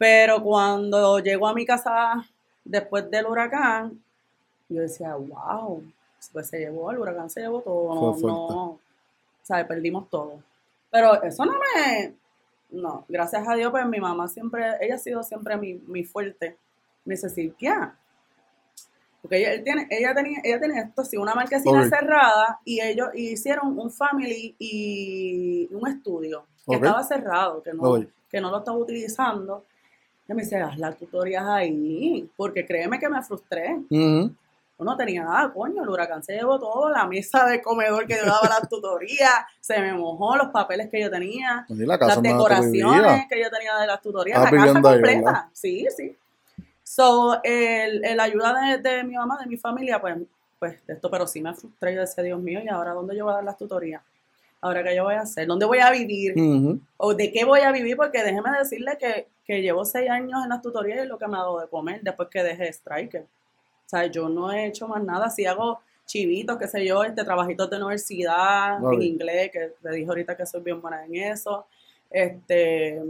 pero 0.03 0.43
cuando 0.43 1.21
llego 1.21 1.47
a 1.47 1.55
mi 1.55 1.65
casa 1.65 2.27
después 2.65 3.09
del 3.09 3.25
huracán, 3.27 4.03
yo 4.69 4.83
decía, 4.83 5.15
wow, 5.17 5.85
pues 6.33 6.49
se 6.49 6.59
llevó, 6.59 6.91
el 6.91 6.99
huracán 6.99 7.31
se 7.31 7.43
llevó 7.43 7.63
todo, 7.63 7.95
no, 7.95 8.17
no, 8.19 8.47
o 8.71 8.81
sea, 9.43 9.67
perdimos 9.69 10.11
todo. 10.11 10.43
Pero 10.91 11.23
eso 11.23 11.45
no 11.47 11.53
me, 11.53 12.17
no, 12.71 13.05
gracias 13.09 13.47
a 13.49 13.55
Dios, 13.55 13.71
pues 13.71 13.87
mi 13.87 14.01
mamá 14.01 14.29
siempre, 14.29 14.65
ella 14.81 14.97
ha 14.97 14.99
sido 14.99 15.23
siempre 15.23 15.57
mi, 15.57 15.75
mi 15.75 16.05
fuerte. 16.05 16.59
Me 17.05 17.15
dice, 17.15 17.29
Silvia, 17.31 17.97
Porque 19.21 19.37
ella, 19.39 19.53
él 19.53 19.63
tiene, 19.65 19.87
ella 19.91 20.15
tenía, 20.15 20.41
ella 20.43 20.61
tenía 20.61 20.83
esto 20.83 21.05
sí, 21.05 21.17
una 21.17 21.35
marquesina 21.35 21.83
Ok. 21.83 21.89
cerrada 21.89 22.61
y 22.65 22.81
ellos 22.81 23.09
hicieron 23.15 23.79
un 23.79 23.91
family 23.91 24.57
y 24.59 25.69
un 25.73 25.87
estudio 25.89 26.45
que 26.69 26.77
estaba 26.77 27.03
cerrado, 27.05 27.63
que 27.63 27.73
no, 27.73 28.05
que 28.29 28.41
no 28.41 28.51
lo 28.51 28.59
estaba 28.59 28.77
utilizando. 28.79 29.65
Y 30.33 30.35
me 30.35 30.43
dice, 30.43 30.57
haz 30.57 30.79
las 30.79 30.97
tutorías 30.97 31.45
ahí, 31.47 32.29
porque 32.37 32.67
créeme 32.67 32.99
que 32.99 33.09
me 33.09 33.23
frustré. 33.23 33.79
Yo 34.79 34.85
no 34.85 34.97
tenía 34.97 35.23
nada, 35.23 35.53
coño, 35.53 35.83
el 35.83 35.89
huracán 35.89 36.25
se 36.25 36.35
llevó 36.35 36.59
todo, 36.59 36.91
la 36.91 37.07
mesa 37.07 37.47
de 37.47 37.63
comedor 37.63 38.07
que 38.07 38.17
yo 38.17 38.25
daba 38.25 38.49
las 38.49 38.69
tutorías, 38.69 39.31
se 39.61 39.79
me 39.81 39.93
mojó 39.93 40.37
los 40.37 40.49
papeles 40.49 40.89
que 40.91 41.01
yo 41.01 41.11
tenía, 41.11 41.65
la 41.69 41.99
casa 41.99 42.15
las 42.15 42.23
decoraciones 42.23 43.27
que 43.29 43.41
yo 43.41 43.51
tenía 43.51 43.77
de 43.79 43.87
las 43.87 44.01
tutorías, 44.01 44.43
la 44.43 44.51
casa 44.51 44.79
ahí, 44.79 44.83
completa. 44.83 45.51
sí, 45.53 45.87
sí. 45.97 46.17
So, 46.83 47.41
el, 47.45 48.05
el 48.05 48.21
ayuda 48.21 48.55
de, 48.55 48.79
de 48.79 49.05
mi 49.05 49.15
mamá, 49.15 49.39
de 49.39 49.47
mi 49.47 49.57
familia, 49.57 50.01
pues, 50.01 50.17
pues 50.59 50.87
de 50.87 50.95
esto, 50.95 51.11
pero 51.11 51.27
sí 51.27 51.41
me 51.41 51.55
frustré. 51.55 51.95
Yo 51.95 52.01
decía, 52.01 52.25
Dios 52.25 52.41
mío, 52.41 52.61
¿y 52.63 52.69
ahora 52.69 52.93
dónde 52.93 53.17
yo 53.17 53.25
voy 53.25 53.33
a 53.33 53.37
dar 53.37 53.45
las 53.45 53.57
tutorías? 53.57 54.03
¿Ahora 54.63 54.85
qué 54.85 54.95
yo 54.95 55.03
voy 55.03 55.15
a 55.15 55.23
hacer? 55.23 55.47
¿Dónde 55.49 55.67
voy 55.67 55.81
a 55.81 55.91
vivir? 55.91 56.35
¿O 56.97 57.15
de 57.15 57.33
qué 57.33 57.45
voy 57.45 57.61
a 57.61 57.73
vivir? 57.73 57.97
Porque 57.97 58.23
déjeme 58.23 58.57
decirle 58.57 58.97
que, 58.99 59.27
que 59.45 59.61
llevo 59.61 59.85
seis 59.85 60.09
años 60.09 60.41
en 60.43 60.49
las 60.49 60.63
tutorías 60.63 61.05
y 61.05 61.09
lo 61.09 61.19
que 61.19 61.27
me 61.27 61.37
ha 61.37 61.41
dado 61.41 61.61
de 61.61 61.69
comer 61.69 62.01
después 62.03 62.29
que 62.31 62.45
dejé 62.45 62.69
Striker. 62.73 63.23
O 63.23 63.89
sea, 63.89 64.07
yo 64.07 64.29
no 64.29 64.53
he 64.53 64.67
hecho 64.67 64.87
más 64.87 65.03
nada. 65.03 65.29
Si 65.31 65.45
hago 65.45 65.81
chivitos, 66.07 66.57
qué 66.59 66.69
sé 66.69 66.87
yo, 66.87 67.03
este 67.03 67.25
trabajitos 67.25 67.69
de 67.69 67.77
universidad 67.77 68.79
en 68.93 69.03
inglés, 69.03 69.51
que 69.53 69.73
te 69.83 69.91
dije 69.91 70.09
ahorita 70.09 70.37
que 70.37 70.47
soy 70.47 70.63
bien 70.63 70.81
buena 70.81 71.05
en 71.05 71.17
eso. 71.17 71.67
Este, 72.09 73.03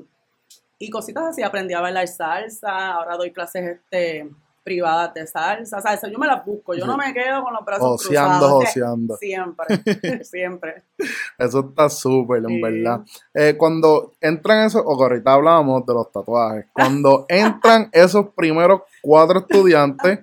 y 0.79 0.89
cositas 0.89 1.25
así, 1.25 1.43
aprendí 1.43 1.75
a 1.75 1.81
bailar 1.81 2.09
salsa, 2.09 2.95
ahora 2.95 3.17
doy 3.17 3.31
clases 3.31 3.77
este, 3.77 4.29
privadas 4.63 5.15
de 5.15 5.27
salsa. 5.27 5.79
O 5.79 5.81
sea, 5.81 5.95
eso 5.95 6.09
yo 6.09 6.19
me 6.19 6.27
las 6.27 6.45
busco, 6.45 6.75
yo 6.75 6.87
no 6.87 6.97
me 6.97 7.13
quedo 7.13 7.43
con 7.43 7.53
los 7.53 7.65
brazos 7.65 8.03
Joseando, 8.05 8.39
cruzados. 8.39 8.65
joseando. 8.65 9.17
Siempre, 9.17 10.25
siempre. 10.25 10.85
Eso 11.39 11.61
está 11.69 11.89
súper, 11.89 12.43
en 12.49 12.61
verdad. 12.61 13.01
Eh, 13.35 13.57
cuando 13.57 14.13
entran 14.21 14.67
esos, 14.67 14.83
o 14.85 14.97
que 14.97 15.03
ahorita 15.05 15.33
hablábamos 15.33 15.85
de 15.87 15.95
los 15.95 16.11
tatuajes, 16.13 16.67
cuando 16.73 17.27
entran 17.29 17.89
esos 17.93 18.29
primeros 18.35 18.83
cuatro 19.03 19.41
estudiantes 19.41 20.21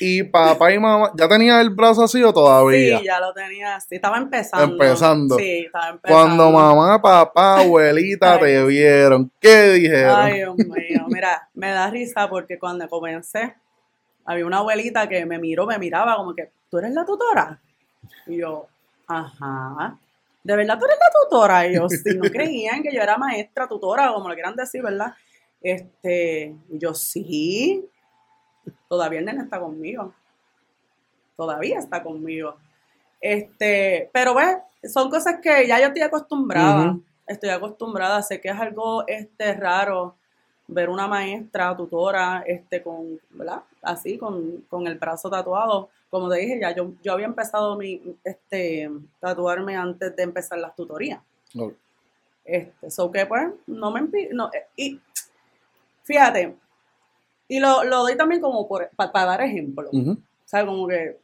y 0.00 0.22
papá 0.22 0.72
y 0.72 0.78
mamá, 0.78 1.12
¿ya 1.16 1.28
tenía 1.28 1.60
el 1.60 1.70
brazo 1.70 2.04
así 2.04 2.22
o 2.22 2.32
todavía? 2.32 2.98
Sí, 2.98 3.04
ya 3.04 3.18
lo 3.20 3.32
tenía 3.32 3.76
así. 3.76 3.94
Estaba 3.94 4.18
empezando. 4.18 4.74
Empezando. 4.74 5.36
Sí, 5.38 5.64
estaba 5.66 5.88
empezando. 5.88 6.14
Cuando 6.14 6.50
mamá, 6.50 7.00
papá, 7.00 7.60
abuelita 7.60 8.38
te 8.38 8.64
vieron, 8.64 9.30
¿qué 9.40 9.70
dijeron? 9.72 10.16
Ay, 10.16 10.34
Dios 10.34 10.56
mío. 10.56 11.06
Mira, 11.08 11.48
me 11.54 11.70
da 11.70 11.90
risa 11.90 12.28
porque 12.28 12.58
cuando 12.58 12.88
comencé, 12.88 13.56
había 14.24 14.44
una 14.44 14.58
abuelita 14.58 15.08
que 15.08 15.24
me 15.24 15.38
miró, 15.38 15.66
me 15.66 15.78
miraba 15.78 16.16
como 16.16 16.34
que, 16.34 16.50
¿tú 16.70 16.78
eres 16.78 16.92
la 16.92 17.06
tutora? 17.06 17.58
Y 18.26 18.36
yo, 18.36 18.66
ajá. 19.06 19.98
¿De 20.44 20.54
verdad 20.54 20.78
tú 20.78 20.84
eres 20.84 20.98
la 20.98 21.20
tutora? 21.22 21.66
Y 21.66 21.74
yo, 21.74 21.88
sí, 21.88 22.14
no 22.14 22.22
creían 22.30 22.82
que 22.82 22.94
yo 22.94 23.00
era 23.00 23.16
maestra, 23.16 23.66
tutora, 23.66 24.12
como 24.12 24.28
lo 24.28 24.34
quieran 24.34 24.54
decir, 24.54 24.82
¿verdad? 24.82 25.14
Este, 25.62 26.54
y 26.70 26.78
yo, 26.78 26.94
sí. 26.94 27.88
Todavía 28.88 29.20
el 29.20 29.24
nene 29.24 29.42
está 29.42 29.60
conmigo. 29.60 30.12
Todavía 31.36 31.78
está 31.78 32.02
conmigo. 32.02 32.56
Este, 33.20 34.10
pero 34.12 34.34
ves, 34.34 34.58
son 34.92 35.10
cosas 35.10 35.40
que 35.42 35.66
ya 35.66 35.80
yo 35.80 35.86
estoy 35.86 36.02
acostumbrada. 36.02 36.98
Estoy 37.26 37.50
acostumbrada. 37.50 38.22
Sé 38.22 38.40
que 38.40 38.48
es 38.48 38.58
algo 38.58 39.06
este, 39.06 39.54
raro 39.54 40.16
ver 40.66 40.90
una 40.90 41.06
maestra, 41.06 41.74
tutora, 41.76 42.44
este, 42.46 42.82
con, 42.82 43.18
¿verdad? 43.30 43.62
Así, 43.82 44.18
con, 44.18 44.64
con 44.68 44.86
el 44.86 44.98
brazo 44.98 45.30
tatuado. 45.30 45.88
Como 46.10 46.28
te 46.28 46.38
dije, 46.38 46.58
ya 46.60 46.74
yo, 46.74 46.92
yo 47.02 47.12
había 47.12 47.26
empezado 47.26 47.76
mi, 47.76 48.02
este, 48.22 48.90
tatuarme 49.18 49.76
antes 49.76 50.14
de 50.14 50.22
empezar 50.22 50.58
las 50.58 50.76
tutorías. 50.76 51.20
Ok. 51.56 51.74
Este, 52.48 52.90
so 52.90 53.12
que 53.12 53.26
pues, 53.26 53.46
no 53.66 53.90
me 53.90 54.08
no, 54.32 54.50
eh, 54.54 54.66
y 54.74 54.98
fíjate, 56.02 56.56
y 57.48 57.60
lo, 57.60 57.82
lo 57.84 57.98
doy 58.02 58.16
también 58.16 58.40
como 58.40 58.68
para 58.68 59.24
dar 59.24 59.40
ejemplo. 59.42 59.88
O 59.90 60.16
sea, 60.44 60.64
como 60.66 60.86
que 60.86 61.18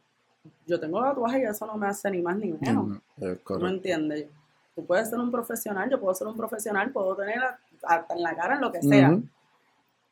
yo 0.67 0.79
tengo 0.79 1.01
tatuajes 1.01 1.41
y 1.41 1.45
eso 1.45 1.65
no 1.65 1.75
me 1.77 1.87
hace 1.87 2.09
ni 2.11 2.21
más 2.21 2.35
ni 2.37 2.51
menos. 2.51 2.87
¿No 2.87 2.99
correcto. 3.43 3.67
entiendes? 3.67 4.27
Tú 4.75 4.85
puedes 4.85 5.09
ser 5.09 5.19
un 5.19 5.31
profesional, 5.31 5.89
yo 5.89 5.99
puedo 5.99 6.13
ser 6.13 6.27
un 6.27 6.35
profesional, 6.35 6.91
puedo 6.91 7.15
tener 7.15 7.39
a- 7.39 7.59
hasta 7.83 8.13
en 8.13 8.21
la 8.23 8.35
cara, 8.35 8.55
en 8.55 8.61
lo 8.61 8.71
que 8.71 8.81
sea. 8.81 9.09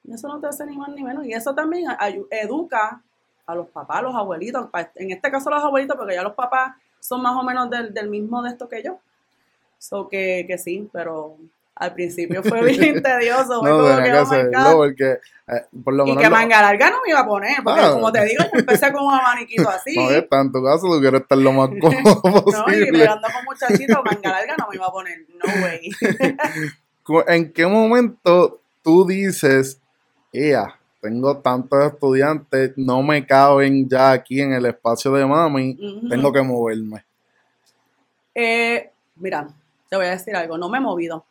Y 0.06 0.14
eso 0.14 0.28
no 0.28 0.40
te 0.40 0.48
hace 0.48 0.66
ni 0.66 0.78
más 0.78 0.90
ni 0.90 1.04
menos. 1.04 1.26
Y 1.26 1.34
eso 1.34 1.54
también 1.56 1.86
educa 2.30 3.02
a 3.46 3.56
los 3.56 3.68
papás, 3.68 3.98
a 4.00 4.02
los 4.04 4.16
abuelitos. 4.16 4.70
En 4.96 5.12
este 5.12 5.30
caso 5.32 5.50
los 5.50 5.64
abuelitos, 5.64 5.98
porque 5.98 6.14
ya 6.16 6.24
los 6.24 6.34
papás 6.34 6.76
son 7.00 7.22
más 7.22 7.36
o 7.36 7.44
menos 7.44 7.70
del, 7.70 7.94
del 7.94 8.10
mismo 8.10 8.42
de 8.42 8.50
esto 8.52 8.68
que 8.70 8.82
yo. 8.84 9.00
So 9.78 10.08
que, 10.08 10.46
que 10.48 10.58
sí, 10.58 10.90
pero 10.94 11.36
al 11.76 11.94
principio 11.94 12.44
fue 12.44 12.62
bien 12.78 13.02
tedioso. 13.02 13.62
No, 13.64 13.78
como 13.84 14.04
que, 14.04 14.12
que 14.52 14.58
oh 14.58 14.76
porque 14.78 15.18
eh, 15.48 15.62
por 15.84 15.94
lo 15.94 16.04
Y 16.06 16.10
menos 16.10 16.24
que 16.24 16.30
lo- 16.30 16.36
manga 16.36 16.62
larga 16.62 16.90
no 16.92 16.98
me 17.04 17.10
iba 17.10 17.20
a 17.20 17.26
poner, 17.26 17.58
porque 17.64 17.82
Ah. 17.82 17.92
como 17.92 18.12
te 18.12 18.24
digo, 18.26 18.44
yo 18.54 18.60
empecé 18.60 18.92
con 18.94 19.06
un 19.06 19.14
abaniquito 19.14 19.70
así. 19.70 19.96
no 19.96 20.10
está 20.12 20.42
en 20.42 20.52
tu 20.52 20.64
casa, 20.64 20.82
tú 20.82 21.00
quieres 21.02 21.22
estar 21.22 21.38
lo 21.38 21.52
más 21.52 21.70
cómodo 21.82 22.22
No, 22.24 22.40
y 22.40 22.44
posible. 22.44 23.00
pegando 23.00 23.28
con 23.34 23.44
muchachitos, 23.46 23.98
manga 24.06 24.30
larga 24.32 24.56
no 24.58 24.68
me 24.70 24.76
iba 24.76 24.86
a 24.88 24.92
poner. 24.92 25.18
No 25.44 25.64
way. 25.64 25.90
¿En 27.28 27.52
qué 27.52 27.66
momento 27.68 28.62
tú 28.82 29.06
dices, 29.06 29.80
ea, 30.32 30.80
tengo 31.02 31.38
tantos 31.40 31.84
estudiantes, 31.92 32.72
no 32.78 33.04
me 33.04 33.26
caben 33.26 33.90
ya 33.90 34.12
aquí 34.12 34.40
en 34.42 34.54
el 34.54 34.66
espacio 34.68 35.12
de 35.12 35.26
mami, 35.26 35.78
tengo 36.10 36.32
que 36.32 36.42
moverme? 36.42 37.04
Eh, 38.36 38.90
mira, 39.18 39.48
te 39.90 39.96
voy 39.98 40.06
a 40.06 40.12
decir 40.12 40.36
algo, 40.36 40.58
no 40.58 40.70
me 40.70 40.78
he 40.78 40.82
movido. 40.82 41.26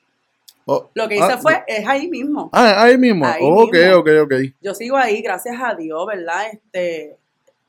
Oh, 0.64 0.88
Lo 0.94 1.08
que 1.08 1.16
hice 1.16 1.24
ah, 1.32 1.38
fue, 1.38 1.62
es 1.66 1.86
ahí 1.88 2.08
mismo. 2.08 2.48
Ah, 2.52 2.84
ahí 2.84 2.96
mismo. 2.96 3.26
Ahí 3.26 3.40
ok, 3.42 3.72
mismo. 3.72 3.96
ok, 3.98 4.08
ok. 4.24 4.32
Yo 4.60 4.74
sigo 4.74 4.96
ahí, 4.96 5.20
gracias 5.22 5.56
a 5.60 5.74
Dios, 5.74 6.06
¿verdad? 6.06 6.44
Este, 6.52 7.16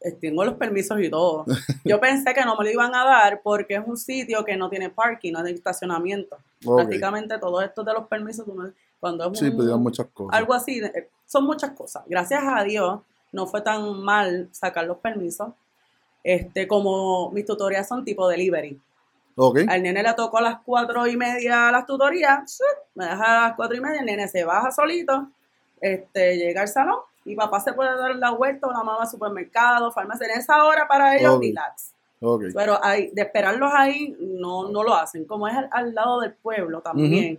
eh, 0.02 0.12
tengo 0.22 0.46
los 0.46 0.56
permisos 0.56 1.00
y 1.02 1.10
todo. 1.10 1.46
Yo 1.86 2.00
pensé 2.00 2.34
que 2.34 2.46
no 2.46 2.56
me 2.58 2.66
lo 2.66 2.72
iban 2.72 2.94
a 2.94 3.04
dar 3.04 3.42
porque 3.42 3.76
es 3.76 3.82
un 3.86 3.98
sitio 3.98 4.44
que 4.46 4.56
no 4.58 4.70
tiene 4.70 4.90
parking, 4.90 5.32
no 5.34 5.40
hay 5.40 5.54
estacionamiento. 5.54 6.38
ok. 6.66 6.76
Prácticamente 6.76 7.38
todos 7.40 7.64
estos 7.64 7.84
de 7.86 7.94
los 7.94 8.08
permisos, 8.08 8.46
cuando 9.00 9.32
es 9.32 9.40
Sí, 9.40 9.46
un- 9.50 9.58
pedían 9.58 9.82
muchas 9.82 10.08
cosas. 10.14 10.38
algo 10.38 10.54
así, 10.54 10.80
eh, 10.80 11.10
son 11.26 11.46
muchas 11.46 11.72
cosas. 11.72 12.04
Gracias 12.08 12.44
a 12.46 12.64
Dios 12.64 13.00
no 13.32 13.48
fue 13.48 13.62
tan 13.62 14.02
mal 14.04 14.50
sacar 14.52 14.86
los 14.86 14.98
permisos. 14.98 15.50
Este, 16.24 16.68
como 16.68 17.32
mis 17.32 17.46
tutorías 17.46 17.88
son 17.88 18.06
tipo 18.06 18.28
delivery. 18.28 18.80
Ok. 19.36 19.60
Al 19.68 19.82
nene 19.84 20.04
le 20.04 20.14
tocó 20.14 20.38
a 20.38 20.42
las 20.42 20.60
cuatro 20.64 21.08
y 21.08 21.18
media 21.18 21.72
las 21.72 21.86
tutorías, 21.86 22.60
me 22.96 23.06
deja 23.06 23.46
a 23.46 23.48
las 23.50 23.56
cuatro 23.56 23.76
y 23.78 23.82
media, 23.82 24.00
el 24.02 24.06
nene 24.06 24.28
se 24.28 24.44
baja 24.44 24.72
solito, 24.72 25.28
este, 25.82 26.38
llega 26.38 26.62
al 26.62 26.68
salón 26.68 26.98
y 27.26 27.36
papá 27.36 27.60
se 27.60 27.74
puede 27.74 27.96
dar 27.98 28.16
la 28.16 28.32
vuelta 28.32 28.68
o 28.68 28.72
la 28.72 28.80
mamá 28.84 28.98
al 29.02 29.10
supermercado, 29.10 29.92
farmacia, 29.92 30.28
en 30.28 30.40
esa 30.40 30.64
hora 30.64 30.88
para 30.88 31.18
ellos, 31.18 31.36
Ok. 31.36 31.42
relax. 31.44 31.92
Pero 32.54 32.80
hay, 32.82 33.10
de 33.12 33.22
esperarlos 33.22 33.70
ahí, 33.76 34.16
no, 34.20 34.70
no 34.70 34.82
lo 34.84 34.94
hacen. 34.96 35.26
Como 35.26 35.46
es 35.48 35.56
al, 35.58 35.68
al 35.72 35.94
lado 35.94 36.22
del 36.22 36.32
pueblo 36.34 36.80
también, 36.80 37.38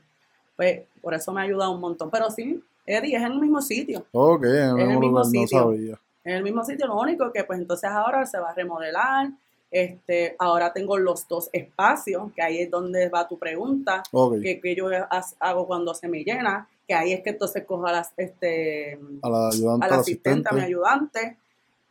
pues 0.57 0.83
por 1.01 1.15
eso 1.15 1.33
me 1.33 1.41
ha 1.41 1.45
ayudado 1.45 1.71
un 1.73 1.81
montón. 1.81 2.11
Pero 2.11 2.31
sí, 2.31 2.63
Eddie, 2.85 3.17
es 3.17 3.23
en 3.23 3.33
el 3.33 3.39
mismo 3.41 3.63
sitio. 3.63 4.05
Ok, 4.13 4.45
en 4.45 4.79
el 4.81 4.87
mismo 4.89 5.01
lugar, 5.01 5.25
no 5.25 5.31
sitio. 5.31 5.59
sabía. 5.59 5.99
En 6.25 6.35
el 6.35 6.43
mismo 6.43 6.63
sitio, 6.65 6.87
lo 6.87 6.99
único 7.01 7.33
que 7.33 7.45
pues 7.45 7.59
entonces 7.59 7.89
ahora 7.91 8.27
se 8.27 8.39
va 8.39 8.51
a 8.51 8.55
remodelar. 8.55 9.29
Este, 9.77 10.37
ahora 10.39 10.73
tengo 10.73 10.97
los 10.97 11.27
dos 11.27 11.51
espacios, 11.53 12.31
que 12.33 12.41
ahí 12.43 12.61
es 12.61 12.71
donde 12.71 13.09
va 13.09 13.27
tu 13.27 13.37
pregunta, 13.41 14.05
que, 14.41 14.61
que 14.61 14.77
yo 14.77 14.87
ha- 14.89 15.25
hago 15.41 15.67
cuando 15.67 15.93
se 15.95 16.07
me 16.07 16.23
llena, 16.23 16.69
que 16.87 16.95
ahí 16.95 17.13
es 17.13 17.23
que 17.23 17.31
entonces 17.31 17.65
cojo 17.65 17.85
a 17.89 17.91
las, 17.91 18.13
este, 18.17 18.97
A 19.21 19.29
la 19.29 19.49
ayudante, 19.49 19.85
al 19.87 19.93
al 19.95 19.99
asistente, 20.01 20.49
a 20.49 20.53
mi 20.53 20.61
ayudante. 20.61 21.37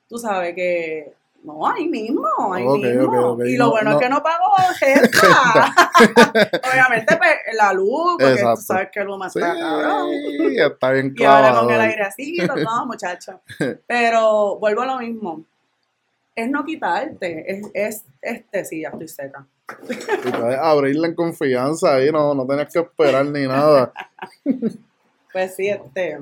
Tú 0.07 0.17
sabes 0.17 0.55
que 0.55 1.11
no, 1.43 1.67
ahí 1.67 1.89
mismo, 1.89 2.25
ahí 2.53 2.63
mismo. 2.65 3.37
Y 3.43 3.57
lo 3.57 3.65
No, 3.65 3.71
bueno 3.71 3.89
no. 3.91 3.97
es 3.97 4.01
que 4.03 4.09
no 4.09 4.23
pago 4.23 4.45
renta. 4.79 5.75
Obviamente, 6.71 7.17
pues, 7.17 7.31
la 7.57 7.73
luz, 7.73 8.13
porque 8.17 8.31
Exacto. 8.33 8.55
tú 8.59 8.61
sabes 8.65 8.89
que 8.93 9.03
Luma 9.03 9.29
Sí, 9.29 9.39
está 9.39 9.59
cabrón. 9.59 10.09
está 10.55 10.91
bien 10.91 11.13
Y 11.17 11.23
ahora 11.25 11.53
con 11.59 11.69
el 11.69 11.81
airecito, 11.81 12.55
no, 12.55 12.85
muchacho. 12.85 13.41
Pero 13.87 14.55
vuelvo 14.57 14.81
a 14.83 14.85
lo 14.85 14.97
mismo. 14.99 15.43
Es 16.35 16.49
no 16.49 16.65
quitarte, 16.65 17.43
es, 17.51 17.67
es 17.73 18.05
este, 18.21 18.65
sí, 18.65 18.81
ya 18.81 18.89
estoy 18.89 19.07
seca. 19.07 19.45
Y 20.25 20.31
puedes 20.31 20.57
abrirla 20.59 21.07
en 21.07 21.15
confianza 21.15 21.95
ahí, 21.95 22.11
no, 22.11 22.33
no 22.33 22.45
tienes 22.47 22.71
que 22.73 22.79
esperar 22.79 23.25
ni 23.25 23.47
nada. 23.47 23.93
Pues 25.31 25.55
sí, 25.55 25.67
este. 25.69 26.19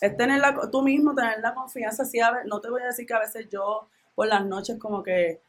Es 0.00 0.16
tener 0.16 0.40
la, 0.40 0.56
tú 0.70 0.82
mismo, 0.82 1.14
tener 1.14 1.40
la 1.40 1.52
confianza. 1.54 2.04
Sí, 2.04 2.20
a 2.20 2.30
ver, 2.30 2.46
no 2.46 2.60
te 2.60 2.70
voy 2.70 2.82
a 2.82 2.86
decir 2.86 3.06
que 3.06 3.14
a 3.14 3.18
veces 3.18 3.48
yo 3.50 3.86
por 4.14 4.26
las 4.28 4.44
noches 4.46 4.78
como 4.78 5.02
que, 5.02 5.40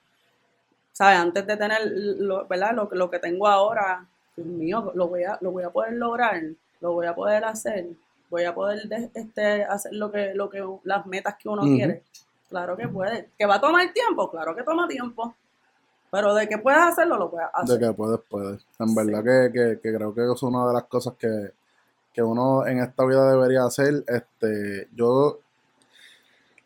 ¿sabes? 0.92 1.20
Antes 1.20 1.48
de 1.48 1.58
tener 1.58 1.80
lo, 1.84 2.48
¿verdad? 2.48 2.74
Lo, 2.74 2.90
lo 2.92 3.10
que 3.10 3.20
tengo 3.20 3.48
ahora, 3.48 4.06
Dios 4.36 4.48
mío, 4.48 4.92
lo 4.96 5.08
voy 5.08 5.24
a, 5.24 5.38
lo 5.42 5.52
voy 5.52 5.64
a 5.64 5.70
poder 5.70 5.94
lograr, 5.94 6.42
lo 6.82 6.94
voy 6.94 7.06
a 7.08 7.16
poder 7.16 7.46
hacer, 7.46 7.88
voy 8.30 8.44
a 8.44 8.54
poder 8.54 8.88
de- 8.90 9.10
este, 9.14 9.64
hacer 9.64 9.94
lo 9.94 10.12
que, 10.12 10.34
lo 10.34 10.50
que, 10.50 10.64
las 10.84 11.06
metas 11.06 11.36
que 11.38 11.48
uno 11.50 11.64
quiere. 11.76 12.04
Claro 12.52 12.78
que 12.78 12.88
puedes. 12.88 13.26
¿Que 13.40 13.46
va 13.48 13.56
a 13.56 13.62
tomar 13.62 13.92
tiempo? 13.94 14.30
Claro 14.30 14.56
que 14.56 14.62
toma 14.62 14.88
tiempo. 14.88 15.34
Pero 16.12 16.36
de 16.36 16.48
que 16.48 16.58
puedes 16.60 16.80
hacerlo, 16.82 17.18
lo 17.18 17.32
puedes 17.32 17.48
hacer. 17.54 17.80
De 17.80 17.88
que 17.88 17.94
puedes, 17.94 18.20
puedes. 18.30 18.64
En 18.78 18.94
verdad 18.94 19.24
que, 19.24 19.52
que, 19.54 19.80
que 19.82 19.96
creo 19.96 20.14
que 20.14 20.22
es 20.32 20.44
una 20.44 20.68
de 20.68 20.74
las 20.74 20.84
cosas 20.84 21.14
que, 21.18 21.52
que 22.14 22.22
uno 22.22 22.68
en 22.68 22.80
esta 22.80 23.06
vida 23.06 23.32
debería 23.32 23.64
hacer. 23.64 24.04
Este, 24.06 24.90
yo 24.94 25.40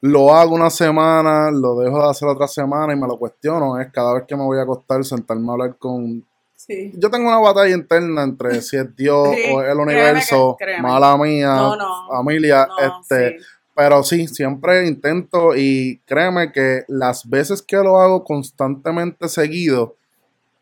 lo 0.02 0.34
hago 0.34 0.56
una 0.56 0.70
semana, 0.70 1.52
lo 1.52 1.76
dejo 1.80 2.02
de 2.04 2.10
hacer 2.10 2.28
otra 2.28 2.48
semana 2.48 2.94
y 2.94 2.96
me 2.96 3.08
lo 3.08 3.18
cuestiono. 3.18 3.80
Es 3.80 3.92
cada 3.92 4.16
vez 4.16 4.24
que 4.28 4.36
me 4.36 4.44
voy 4.44 4.58
a 4.58 4.64
acostar, 4.64 5.04
sentarme 5.06 5.48
a 5.50 5.52
hablar 5.54 5.76
con. 5.78 6.26
Sí. 6.56 6.92
Yo 6.96 7.12
tengo 7.12 7.28
una 7.28 7.38
batalla 7.40 7.76
interna 7.76 8.24
entre 8.24 8.60
si 8.62 8.78
es 8.78 8.96
Dios 8.96 9.28
Sí, 9.36 9.52
o 9.54 9.62
el 9.62 9.66
créeme 9.68 9.84
universo, 9.84 10.56
que- 10.58 10.66
créeme. 10.66 10.82
mala 10.82 11.16
mía, 11.18 11.54
No, 11.56 11.76
no. 11.76 12.08
familia, 12.10 12.66
No, 12.68 13.02
este, 13.02 13.38
sí. 13.40 13.46
Pero 13.76 14.04
sí, 14.04 14.28
siempre 14.28 14.88
intento 14.88 15.56
y 15.56 16.00
créeme 16.06 16.52
que 16.52 16.86
las 16.88 17.30
veces 17.30 17.62
que 17.62 17.78
lo 17.78 18.00
hago 18.00 18.24
constantemente 18.24 19.28
seguido, 19.28 19.96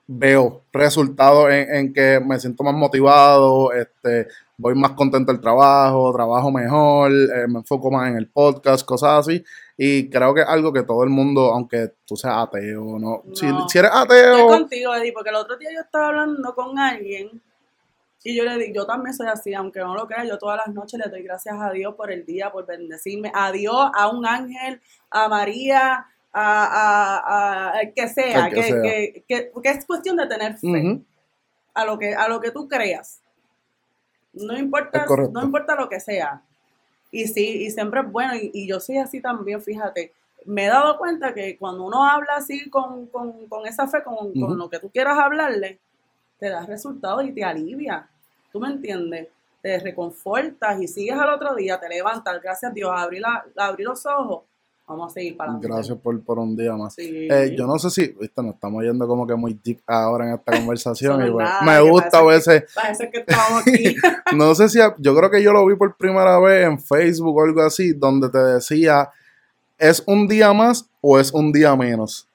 veo 0.07 0.61
resultados 0.73 1.49
en, 1.51 1.73
en 1.75 1.93
que 1.93 2.19
me 2.19 2.39
siento 2.39 2.63
más 2.63 2.73
motivado, 2.73 3.71
este, 3.71 4.27
voy 4.57 4.75
más 4.75 4.91
contento 4.91 5.31
del 5.31 5.41
trabajo, 5.41 6.11
trabajo 6.13 6.51
mejor, 6.51 7.11
eh, 7.11 7.47
me 7.47 7.59
enfoco 7.59 7.91
más 7.91 8.09
en 8.09 8.17
el 8.17 8.27
podcast, 8.27 8.85
cosas 8.85 9.19
así. 9.19 9.43
Y 9.77 10.09
creo 10.09 10.33
que 10.33 10.41
es 10.41 10.47
algo 10.47 10.71
que 10.73 10.83
todo 10.83 11.03
el 11.03 11.09
mundo, 11.09 11.51
aunque 11.51 11.91
tú 12.05 12.15
seas 12.15 12.35
ateo, 12.37 12.99
no, 12.99 13.23
Si, 13.33 13.45
No. 13.45 13.67
si 13.69 13.79
eres 13.79 13.91
Estoy 13.93 14.19
ateo, 14.19 14.47
contigo, 14.47 14.95
Eddie, 14.95 15.13
porque 15.13 15.29
el 15.29 15.35
otro 15.35 15.57
día 15.57 15.69
yo 15.73 15.81
estaba 15.81 16.07
hablando 16.07 16.53
con 16.53 16.77
alguien 16.77 17.41
y 18.23 18.35
yo 18.35 18.43
le 18.45 18.57
digo, 18.57 18.73
yo 18.73 18.85
también 18.85 19.13
soy 19.13 19.27
así, 19.27 19.53
aunque 19.53 19.79
no 19.79 19.93
lo 19.95 20.07
crea, 20.07 20.23
yo 20.25 20.37
todas 20.37 20.61
las 20.65 20.73
noches 20.73 20.99
le 21.03 21.11
doy 21.11 21.23
gracias 21.23 21.55
a 21.59 21.71
Dios 21.71 21.93
por 21.95 22.11
el 22.11 22.25
día, 22.25 22.51
por 22.51 22.65
bendecirme, 22.65 23.31
a 23.35 23.51
Dios, 23.51 23.89
a 23.93 24.07
un 24.09 24.25
ángel, 24.25 24.79
a 25.09 25.27
María, 25.27 26.07
a, 26.31 27.71
a, 27.79 27.79
que 27.95 28.07
sea, 28.07 28.49
que 28.49 28.55
que, 28.55 28.63
sea. 28.63 29.51
que- 29.61 29.69
es 29.69 29.85
cuestión 29.85 30.15
de 30.17 30.27
tener 30.27 30.57
fe 30.57 30.67
a, 31.73 31.85
lo 31.85 31.99
que, 31.99 32.15
a 32.15 32.27
lo 32.27 32.39
que 32.39 32.51
tú 32.51 32.67
creas. 32.67 33.19
No 34.33 34.57
importa, 34.57 35.05
no 35.31 35.43
importa 35.43 35.75
lo 35.75 35.89
que 35.89 35.99
sea. 35.99 36.41
Y 37.11 37.27
sí, 37.27 37.63
y 37.65 37.69
siempre 37.71 38.01
es 38.01 38.11
bueno, 38.11 38.33
y, 38.35 38.49
y 38.53 38.67
yo 38.67 38.79
soy 38.79 38.97
así 38.97 39.21
también, 39.21 39.61
fíjate. 39.61 40.11
Me 40.45 40.65
he 40.65 40.69
dado 40.69 40.97
cuenta 40.97 41.33
que 41.33 41.57
cuando 41.57 41.83
uno 41.85 42.03
habla 42.03 42.35
así 42.37 42.69
con, 42.69 43.05
con, 43.07 43.47
con 43.47 43.67
esa 43.67 43.87
fe, 43.87 44.01
con, 44.03 44.33
con 44.33 44.57
lo 44.57 44.69
que 44.69 44.79
tú 44.79 44.89
quieras 44.89 45.17
hablarle, 45.19 45.79
te 46.39 46.49
da 46.49 46.65
resultados 46.65 47.23
y 47.25 47.31
te 47.31 47.43
alivia. 47.43 48.09
¿Tú 48.53 48.59
me 48.59 48.67
entiendes? 48.67 49.29
Te 49.63 49.79
reconfortas 49.79 50.79
y 50.79 50.87
sigues 50.87 51.17
al 51.17 51.33
otro 51.33 51.55
día, 51.55 51.79
te 51.79 51.89
levantas, 51.89 52.39
gracias 52.39 52.69
a 52.69 52.73
Dios, 52.73 52.91
abrí, 52.93 53.19
la, 53.19 53.43
abrí 53.57 53.83
los 53.83 54.05
ojos, 54.05 54.43
vamos 54.87 55.11
a 55.11 55.13
seguir 55.15 55.35
para 55.35 55.53
adelante. 55.53 55.67
gracias 55.73 55.97
por, 55.97 56.21
por 56.23 56.37
un 56.37 56.55
día 56.55 56.73
más. 56.73 56.93
Sí. 56.93 57.27
Eh, 57.31 57.55
yo 57.57 57.65
no 57.65 57.79
sé 57.79 57.89
si, 57.89 58.09
viste, 58.09 58.43
nos 58.43 58.53
estamos 58.53 58.83
yendo 58.83 59.07
como 59.07 59.25
que 59.25 59.33
muy 59.33 59.59
deep 59.63 59.79
ahora 59.87 60.27
en 60.27 60.35
esta 60.35 60.51
conversación. 60.57 61.21
Y 61.21 61.25
es 61.25 61.31
pues, 61.31 61.49
me 61.65 61.81
gusta 61.81 62.19
a 62.19 62.23
veces. 62.25 62.65
Parece 62.75 63.09
que 63.09 63.19
estamos 63.19 63.61
aquí. 63.65 63.95
No 64.35 64.53
sé 64.53 64.69
si, 64.69 64.79
yo 64.99 65.15
creo 65.15 65.31
que 65.31 65.41
yo 65.41 65.51
lo 65.51 65.65
vi 65.65 65.75
por 65.75 65.95
primera 65.95 66.39
vez 66.39 66.67
en 66.67 66.79
Facebook 66.79 67.35
o 67.35 67.43
algo 67.43 67.61
así, 67.61 67.93
donde 67.93 68.29
te 68.29 68.37
decía, 68.37 69.09
¿es 69.79 70.03
un 70.05 70.27
día 70.27 70.53
más 70.53 70.87
o 71.01 71.19
es 71.19 71.33
un 71.33 71.51
día 71.51 71.75
menos? 71.75 72.27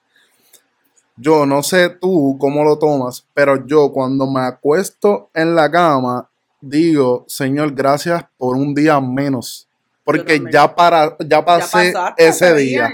Yo 1.21 1.47
no 1.47 1.63
sé 1.63 1.91
tú 1.91 2.37
cómo 2.41 2.65
lo 2.65 2.79
tomas, 2.79 3.27
pero 3.35 3.67
yo 3.67 3.91
cuando 3.93 4.27
me 4.31 4.41
acuesto 4.41 5.31
en 5.35 5.55
la 5.55 5.71
cama, 5.71 6.29
digo, 6.61 7.25
Señor, 7.29 7.75
gracias 7.75 8.25
por 8.37 8.57
un 8.57 8.75
día 8.75 9.01
menos. 9.01 9.67
Porque 10.05 10.41
ya, 10.53 10.75
para, 10.75 11.17
ya 11.21 11.27
Ya 11.29 11.45
pasé 11.45 11.93
pasaste 11.93 12.29
ese 12.29 12.55
día. 12.55 12.89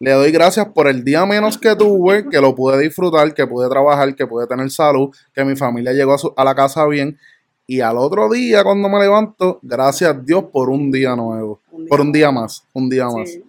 Le 0.00 0.10
doy 0.12 0.32
gracias 0.32 0.66
por 0.74 0.88
el 0.88 1.04
día 1.04 1.24
menos 1.24 1.56
que 1.58 1.74
tuve, 1.76 2.28
que 2.28 2.40
lo 2.40 2.54
pude 2.54 2.78
disfrutar, 2.78 3.32
que 3.32 3.46
pude 3.46 3.68
trabajar, 3.68 4.14
que 4.14 4.26
pude 4.26 4.46
tener 4.46 4.70
salud, 4.70 5.14
que 5.34 5.44
mi 5.44 5.56
familia 5.56 5.92
llegó 5.92 6.14
a, 6.14 6.18
su- 6.18 6.32
a 6.36 6.44
la 6.44 6.54
casa 6.54 6.86
bien. 6.86 7.18
Y 7.66 7.80
al 7.80 7.96
otro 7.96 8.28
día, 8.30 8.62
cuando 8.64 8.88
me 8.88 8.98
levanto, 8.98 9.58
gracias 9.62 10.10
a 10.10 10.12
Dios 10.14 10.44
por 10.52 10.68
un 10.68 10.90
día 10.90 11.16
nuevo, 11.16 11.60
Un 11.70 11.82
día 11.84 11.88
por 11.88 12.00
un 12.00 12.12
día 12.12 12.30
más, 12.30 12.64
un 12.74 12.90
día 12.90 13.06
más. 13.06 13.30
Sí. 13.30 13.44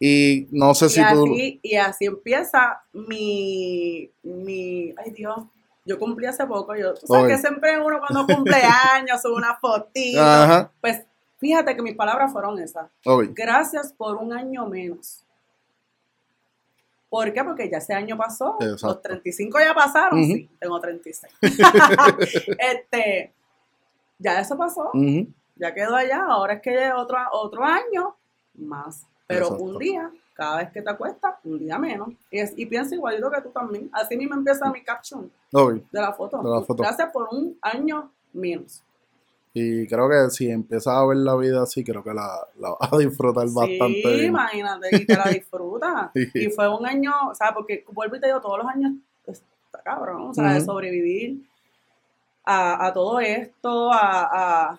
Y 0.00 0.48
no 0.50 0.74
sé 0.74 0.86
y, 0.86 0.88
si 0.90 1.00
tú... 1.12 1.24
así, 1.24 1.60
y 1.62 1.76
así 1.76 2.04
empieza 2.06 2.82
mi, 2.92 4.10
mi, 4.22 4.94
ay 4.96 5.10
Dios, 5.12 5.36
yo 5.84 5.98
cumplí 5.98 6.26
hace 6.26 6.46
poco, 6.46 6.74
yo, 6.74 6.94
tú 6.94 7.06
sabes 7.06 7.36
que 7.36 7.38
siempre 7.38 7.78
uno 7.78 8.00
cuando 8.00 8.26
cumple 8.26 8.56
años 8.92 9.20
sube 9.22 9.34
una 9.34 9.54
fotito, 9.56 10.20
Ajá, 10.20 10.70
pues 10.80 11.04
fíjate 11.38 11.76
que 11.76 11.82
mis 11.82 11.94
palabras 11.94 12.32
fueron 12.32 12.58
esas, 12.58 12.90
gracias 13.30 13.92
por 13.92 14.16
un 14.16 14.32
año 14.32 14.66
menos. 14.66 15.20
¿Por 17.08 17.32
qué? 17.32 17.44
Porque 17.44 17.70
ya 17.70 17.78
ese 17.78 17.94
año 17.94 18.16
pasó, 18.16 18.56
Exacto. 18.58 18.88
los 18.88 19.02
35 19.02 19.58
ya 19.60 19.72
pasaron, 19.72 20.18
Ujú. 20.18 20.32
sí, 20.32 20.50
tengo 20.58 20.80
36. 20.80 21.32
este, 22.58 23.32
ya 24.18 24.40
eso 24.40 24.56
pasó, 24.56 24.90
ya 25.54 25.72
quedó 25.72 25.94
allá, 25.94 26.24
ahora 26.28 26.54
es 26.54 26.62
que 26.62 26.92
otro, 26.92 27.18
otro 27.30 27.62
año 27.62 28.16
más. 28.54 29.06
Pero 29.26 29.46
Exacto. 29.46 29.64
un 29.64 29.78
día, 29.78 30.10
cada 30.34 30.58
vez 30.58 30.70
que 30.70 30.82
te 30.82 30.90
acuestas, 30.90 31.34
un 31.44 31.58
día 31.58 31.78
menos. 31.78 32.08
Y, 32.30 32.38
es, 32.38 32.52
y 32.56 32.66
piensa 32.66 32.94
igualito 32.94 33.30
que 33.30 33.40
tú 33.40 33.50
también. 33.50 33.88
Así 33.92 34.16
mismo 34.16 34.34
empieza 34.34 34.70
mi 34.70 34.82
caption 34.82 35.30
de 35.52 36.00
la 36.00 36.12
foto. 36.12 36.42
De 36.42 36.50
la 36.50 36.62
foto. 36.62 36.82
Gracias 36.82 37.10
por 37.12 37.28
un 37.30 37.56
año 37.62 38.10
menos. 38.32 38.82
Y 39.56 39.86
creo 39.86 40.08
que 40.08 40.30
si 40.30 40.50
empiezas 40.50 40.92
a 40.92 41.06
ver 41.06 41.18
la 41.18 41.36
vida 41.36 41.62
así, 41.62 41.84
creo 41.84 42.02
que 42.02 42.12
la, 42.12 42.28
la 42.58 42.70
vas 42.70 42.92
a 42.92 42.98
disfrutar 42.98 43.46
bastante 43.48 44.02
sí, 44.02 44.24
imagínate, 44.24 44.88
y 44.90 45.06
te 45.06 45.16
la 45.16 45.30
disfrutas. 45.30 46.10
Sí. 46.14 46.28
y 46.34 46.50
fue 46.50 46.68
un 46.68 46.84
año, 46.84 47.12
o 47.30 47.34
sea, 47.36 47.54
porque 47.54 47.84
vuelvo 47.92 48.16
y 48.16 48.20
te 48.20 48.26
digo, 48.26 48.40
todos 48.40 48.58
los 48.58 48.66
años 48.66 48.94
está 49.26 49.80
cabrón, 49.84 50.22
o 50.30 50.34
sea, 50.34 50.54
de 50.54 50.60
sobrevivir 50.60 51.44
a, 52.44 52.86
a 52.86 52.92
todo 52.92 53.20
esto, 53.20 53.92
a, 53.92 54.70
a, 54.72 54.78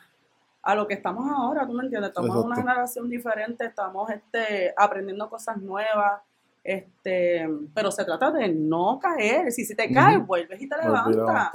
a 0.66 0.74
lo 0.74 0.88
que 0.88 0.96
estamos 0.96 1.30
ahora, 1.32 1.66
¿tú 1.68 1.74
me 1.74 1.84
entiendes? 1.84 2.10
Estamos 2.10 2.32
en 2.32 2.38
una 2.38 2.56
Exacto. 2.56 2.62
generación 2.72 3.10
diferente, 3.10 3.66
estamos 3.66 4.10
este, 4.10 4.74
aprendiendo 4.76 5.30
cosas 5.30 5.58
nuevas, 5.58 6.24
este, 6.64 7.48
pero 7.76 7.92
se 7.92 8.04
trata 8.04 8.32
de 8.32 8.50
no 8.50 9.00
caer, 9.00 9.52
si, 9.52 9.64
si 9.64 9.76
te 9.76 9.94
caes, 9.94 10.18
Ujú. 10.18 10.26
vuelves 10.26 10.60
y 10.60 10.68
te 10.68 10.76
levantas. 10.76 11.52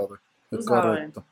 Es 0.52 0.64
correcto. 0.64 1.24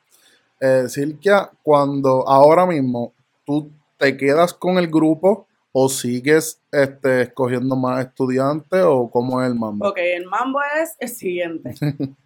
Eh, 0.59 0.89
Silvia, 0.89 1.49
cuando 1.63 2.27
ahora 2.27 2.65
mismo 2.65 3.13
tú 3.45 3.71
te 3.97 4.17
quedas 4.17 4.53
con 4.53 4.77
el 4.77 4.87
grupo 4.87 5.47
o 5.71 5.87
sigues 5.87 6.61
este, 6.73 7.21
escogiendo 7.21 7.77
más 7.77 8.05
estudiantes 8.05 8.83
o 8.83 9.09
cómo 9.09 9.41
es 9.41 9.49
el 9.49 9.55
mambo? 9.55 9.87
Ok, 9.87 9.99
el 9.99 10.25
mambo 10.25 10.59
es 10.81 10.97
el 10.99 11.07
siguiente. 11.07 11.75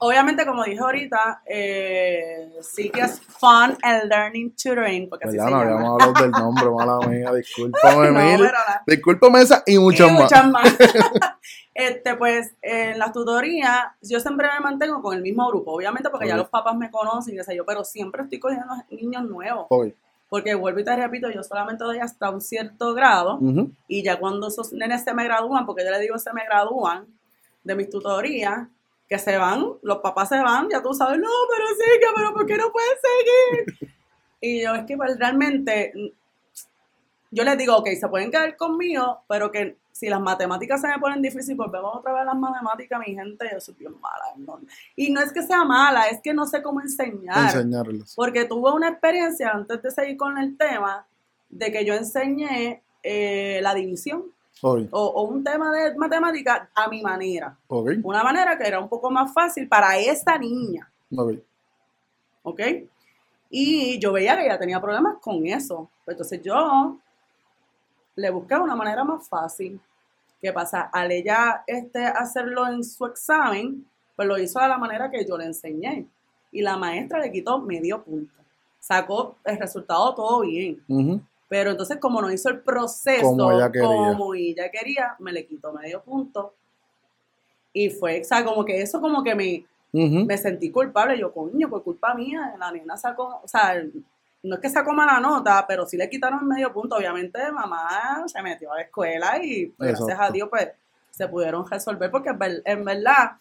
Obviamente, 0.00 0.46
como 0.46 0.62
dije 0.62 0.78
ahorita, 0.78 1.42
eh, 1.44 2.50
sí 2.62 2.88
que 2.90 3.00
es 3.00 3.20
Fun 3.20 3.76
and 3.82 4.04
Learning 4.04 4.54
Tutoring, 4.54 5.08
porque 5.08 5.26
así 5.26 5.36
¿Verdad? 5.36 5.48
se 5.48 5.54
No 5.54 5.60
habíamos 5.60 5.90
hablado 5.90 6.22
del 6.22 6.30
nombre, 6.30 6.70
mala 6.70 7.08
mía, 7.08 7.32
discúlpame 7.32 8.10
No, 8.12 8.38
mil. 8.38 8.50
Discúlpame 8.86 9.40
esa 9.40 9.62
y 9.66 9.78
muchas 9.78 10.08
y 10.08 10.12
más. 10.12 10.22
muchas 10.22 10.48
más. 10.48 10.76
este, 11.74 12.14
pues, 12.14 12.54
en 12.62 12.98
las 12.98 13.12
tutorías, 13.12 13.86
yo 14.00 14.20
siempre 14.20 14.48
me 14.54 14.60
mantengo 14.60 15.02
con 15.02 15.16
el 15.16 15.22
mismo 15.22 15.48
grupo, 15.48 15.72
obviamente 15.72 16.10
porque 16.10 16.28
ya 16.28 16.36
los 16.36 16.48
papás 16.48 16.76
me 16.76 16.90
conocen, 16.90 17.36
qué 17.36 17.42
sé 17.42 17.56
yo, 17.56 17.66
pero 17.66 17.84
siempre 17.84 18.22
estoy 18.22 18.38
cogiendo 18.38 18.74
niños 18.90 19.24
nuevos, 19.24 19.66
porque 20.28 20.54
vuelvo 20.54 20.78
y 20.80 20.84
te 20.84 20.94
repito, 20.94 21.28
yo 21.30 21.42
solamente 21.42 21.82
doy 21.82 21.98
hasta 21.98 22.30
un 22.30 22.40
cierto 22.40 22.94
grado, 22.94 23.40
y 23.88 24.04
ya 24.04 24.18
cuando 24.18 24.48
esos 24.48 24.72
nenes 24.72 25.02
se 25.02 25.12
me 25.12 25.24
gradúan, 25.24 25.66
porque 25.66 25.84
yo 25.84 25.90
le 25.90 25.98
digo 25.98 26.18
se 26.18 26.32
me 26.32 26.44
gradúan 26.44 27.06
de 27.64 27.74
mis 27.74 27.90
tutorías, 27.90 28.68
que 29.08 29.18
se 29.18 29.38
van, 29.38 29.66
los 29.82 29.98
papás 29.98 30.28
se 30.28 30.38
van, 30.38 30.68
ya 30.68 30.82
tú 30.82 30.92
sabes, 30.92 31.18
no, 31.18 31.28
pero 31.50 31.66
sigue, 31.68 32.06
pero 32.14 32.32
¿por 32.34 32.46
qué 32.46 32.56
no 32.56 32.70
puedes 32.72 32.98
seguir? 33.00 33.92
Y 34.40 34.62
yo 34.62 34.72
es 34.72 34.84
que 34.84 34.96
pues, 34.96 35.18
realmente, 35.18 35.92
yo 37.32 37.42
les 37.42 37.58
digo, 37.58 37.76
ok, 37.76 37.88
se 37.98 38.06
pueden 38.06 38.30
quedar 38.30 38.56
conmigo, 38.56 39.24
pero 39.26 39.50
que 39.50 39.76
si 39.90 40.08
las 40.08 40.20
matemáticas 40.20 40.80
se 40.80 40.86
me 40.86 40.98
ponen 41.00 41.20
difíciles, 41.20 41.56
volvemos 41.56 41.96
otra 41.96 42.12
vez 42.12 42.22
a 42.22 42.26
las 42.26 42.36
matemáticas, 42.36 43.00
mi 43.04 43.16
gente, 43.16 43.48
yo 43.52 43.58
soy 43.58 43.74
bien 43.74 43.94
mala. 44.00 44.24
¿no? 44.36 44.60
Y 44.94 45.10
no 45.10 45.20
es 45.20 45.32
que 45.32 45.42
sea 45.42 45.64
mala, 45.64 46.04
es 46.04 46.20
que 46.22 46.32
no 46.32 46.46
sé 46.46 46.62
cómo 46.62 46.80
enseñar. 46.80 47.52
Enseñarles. 47.52 48.14
Porque 48.14 48.44
tuve 48.44 48.70
una 48.70 48.90
experiencia, 48.90 49.50
antes 49.50 49.82
de 49.82 49.90
seguir 49.90 50.16
con 50.16 50.38
el 50.38 50.56
tema, 50.56 51.08
de 51.48 51.72
que 51.72 51.84
yo 51.84 51.94
enseñé 51.94 52.84
eh, 53.02 53.58
la 53.60 53.74
división 53.74 54.22
O, 54.90 55.04
o 55.06 55.22
un 55.22 55.44
tema 55.44 55.72
de 55.72 55.94
matemática 55.96 56.68
a 56.74 56.88
mi 56.88 57.02
manera. 57.02 57.56
Una 58.02 58.22
manera 58.24 58.56
que 58.58 58.66
era 58.66 58.80
un 58.80 58.88
poco 58.88 59.10
más 59.10 59.32
fácil 59.32 59.68
para 59.68 59.96
esta 59.98 60.36
niña, 60.38 60.90
Ok. 61.14 61.32
¿ok? 62.42 62.60
Y 63.50 63.98
yo 63.98 64.12
veía 64.12 64.36
que 64.36 64.44
ella 64.44 64.58
tenía 64.58 64.80
problemas 64.80 65.18
con 65.20 65.46
eso. 65.46 65.88
Pues 66.04 66.14
Entonces 66.16 66.42
yo 66.42 66.98
le 68.16 68.30
busqué 68.30 68.56
una 68.56 68.76
manera 68.76 69.04
más 69.04 69.28
fácil. 69.28 69.80
¿Qué 70.40 70.52
pasa? 70.52 70.82
Al 70.92 71.10
ella 71.12 71.62
este, 71.66 72.04
hacerlo 72.04 72.66
en 72.68 72.84
su 72.84 73.06
examen, 73.06 73.86
pues 74.14 74.28
lo 74.28 74.38
hizo 74.38 74.60
de 74.60 74.68
la 74.68 74.78
manera 74.78 75.10
que 75.10 75.24
yo 75.26 75.36
le 75.38 75.46
enseñé. 75.46 76.06
Y 76.52 76.62
la 76.62 76.76
maestra 76.76 77.20
le 77.20 77.30
quitó 77.32 77.58
medio 77.60 78.02
punto. 78.02 78.32
Sacó 78.80 79.36
el 79.44 79.58
resultado 79.58 80.14
todo 80.14 80.40
bien. 80.40 80.82
Ujú. 80.88 81.20
Pero 81.48 81.70
entonces, 81.70 81.98
como 81.98 82.20
no 82.20 82.30
hizo 82.30 82.50
el 82.50 82.60
proceso 82.60 83.22
Como 83.22 83.52
ella 83.52 83.72
quería. 83.72 83.86
como 83.86 84.34
ella 84.34 84.70
quería, 84.70 85.16
me 85.18 85.32
le 85.32 85.46
quitó 85.46 85.72
medio 85.72 86.02
punto. 86.02 86.54
Y 87.72 87.90
fue, 87.90 88.20
o 88.20 88.24
sea, 88.24 88.44
como 88.44 88.64
que 88.64 88.80
eso 88.80 89.00
como 89.00 89.22
que 89.22 89.34
me, 89.34 89.64
me 89.92 90.36
sentí 90.36 90.70
culpable. 90.70 91.18
Yo, 91.18 91.32
coño, 91.32 91.68
por 91.68 91.82
culpa 91.82 92.14
mía, 92.14 92.54
la 92.58 92.70
nena 92.70 92.96
sacó, 92.96 93.40
o 93.42 93.48
sea, 93.48 93.82
no 94.42 94.54
es 94.54 94.60
que 94.60 94.70
sacó 94.70 94.92
mala 94.92 95.20
nota, 95.20 95.64
pero 95.66 95.86
sí 95.86 95.96
le 95.96 96.08
quitaron 96.08 96.46
medio 96.46 96.72
punto. 96.72 96.96
Obviamente, 96.96 97.50
mamá 97.50 98.24
se 98.26 98.42
metió 98.42 98.72
a 98.72 98.76
la 98.76 98.82
escuela 98.82 99.38
y 99.42 99.66
pues, 99.66 99.98
gracias 99.98 100.20
a. 100.20 100.30
Dios, 100.30 100.48
pues, 100.50 100.68
se 101.10 101.26
pudieron 101.26 101.68
resolver, 101.68 102.10
porque 102.10 102.30
en 102.64 102.84
verdad, 102.84 103.32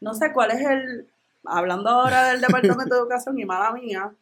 no 0.00 0.12
sé 0.12 0.32
cuál 0.32 0.50
es 0.50 0.60
el, 0.60 1.08
hablando 1.44 1.88
ahora 1.88 2.28
del 2.28 2.42
Departamento 2.42 2.94
de 2.94 3.00
Educación 3.00 3.38
y 3.38 3.46
mala 3.46 3.72
mía, 3.72 4.12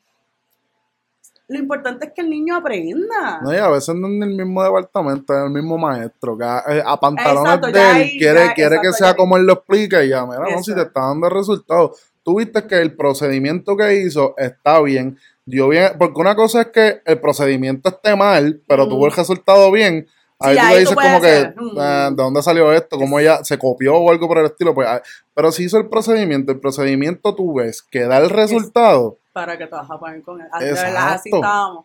lo 1.51 1.59
importante 1.59 2.07
es 2.07 2.13
que 2.15 2.21
el 2.21 2.31
niño 2.31 2.55
aprenda. 2.57 3.41
No, 3.43 3.53
y 3.53 3.57
a 3.57 3.69
veces 3.69 3.93
no 3.97 4.07
es 4.07 4.13
ni 4.15 4.23
el 4.25 4.37
mismo 4.37 4.63
departamento, 4.63 5.37
es 5.37 5.45
el 5.45 5.51
mismo 5.51 5.77
maestro, 5.79 6.39
que 6.39 6.45
a, 6.45 6.63
eh, 6.69 6.83
a 6.87 6.99
pantalones 6.99 7.55
Exacto, 7.55 7.73
de 7.73 8.03
él 8.03 8.11
quiere, 8.19 8.45
ya, 8.47 8.55
quiere 8.55 8.81
que 8.81 8.93
sea 8.93 9.15
como 9.15 9.37
él 9.37 9.45
lo 9.47 9.55
explica 9.55 10.05
y 10.05 10.11
ya, 10.11 10.25
mira, 10.25 10.45
no, 10.49 10.63
si 10.63 10.73
te 10.75 10.83
está 10.83 11.01
dando 11.01 11.29
resultados. 11.29 12.01
Tú 12.23 12.39
viste 12.39 12.65
que 12.69 12.77
el 12.81 12.95
procedimiento 12.95 13.77
que 13.77 13.95
hizo 13.97 14.35
está 14.37 14.81
bien, 14.81 15.19
dio 15.45 15.69
bien, 15.69 15.91
porque 15.99 16.21
una 16.21 16.37
cosa 16.37 16.61
es 16.61 16.67
que 16.69 17.01
el 17.05 17.19
procedimiento 17.21 17.89
esté 17.89 18.15
mal, 18.15 18.61
pero 18.69 18.89
tuvo 18.89 19.07
el 19.07 19.13
Mm. 19.13 19.17
resultado 19.17 19.73
bien. 19.73 20.07
Ahí 20.39 20.55
Sí, 20.57 20.61
tú 20.61 20.67
ahí 20.69 20.75
le 20.75 20.81
dices 20.81 20.95
como 20.95 21.21
que, 21.21 21.29
hacer, 21.29 21.55
mm. 21.57 21.79
ah, 21.79 22.09
¿de 22.11 22.23
dónde 22.23 22.43
salió 22.43 22.73
esto? 22.73 22.97
¿Cómo 22.97 23.19
ella 23.19 23.43
se 23.43 23.59
copió 23.59 23.97
o 23.97 24.11
algo 24.11 24.29
por 24.29 24.39
el 24.39 24.47
estilo? 24.47 24.73
Pues, 24.73 24.87
ah, 24.89 25.03
pero 25.35 25.51
si 25.53 25.65
hizo 25.65 25.79
el 25.79 25.89
procedimiento, 25.89 26.53
el 26.53 26.61
procedimiento 26.61 27.35
tú 27.35 27.55
ves 27.55 27.83
que 27.83 28.05
da 28.05 28.19
el 28.19 28.31
resultado, 28.31 29.19
para 29.33 29.57
que 29.59 29.67
te 29.67 29.75
vas 29.75 29.91
a 29.91 29.99
poner 29.99 30.23
con 30.23 30.41
él. 30.41 30.49
Ah, 30.53 30.61
De 30.61 30.73
verdad, 30.73 31.13
así 31.15 31.31
estábamos. 31.43 31.85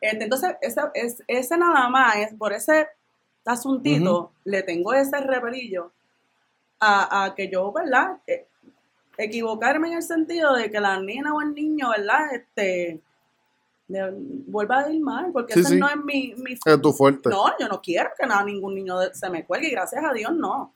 Este, 0.00 0.24
Entonces, 0.24 0.56
ese, 0.60 0.80
es- 0.94 1.22
ese 1.26 1.56
nada 1.58 1.88
más, 1.88 2.16
es 2.16 2.34
por 2.34 2.52
ese 2.52 2.86
asuntito, 3.44 4.32
le 4.44 4.62
tengo 4.62 4.92
ese 4.94 5.18
repelillo 5.20 5.90
a, 6.80 7.24
a 7.24 7.34
que 7.34 7.48
yo, 7.50 7.72
¿verdad? 7.72 8.18
Eh, 8.26 8.46
equivocarme 9.16 9.88
en 9.88 9.94
el 9.94 10.02
sentido 10.02 10.54
de 10.54 10.70
que 10.70 10.80
la 10.80 11.00
nena 11.00 11.34
o 11.34 11.40
el 11.40 11.52
niño, 11.54 11.90
¿verdad? 11.90 12.32
Este, 12.34 13.00
vuelva 14.46 14.80
a 14.80 14.90
ir 14.92 15.00
mal, 15.00 15.30
porque 15.32 15.54
Sí, 15.54 15.60
ese 15.60 15.70
sí. 15.70 15.76
no 15.80 15.88
es 15.88 15.96
mi... 15.96 16.34
mi 16.36 16.52
es 16.52 16.82
tu 16.82 16.92
fuerte. 16.92 17.30
no, 17.30 17.46
yo 17.58 17.68
no 17.68 17.80
quiero 17.80 18.10
que 18.18 18.26
nada, 18.26 18.44
ningún 18.44 18.74
niño 18.74 18.96
se 19.12 19.30
me 19.30 19.44
cuelgue, 19.44 19.68
y 19.68 19.72
gracias 19.72 20.04
a 20.04 20.12
Dios 20.12 20.32
no. 20.34 20.72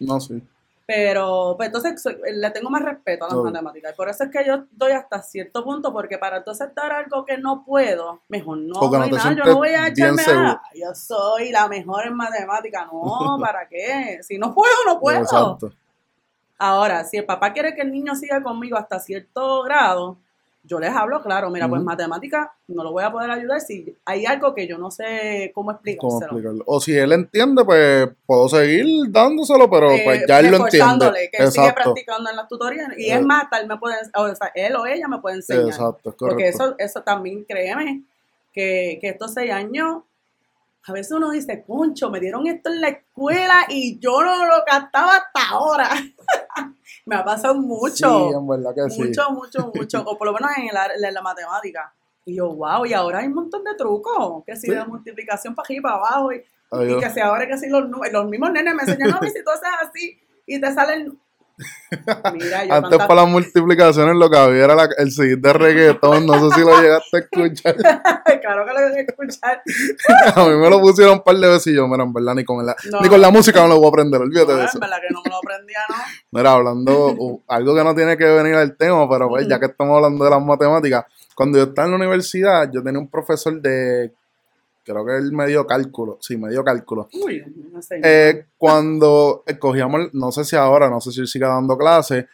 No, 0.00 0.20
sí. 0.20 0.42
Pero 0.86 1.54
pues, 1.56 1.68
entonces 1.68 2.02
soy- 2.02 2.18
le 2.32 2.50
tengo 2.50 2.68
más 2.68 2.82
respeto 2.82 3.24
a 3.24 3.28
las 3.28 3.36
matemáticas. 3.44 3.92
Y 3.92 3.96
por 3.96 4.08
eso 4.10 4.24
es 4.24 4.30
que 4.30 4.44
yo 4.44 4.64
doy 4.72 4.92
hasta 4.92 5.22
cierto 5.22 5.64
punto, 5.64 5.92
porque 5.92 6.18
para 6.18 6.38
entonces 6.38 6.68
dar 6.74 6.92
algo 6.92 7.24
que 7.24 7.38
no 7.38 7.64
puedo, 7.64 8.20
mejor 8.28 8.58
no 8.58 8.74
te 9.06 9.10
nada. 9.16 9.30
Yo 9.38 9.44
no 9.44 9.56
voy 9.56 9.68
a 9.70 9.86
echarme 9.88 10.22
nada. 10.34 10.62
Yo 10.74 10.94
soy 10.94 11.50
la 11.50 11.68
mejor 11.68 12.06
en 12.06 12.14
matemáticas. 12.14 12.86
No, 12.92 13.38
¿para 13.40 13.66
qué? 13.66 14.18
Si 14.22 14.36
no 14.38 14.52
puedo, 14.54 14.74
no 14.86 15.00
puedo. 15.00 15.20
Exacto. 15.22 15.72
Ahora, 16.58 17.04
si 17.04 17.16
el 17.16 17.24
papá 17.24 17.52
quiere 17.52 17.74
que 17.74 17.80
el 17.82 17.90
niño 17.90 18.14
siga 18.14 18.42
conmigo 18.42 18.76
hasta 18.76 19.00
cierto 19.00 19.62
grado, 19.62 20.18
yo 20.66 20.80
les 20.80 20.90
hablo 20.90 21.22
claro, 21.22 21.50
mira, 21.50 21.68
pues 21.68 21.82
matemática 21.82 22.52
no 22.68 22.82
lo 22.82 22.92
voy 22.92 23.04
a 23.04 23.12
poder 23.12 23.30
ayudar 23.30 23.60
si 23.60 23.94
hay 24.06 24.24
algo 24.24 24.54
que 24.54 24.66
yo 24.66 24.78
no 24.78 24.90
sé 24.90 25.52
cómo 25.54 25.66
¿Cómo 25.66 25.70
explicárselo. 25.72 26.24
explicarlo? 26.24 26.64
O 26.66 26.80
si 26.80 26.96
él 26.96 27.12
entiende, 27.12 27.64
pues 27.64 28.08
puedo 28.24 28.48
seguir 28.48 28.86
dándoselo, 29.10 29.68
pero 29.68 29.90
Eh, 29.90 30.00
pues 30.04 30.22
ya 30.26 30.40
él 30.40 30.50
lo 30.50 30.64
entiende. 30.64 31.06
que 31.30 31.42
él 31.42 31.50
sigue 31.52 31.66
Exacto. 31.66 31.82
practicando 31.92 32.30
en 32.30 32.36
las 32.36 32.48
tutorías. 32.48 32.88
Y 32.96 33.10
Eh. 33.10 33.14
es 33.16 33.22
más, 33.26 33.50
tal 33.50 33.66
me 33.66 33.76
pueden, 33.76 33.98
o 34.16 34.34
sea, 34.34 34.50
él 34.54 34.74
o 34.76 34.86
ella 34.86 35.06
me 35.06 35.18
puede 35.18 35.36
enseñar. 35.36 35.66
Exacto, 35.66 36.10
es 36.10 36.16
correcto. 36.16 36.26
Porque 36.28 36.48
eso, 36.48 36.74
eso 36.78 37.02
también, 37.02 37.44
créeme, 37.44 38.02
que, 38.54 38.98
que 39.00 39.08
estos 39.10 39.34
seis 39.34 39.52
años, 39.52 40.02
a 40.86 40.92
veces 40.92 41.12
uno 41.12 41.30
dice, 41.30 41.62
concho, 41.66 42.10
me 42.10 42.20
dieron 42.20 42.46
esto 42.46 42.70
en 42.70 42.80
la 42.80 42.88
escuela 42.88 43.66
y 43.68 43.98
yo 43.98 44.22
no 44.22 44.44
lo 44.46 44.64
captaba 44.66 45.16
hasta 45.16 45.48
ahora. 45.50 45.88
me 47.06 47.16
ha 47.16 47.24
pasado 47.24 47.54
mucho, 47.56 47.94
Sí, 48.28 48.34
en 48.34 48.46
verdad 48.46 48.74
que 48.74 48.90
sí. 48.90 49.02
mucho, 49.02 49.30
mucho, 49.30 49.70
mucho, 49.74 50.02
o 50.06 50.16
por 50.16 50.26
lo 50.26 50.32
menos 50.32 50.50
en, 50.56 50.76
área- 50.76 50.96
en 51.08 51.14
la 51.14 51.22
matemática. 51.22 51.92
Y 52.24 52.36
yo, 52.36 52.54
wow, 52.54 52.86
y 52.86 52.94
ahora 52.94 53.18
hay 53.18 53.26
un 53.26 53.34
montón 53.34 53.62
de 53.64 53.74
trucos, 53.74 54.42
que 54.46 54.56
si 54.56 54.68
Sí. 54.68 54.72
de 54.74 54.84
multiplicación 54.86 55.54
para 55.54 55.64
aquí 55.66 55.76
y 55.76 55.80
para 55.80 55.96
abajo, 55.96 56.32
y, 56.32 56.42
que 56.98 57.10
si 57.10 57.20
ahora 57.20 57.46
que 57.46 57.58
si 57.58 57.68
los, 57.68 57.84
los 58.10 58.28
mismos 58.28 58.50
nenes 58.52 58.74
me 58.74 58.82
enseñan, 58.82 59.10
no, 59.10 59.18
si 59.34 59.44
tú 59.44 59.50
haces 59.50 59.68
así 59.82 60.18
y 60.46 60.60
te 60.60 60.72
salen... 60.72 61.18
Mira, 62.32 62.64
yo 62.64 62.74
Antes 62.74 62.98
para 62.98 63.14
las 63.22 63.28
multiplicaciones 63.28 64.16
lo 64.16 64.28
que 64.28 64.36
había 64.36 64.64
era 64.64 64.74
la- 64.74 64.88
el 64.98 65.12
CD 65.12 65.36
de 65.36 65.52
reggaetón, 65.52 66.26
no 66.26 66.34
sé 66.50 66.56
si 66.56 66.60
lo 66.62 66.80
llegaste 66.80 67.16
a 67.16 67.20
escuchar. 67.20 67.76
claro 68.42 68.66
que 68.66 68.72
lo 68.72 68.88
voy 68.88 68.98
a 68.98 69.00
escuchar. 69.00 69.62
A 70.34 70.44
mí 70.48 70.56
me 70.56 70.68
lo 70.70 70.80
pusieron 70.80 71.14
un 71.14 71.22
par 71.22 71.36
de 71.36 71.48
veces 71.48 71.68
y 71.68 71.76
yo, 71.76 71.86
mira, 71.86 72.02
en 72.04 72.12
verdad, 72.12 72.34
ni 72.34 72.44
con 72.44 72.64
la, 72.66 72.74
No. 72.90 73.00
ni 73.00 73.08
con 73.08 73.20
la 73.20 73.30
música 73.30 73.60
no 73.60 73.68
lo 73.68 73.76
voy 73.76 73.86
a 73.86 73.88
aprender, 73.90 74.20
olvídate 74.20 74.48
No, 74.52 74.54
de 74.56 74.62
en 74.62 74.68
eso. 74.68 74.78
verdad 74.80 74.96
que 75.00 75.12
no 75.14 75.20
me 75.24 75.30
lo 75.30 75.36
aprendía, 75.36 75.78
¿no? 75.88 75.94
Mira, 76.32 76.52
hablando, 76.52 77.06
uh, 77.16 77.42
algo 77.48 77.74
que 77.74 77.84
no 77.84 77.94
tiene 77.94 78.16
que 78.16 78.24
venir 78.24 78.54
al 78.56 78.76
tema, 78.76 79.08
pero 79.08 79.28
pues 79.28 79.46
ya 79.48 79.60
que 79.60 79.66
estamos 79.66 79.96
hablando 79.96 80.24
de 80.24 80.30
las 80.30 80.42
matemáticas, 80.42 81.04
cuando 81.36 81.58
yo 81.58 81.64
estaba 81.64 81.86
en 81.86 81.92
la 81.92 81.96
universidad, 81.98 82.68
yo 82.72 82.82
tenía 82.82 82.98
un 82.98 83.08
profesor 83.08 83.60
de, 83.60 84.12
creo 84.84 85.04
que 85.04 85.16
él 85.16 85.32
medio 85.32 85.66
cálculo, 85.66 86.18
sí, 86.20 86.36
medio 86.36 86.62
cálculo. 86.64 87.08
Uy, 87.24 87.42
no 87.72 87.80
sé. 87.82 88.00
Eh, 88.04 88.46
cuando 88.58 89.42
escogíamos, 89.46 90.12
no 90.12 90.30
sé 90.32 90.44
si 90.44 90.56
ahora, 90.56 90.88
no 90.90 91.00
sé 91.00 91.10
si 91.12 91.20
él 91.20 91.26
sigue 91.28 91.46
dando 91.46 91.76
clases, 91.78 92.26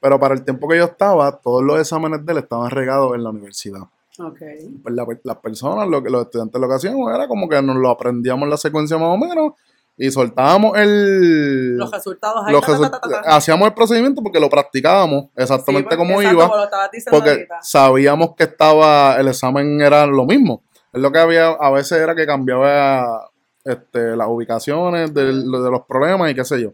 pero 0.00 0.18
para 0.18 0.34
el 0.34 0.42
tiempo 0.44 0.66
que 0.68 0.78
yo 0.78 0.84
estaba, 0.84 1.38
todos 1.40 1.62
los 1.62 1.78
exámenes 1.78 2.24
de 2.24 2.32
él 2.32 2.38
estaban 2.38 2.70
regados 2.70 3.14
en 3.14 3.22
la 3.24 3.30
universidad. 3.30 3.82
ok. 4.18 4.38
Pues 4.82 4.94
la- 4.94 5.06
las 5.24 5.36
personas, 5.38 5.86
lo 5.88 6.02
que, 6.02 6.10
los 6.10 6.22
estudiantes 6.24 6.60
lo 6.60 6.68
que 6.68 6.74
hacíamos 6.74 7.14
era 7.14 7.28
como 7.28 7.48
que 7.48 7.60
nos 7.62 7.76
lo 7.76 7.90
aprendíamos 7.90 8.48
la 8.48 8.56
secuencia 8.56 8.96
más 8.98 9.08
o 9.14 9.18
menos 9.18 9.52
y 9.96 10.10
soltábamos 10.10 10.78
el... 10.78 11.76
Los 11.76 11.90
resultados 11.90 12.42
ahí. 12.46 12.52
los 12.54 12.64
ta, 12.64 13.00
hacíamos 13.26 13.68
el 13.68 13.74
procedimiento 13.74 14.22
porque 14.22 14.40
lo 14.40 14.48
practicábamos 14.48 15.26
exactamente 15.36 15.90
Sí, 15.90 15.96
porque- 15.96 15.96
como 15.96 16.20
exacto, 16.22 16.38
iba, 16.38 16.48
como 16.48 17.10
porque 17.10 17.30
ahorita. 17.30 17.58
sabíamos 17.62 18.34
que 18.34 18.44
estaba, 18.44 19.16
el 19.18 19.28
examen 19.28 19.80
era 19.82 20.06
lo 20.06 20.24
mismo. 20.24 20.62
Lo 20.92 21.12
que 21.12 21.18
había, 21.18 21.48
a 21.48 21.70
veces 21.70 21.98
era 21.98 22.14
que 22.14 22.26
cambiaba 22.26 23.30
este, 23.64 24.16
las 24.16 24.26
ubicaciones 24.28 25.14
de 25.14 25.32
los 25.32 25.82
problemas 25.86 26.30
y 26.30 26.34
qué 26.34 26.44
sé 26.44 26.60
yo. 26.60 26.72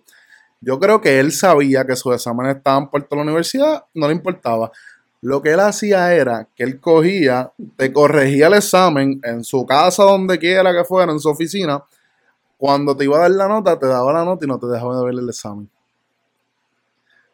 Yo 0.60 0.80
creo 0.80 1.00
que 1.00 1.20
él 1.20 1.32
sabía 1.32 1.84
que 1.86 1.96
sus 1.96 2.14
exámenes 2.14 2.56
estaban 2.56 2.90
por 2.90 3.02
toda 3.02 3.16
la 3.16 3.22
universidad, 3.24 3.84
no 3.94 4.08
le 4.08 4.14
importaba. 4.14 4.72
Lo 5.20 5.42
que 5.42 5.52
él 5.52 5.60
hacía 5.60 6.14
era 6.14 6.48
que 6.54 6.62
él 6.64 6.80
cogía, 6.80 7.52
te 7.76 7.92
corregía 7.92 8.46
el 8.46 8.54
examen 8.54 9.20
en 9.22 9.44
su 9.44 9.66
casa, 9.66 10.04
donde 10.04 10.38
quiera 10.38 10.72
que 10.72 10.84
fuera, 10.84 11.12
en 11.12 11.20
su 11.20 11.28
oficina. 11.28 11.82
Cuando 12.56 12.96
te 12.96 13.04
iba 13.04 13.18
a 13.18 13.20
dar 13.22 13.30
la 13.32 13.48
nota, 13.48 13.78
te 13.78 13.86
daba 13.86 14.12
la 14.12 14.24
nota 14.24 14.44
y 14.44 14.48
no 14.48 14.58
te 14.58 14.66
dejaba 14.66 14.98
de 14.98 15.04
ver 15.04 15.14
el 15.14 15.28
examen. 15.28 15.68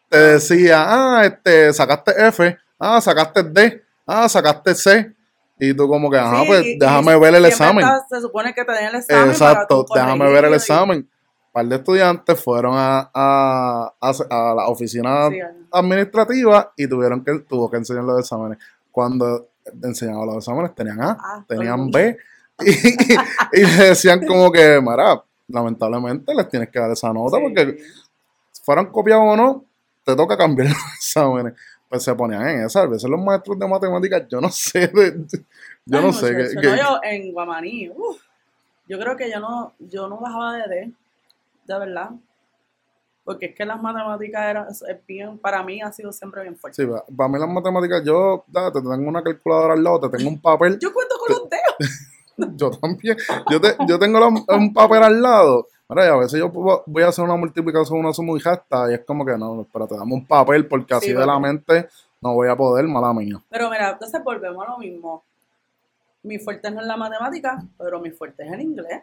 Te 0.09 0.19
decía, 0.19 0.85
ah, 0.87 1.25
este, 1.25 1.73
sacaste 1.73 2.13
F, 2.29 2.59
ah, 2.79 3.01
sacaste 3.01 3.43
D, 3.45 3.83
ah, 4.07 4.29
sacaste 4.29 4.75
C. 4.75 5.15
Y 5.65 5.75
tú 5.75 5.87
como 5.87 6.11
que, 6.11 6.19
ajá, 6.19 6.41
Sí, 6.41 6.47
pues 6.49 6.65
y- 6.67 6.79
déjame 6.79 7.17
y 7.17 7.21
ver 7.21 7.35
el 7.37 7.45
examen. 7.47 7.87
se 8.11 8.21
supone 8.21 8.53
que 8.53 8.65
te 8.65 8.73
den 8.73 8.87
el 8.87 8.95
examen. 8.97 9.31
Exacto, 9.31 9.85
déjame 9.95 10.29
ver 10.33 10.45
el 10.47 10.53
y- 10.53 10.55
examen. 10.57 10.99
Un 10.99 11.53
par 11.53 11.67
de 11.67 11.77
estudiantes 11.77 12.43
fueron 12.43 12.75
a, 12.77 13.11
a, 13.15 13.93
a, 14.01 14.11
a 14.31 14.55
la 14.55 14.67
oficina 14.69 15.29
Sí, 15.31 15.39
administrativa 15.71 16.73
y 16.77 16.87
tuvieron 16.89 17.23
que, 17.23 17.41
tuvo 17.41 17.71
que 17.71 17.77
enseñar 17.77 18.05
los 18.05 18.19
exámenes. 18.19 18.59
Cuando 18.91 19.49
enseñaban 19.83 20.27
los 20.27 20.37
exámenes 20.39 20.75
tenían 20.75 21.01
A, 21.03 21.17
Ah, 21.21 21.45
tenían 21.47 21.91
B 21.91 22.17
y, 22.65 22.71
y 23.61 23.61
le 23.67 23.85
decían 23.91 24.27
como 24.27 24.51
que, 24.51 24.81
mira, 24.81 25.23
lamentablemente 25.49 26.35
les 26.35 26.49
tienes 26.49 26.71
que 26.71 26.79
dar 26.81 26.91
esa 26.91 27.13
nota 27.13 27.37
sí. 27.37 27.43
porque 27.43 27.79
fueran 28.65 28.87
copiados 28.87 29.25
o 29.27 29.37
no, 29.37 29.65
te 30.05 30.17
toca 30.17 30.37
cambiar 30.37 30.69
los 30.71 30.77
exámenes. 30.97 31.53
Pues 31.93 32.05
se 32.05 32.15
ponían 32.15 32.49
en 32.49 32.65
esa. 32.65 32.81
A 32.81 32.87
veces 32.87 33.11
los 33.11 33.21
maestros 33.23 33.59
de 33.59 33.69
matemáticas, 33.69 34.23
yo 34.27 34.41
no 34.41 34.49
sé, 34.51 34.87
de- 34.89 35.27
yo 35.85 35.99
Ay, 35.99 36.05
no 36.07 36.13
sé. 36.15 36.35
que- 36.35 36.55
no, 36.55 36.61
que- 36.63 36.79
yo 36.79 37.01
en 37.03 37.33
Guamaní, 37.35 37.91
yo 38.89 38.99
creo 38.99 39.15
que 39.15 39.31
yo 39.31 39.39
no, 39.41 39.75
yo 39.79 40.09
no 40.09 40.17
bajaba 40.19 40.57
de 40.57 40.69
D, 40.75 40.93
de 41.67 41.79
verdad. 41.79 42.09
Porque 43.25 43.47
es 43.47 43.55
que 43.55 43.67
las 43.67 43.81
matemáticas 43.81 44.43
eran, 44.47 44.67
bien, 45.07 45.37
para 45.37 45.63
mí 45.63 45.83
ha 45.83 45.93
sido 45.93 46.13
siempre 46.13 46.41
bien 46.43 46.57
fuerte. 46.57 46.83
Sí, 46.83 46.89
pa- 46.91 47.05
para 47.15 47.29
mí 47.29 47.39
las 47.39 47.49
matemáticas, 47.51 48.03
yo 48.07 48.43
da, 48.47 48.73
te 48.73 48.81
tengo 48.81 48.95
una 48.95 49.23
calculadora 49.23 49.75
al 49.75 49.85
lado, 49.85 50.01
te 50.09 50.17
tengo 50.17 50.31
un 50.31 50.41
papel, 50.41 50.79
Yo 50.81 50.95
cuento 50.95 51.15
con 51.19 51.29
los 51.37 51.51
dedos. 51.51 52.57
yo 52.57 52.71
también, 52.71 53.19
yo, 53.51 53.61
te- 53.61 53.77
yo 53.87 53.99
tengo 53.99 54.19
la- 54.19 54.29
un 54.57 54.73
papel 54.73 55.03
al 55.03 55.21
lado, 55.21 55.69
Mira, 55.95 56.07
y 56.07 56.11
a 56.11 56.17
veces 56.17 56.39
yo 56.39 56.49
voy 56.87 57.03
a 57.03 57.09
hacer 57.09 57.25
una 57.25 57.37
multiplicación, 57.37 57.99
una 57.99 58.13
suma 58.13 58.37
y 58.37 58.41
gesta, 58.41 58.91
y 58.91 58.95
es 58.95 59.05
como 59.05 59.25
que 59.25 59.37
no, 59.37 59.67
pero 59.73 59.87
te 59.87 59.97
damos 59.97 60.19
un 60.19 60.27
papel 60.27 60.67
porque 60.67 60.95
así 60.95 61.09
Sí, 61.09 61.13
de 61.13 61.27
la 61.27 61.39
mente 61.39 61.89
no 62.21 62.35
voy 62.35 62.49
a 62.49 62.57
poder, 62.57 62.87
mala 62.87 63.13
mía. 63.13 63.41
Pero 63.51 63.69
mira, 63.69 63.91
entonces 63.91 64.23
volvemos 64.23 64.67
a 64.67 64.71
lo 64.71 64.79
mismo. 64.79 65.23
Mi 66.23 66.39
fuerte 66.39 66.71
no 66.71 66.81
es 66.81 66.87
la 66.87 66.97
matemática, 66.97 67.63
pero 67.77 68.01
mi 68.01 68.11
fuerte 68.11 68.47
es 68.47 68.53
el 68.53 68.61
inglés. 68.61 69.03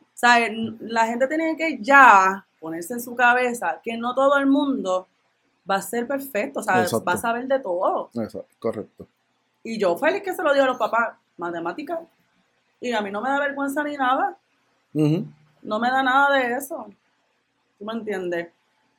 O 0.00 0.18
sea, 0.20 0.36
la 0.80 1.06
gente 1.06 1.26
tiene 1.28 1.56
que 1.56 1.78
ya 1.80 2.44
ponerse 2.60 2.94
en 2.94 3.00
su 3.00 3.14
cabeza 3.14 3.80
que 3.82 3.96
no 3.96 4.14
todo 4.14 4.36
el 4.36 4.46
mundo 4.46 5.06
va 5.68 5.76
a 5.76 5.82
ser 5.82 6.06
perfecto, 6.06 6.60
o 6.60 6.62
sea, 6.62 6.82
Exacto. 6.82 7.04
va 7.04 7.12
a 7.12 7.16
saber 7.16 7.46
de 7.46 7.60
todo. 7.60 8.10
Eso, 8.14 8.44
correcto. 8.58 9.06
Y 9.62 9.78
yo 9.78 9.96
feliz 9.96 10.22
que 10.22 10.34
se 10.34 10.42
lo 10.42 10.52
digo 10.52 10.64
a 10.64 10.68
los 10.68 10.78
papás, 10.78 11.16
matemática, 11.36 12.00
Y 12.82 12.92
a 12.92 13.00
mí 13.02 13.10
no 13.10 13.20
me 13.20 13.28
da 13.28 13.38
vergüenza 13.38 13.84
ni 13.84 13.94
nada. 13.96 14.36
Ujú. 14.94 15.26
No 15.62 15.78
me 15.78 15.90
da 15.90 16.02
nada 16.02 16.36
de 16.36 16.54
eso. 16.54 16.86
¿Tú 17.78 17.84
me 17.84 17.92
entiendes? 17.94 18.48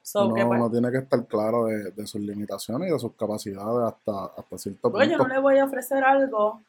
So, 0.03 0.25
Uno, 0.25 0.33
que, 0.35 0.45
pues, 0.45 0.59
uno 0.59 0.71
tiene 0.71 0.91
que 0.91 0.97
estar 0.97 1.25
claro 1.25 1.65
de, 1.65 1.91
de 1.91 2.07
sus 2.07 2.19
limitaciones 2.21 2.89
y 2.89 2.93
de 2.93 2.99
sus 2.99 3.13
capacidades 3.13 3.93
hasta, 3.93 4.25
hasta 4.41 4.57
cierto 4.57 4.91
pues, 4.91 5.07
yo 5.07 5.17
punto. 5.17 5.27
no 5.27 5.33
le 5.35 5.39
voy 5.41 5.57
a 5.59 5.65
ofrecer 5.65 6.03
algo 6.03 6.59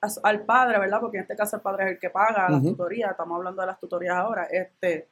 a 0.00 0.06
al 0.22 0.42
padre, 0.42 0.78
¿verdad? 0.78 1.00
Porque 1.00 1.16
en 1.16 1.22
este 1.22 1.34
caso 1.34 1.56
el 1.56 1.62
padre 1.62 1.84
es 1.86 1.90
el 1.92 1.98
que 1.98 2.10
paga 2.10 2.48
las 2.48 2.62
tutorías. 2.62 3.10
Estamos 3.10 3.36
hablando 3.36 3.60
de 3.62 3.66
las 3.66 3.80
tutorías 3.80 4.14
ahora. 4.16 4.44
Este, 4.44 5.08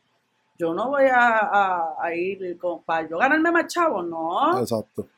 yo 0.56 0.72
no 0.74 0.88
voy 0.90 1.06
a, 1.06 1.38
a- 1.38 1.94
a 2.00 2.14
ir 2.14 2.56
con, 2.56 2.82
para 2.84 3.08
yo 3.08 3.18
ganarme 3.18 3.50
más 3.50 3.66
chavos, 3.66 4.06
no, 4.06 4.60
Exacto. 4.60 5.08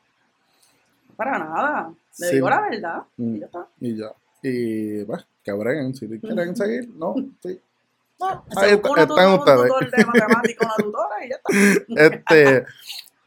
para 1.15 1.37
nada. 1.37 1.93
Le 2.17 2.27
Sí. 2.27 2.35
digo 2.35 2.49
la 2.49 2.61
verdad. 2.61 3.03
Mm. 3.17 3.35
Y 3.35 3.39
ya 3.39 3.45
está. 3.45 3.67
Y 3.79 3.95
ya. 3.95 4.11
Y 4.41 5.03
pues, 5.05 5.25
que 5.43 5.51
breguen. 5.53 5.93
Si 5.93 6.07
quieren 6.19 6.55
seguir, 6.55 6.89
no. 6.95 7.13
Sí. 7.43 7.61
No, 8.19 8.45
Ahí 8.57 8.71
está- 8.73 8.89
una 8.91 9.01
están 9.03 9.27
un 9.29 9.39
ustedes. 9.39 9.61
tutor 9.63 9.91
de 9.91 10.05
matemática, 10.05 10.65
una 10.65 10.75
tutora 10.75 11.25
y 11.25 11.29
ya 11.29 11.35
está. 11.35 12.15
Este, 12.15 12.65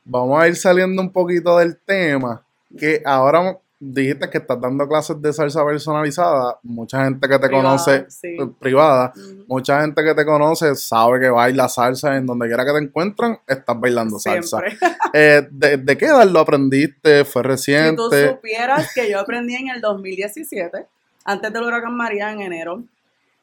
vamos 0.05 0.43
a 0.43 0.49
ir 0.49 0.57
saliendo 0.57 1.01
un 1.03 1.11
poquito 1.13 1.59
del 1.59 1.77
tema. 1.79 2.43
Que 2.79 3.03
ahora 3.05 3.59
dijiste 3.85 4.31
que 4.31 4.39
estás 4.39 4.61
dando 4.61 4.87
clases 4.87 5.21
de 5.21 5.33
salsa 5.33 5.65
personalizada. 5.65 6.59
Mucha 6.63 7.05
gente 7.05 7.27
que 7.29 7.39
te 7.39 7.47
Privada, 7.49 7.63
conoce 7.65 8.07
sí. 8.09 8.29
eh, 8.39 8.49
privada, 8.61 9.13
mucha 9.49 9.81
gente 9.81 10.05
que 10.05 10.15
te 10.15 10.25
conoce 10.25 10.75
sabe 10.77 11.19
que 11.21 11.29
baila 11.29 11.69
salsa 11.69 12.17
en 12.17 12.25
donde 12.25 12.47
quiera 12.47 12.65
que 12.65 12.73
te 12.73 12.79
encuentran, 12.79 13.39
estás 13.47 13.79
bailando 13.81 14.19
salsa. 14.19 14.59
Eh, 15.15 15.47
¿de, 15.51 15.77
de 15.77 15.99
qué 15.99 16.07
edad 16.07 16.25
lo 16.27 16.39
aprendiste? 16.41 17.27
¿Fue 17.27 17.43
Si 17.43 17.45
tú 17.45 17.49
reciente? 17.49 18.31
supieras 18.31 18.95
que 18.95 19.11
yo 19.11 19.21
aprendí 19.21 19.55
en 19.57 19.69
el 19.69 19.83
2017, 19.83 20.87
antes 21.27 21.53
del 21.53 21.63
huracán 21.65 21.95
María 21.95 22.33
en 22.33 22.41
enero, 22.41 22.83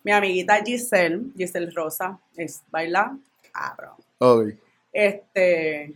mi 0.04 0.12
amiguita 0.12 0.62
Giselle, 0.66 1.22
Giselle 1.38 1.72
Rosa, 1.72 2.18
es 2.38 2.62
baila 2.72 3.18
cabrón. 3.52 3.96
Ok. 4.20 4.48
Este, 4.92 5.94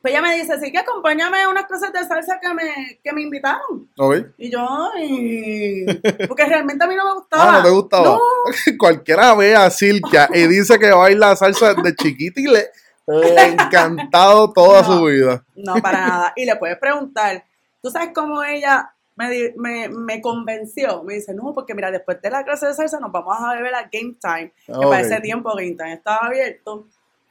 pues 0.00 0.12
ella 0.12 0.22
me 0.22 0.34
dice, 0.34 0.58
sí 0.58 0.72
que 0.72 0.78
acompáñame 0.78 1.42
a 1.42 1.48
unas 1.48 1.66
clases 1.66 1.92
de 1.92 2.04
salsa 2.04 2.40
que 2.40 2.52
me, 2.54 2.98
que 3.04 3.12
me 3.12 3.22
invitaron. 3.22 3.88
Ok. 3.98 4.16
Y 4.38 4.50
yo, 4.50 4.66
ay, 4.94 5.84
porque 6.26 6.44
realmente 6.44 6.84
a 6.84 6.88
mí 6.88 6.96
no 6.96 7.04
me 7.04 7.14
gustaba. 7.14 7.44
Ah, 7.48 7.58
¿no 7.58 7.62
te 7.62 7.70
gustaba? 7.70 8.04
No, 8.04 8.18
Cualquiera 8.78 9.34
ve 9.34 9.54
a 9.54 9.70
Silvia 9.70 10.28
y 10.32 10.46
dice 10.48 10.78
que 10.78 10.90
baila 10.90 11.36
salsa 11.36 11.74
desde 11.74 11.94
chiquita 11.94 12.40
y 12.40 12.44
le 12.44 12.70
le 13.04 13.36
ha 13.38 13.46
encantado 13.48 14.52
toda 14.52 14.82
No. 14.88 14.98
su 14.98 15.04
vida. 15.04 15.44
No, 15.56 15.74
para 15.82 16.06
nada. 16.06 16.32
Y 16.36 16.44
le 16.46 16.54
puedes 16.56 16.78
preguntar, 16.78 17.44
¿tú 17.82 17.90
sabes 17.90 18.10
cómo 18.14 18.42
ella 18.44 18.91
me, 19.16 19.52
me, 19.56 19.88
me 19.88 20.20
convenció? 20.20 21.02
Me 21.04 21.14
dice, 21.14 21.34
no, 21.34 21.52
porque 21.54 21.74
mira, 21.74 21.90
después 21.90 22.20
de 22.22 22.30
la 22.30 22.44
clase 22.44 22.66
de 22.66 22.74
salsa 22.74 22.98
nos 23.00 23.12
vamos 23.12 23.36
a 23.40 23.54
beber 23.54 23.74
a 23.74 23.88
Game 23.92 24.14
Time. 24.20 24.52
Que 24.66 24.72
para 24.86 25.00
ese 25.00 25.20
tiempo 25.20 25.50
Game 25.54 25.72
Time 25.74 25.94
estaba 25.94 26.26
abierto. 26.26 26.86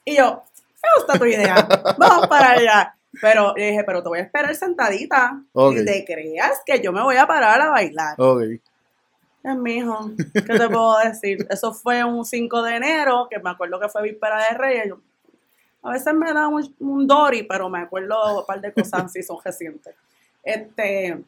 Y 0.06 0.16
yo, 0.18 0.44
me 0.84 0.90
gusta 0.98 1.18
tu 1.20 1.26
idea, 1.26 1.68
vamos 1.98 2.28
para 2.28 2.52
allá. 2.52 2.96
Pero 3.22 3.54
le 3.56 3.68
dije, 3.72 3.84
pero 3.84 4.02
te 4.02 4.10
voy 4.10 4.20
a 4.20 4.24
esperar 4.24 4.56
sentadita. 4.56 5.42
Ok. 5.54 5.76
Y 5.78 5.86
te 5.86 6.06
creas 6.06 6.62
que 6.66 6.80
yo 6.82 6.92
me 6.94 7.02
voy 7.04 7.18
a 7.18 7.28
parar 7.28 7.60
a 7.62 7.70
bailar. 7.70 8.16
Ok. 8.18 8.42
Es 9.44 9.56
mi 9.58 9.78
hijo, 9.78 10.12
¿qué 10.34 10.42
te 10.42 10.70
puedo 10.70 10.98
decir? 11.00 11.46
Eso 11.50 11.74
fue 11.74 12.04
un 12.04 12.24
5 12.24 12.62
de 12.62 12.76
enero, 12.76 13.28
que 13.30 13.40
me 13.40 13.50
acuerdo 13.50 13.80
que 13.80 13.90
fue 13.90 14.04
víspera 14.04 14.38
de 14.50 14.58
Reyes. 14.58 14.88
Yo- 14.90 15.00
a 15.84 15.92
veces 15.94 16.14
me 16.14 16.32
da 16.32 16.48
un, 16.48 16.76
un 16.80 17.08
Dory, 17.08 17.42
pero 17.44 17.68
me 17.68 17.80
acuerdo 17.80 18.40
un 18.42 18.46
par 18.46 18.62
de 18.62 18.72
cosas 18.72 19.12
si 19.12 19.24
son 19.24 19.38
recientes. 19.44 19.96
Este, 20.44 21.20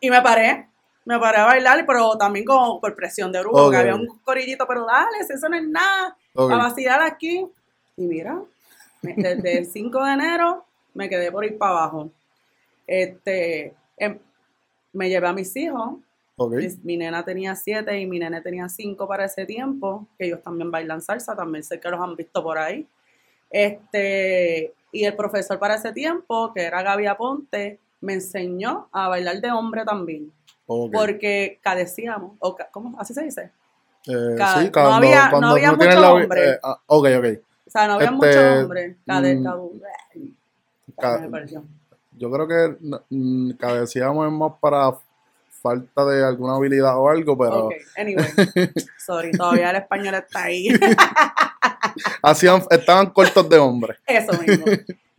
y 0.00 0.10
me 0.10 0.20
paré, 0.22 0.68
me 1.04 1.18
paré 1.18 1.38
a 1.38 1.44
bailar, 1.46 1.84
pero 1.86 2.16
también 2.16 2.44
con, 2.44 2.80
por 2.80 2.94
presión 2.94 3.32
de 3.32 3.40
brujo, 3.40 3.66
Ok. 3.66 3.70
que 3.72 3.76
había 3.78 3.94
un 3.94 4.06
corillito, 4.24 4.66
pero 4.66 4.84
dale, 4.86 5.18
eso 5.28 5.48
no 5.48 5.56
es 5.56 5.66
nada, 5.68 6.16
Ok. 6.34 6.52
a 6.52 6.56
vacilar 6.56 7.02
aquí. 7.02 7.46
Y 7.96 8.02
mira, 8.06 8.40
desde 9.02 9.58
el 9.58 9.66
5 9.66 10.04
de 10.04 10.12
enero 10.12 10.64
me 10.94 11.08
quedé 11.08 11.30
por 11.32 11.44
ir 11.44 11.56
para 11.58 11.72
abajo. 11.72 12.10
Este, 12.86 13.74
em- 13.96 14.18
me 14.92 15.08
llevé 15.08 15.28
a 15.28 15.32
mis 15.32 15.54
hijos, 15.56 15.96
mis- 16.50 16.82
mi 16.84 16.96
nena 16.96 17.24
tenía 17.24 17.54
siete 17.56 17.98
y 17.98 18.06
mi 18.06 18.18
nene 18.18 18.40
tenía 18.40 18.68
cinco 18.68 19.06
para 19.08 19.24
ese 19.24 19.44
tiempo, 19.46 20.06
que 20.18 20.26
ellos 20.26 20.42
también 20.42 20.70
bailan 20.70 21.02
salsa, 21.02 21.34
también 21.36 21.62
sé 21.64 21.78
que 21.80 21.88
los 21.90 22.00
han 22.00 22.14
visto 22.16 22.42
por 22.42 22.58
ahí. 22.58 22.86
Este, 23.50 24.72
y 24.92 25.04
el 25.04 25.14
profesor 25.16 25.58
para 25.58 25.74
ese 25.74 25.92
tiempo, 25.92 26.52
que 26.54 26.62
era 26.62 26.82
Gaby 26.82 27.06
Aponte, 27.06 27.78
me 28.00 28.14
enseñó 28.14 28.88
a 28.92 29.08
bailar 29.08 29.40
de 29.40 29.50
hombre 29.50 29.84
también, 29.84 30.32
ok. 30.66 30.92
porque 30.92 31.58
cadecíamos, 31.62 32.32
o 32.40 32.54
ca- 32.56 32.68
¿cómo? 32.72 32.98
¿Así 33.00 33.14
se 33.14 33.22
dice? 33.24 33.50
Eh, 34.06 34.34
ca- 34.36 34.60
sí, 34.60 34.66
no 34.66 34.72
cuando, 34.72 34.92
había- 34.94 35.24
no 35.24 35.30
cuando 35.30 35.48
había 35.48 35.70
no 35.72 35.78
tienes 35.78 35.96
mucho 35.96 36.06
la- 36.08 36.14
hombre. 36.14 36.50
eh, 36.50 36.58
ah, 36.62 36.80
ok, 36.86 37.06
ok. 37.18 37.24
O 37.66 37.70
sea, 37.70 37.86
no 37.86 37.92
había 37.94 38.06
Este, 38.06 38.16
muchos 38.16 38.62
hombres. 38.62 38.96
Cade, 39.06 39.36
mm, 39.36 39.44
cadu- 39.44 39.82
ca- 40.98 41.18
me 41.18 41.28
perdió. 41.28 41.64
Yo 42.16 42.30
creo 42.30 42.48
que 42.48 42.76
mm, 43.10 43.50
cadecíamos 43.52 44.26
es 44.26 44.32
más 44.32 44.52
para 44.60 44.92
falta 45.60 46.04
de 46.06 46.24
alguna 46.24 46.54
habilidad 46.54 46.96
o 46.98 47.08
algo, 47.08 47.36
pero 47.36 47.66
Ok, 47.66 47.74
anyway. 47.96 48.24
Sorry, 48.98 49.32
todavía 49.32 49.70
el 49.70 49.76
español 49.76 50.14
está 50.14 50.44
ahí. 50.44 50.68
hacían, 52.22 52.62
estaban 52.70 53.10
cortos 53.10 53.48
de 53.48 53.58
hombres. 53.58 53.98
Eso 54.06 54.32
mismo. 54.40 54.66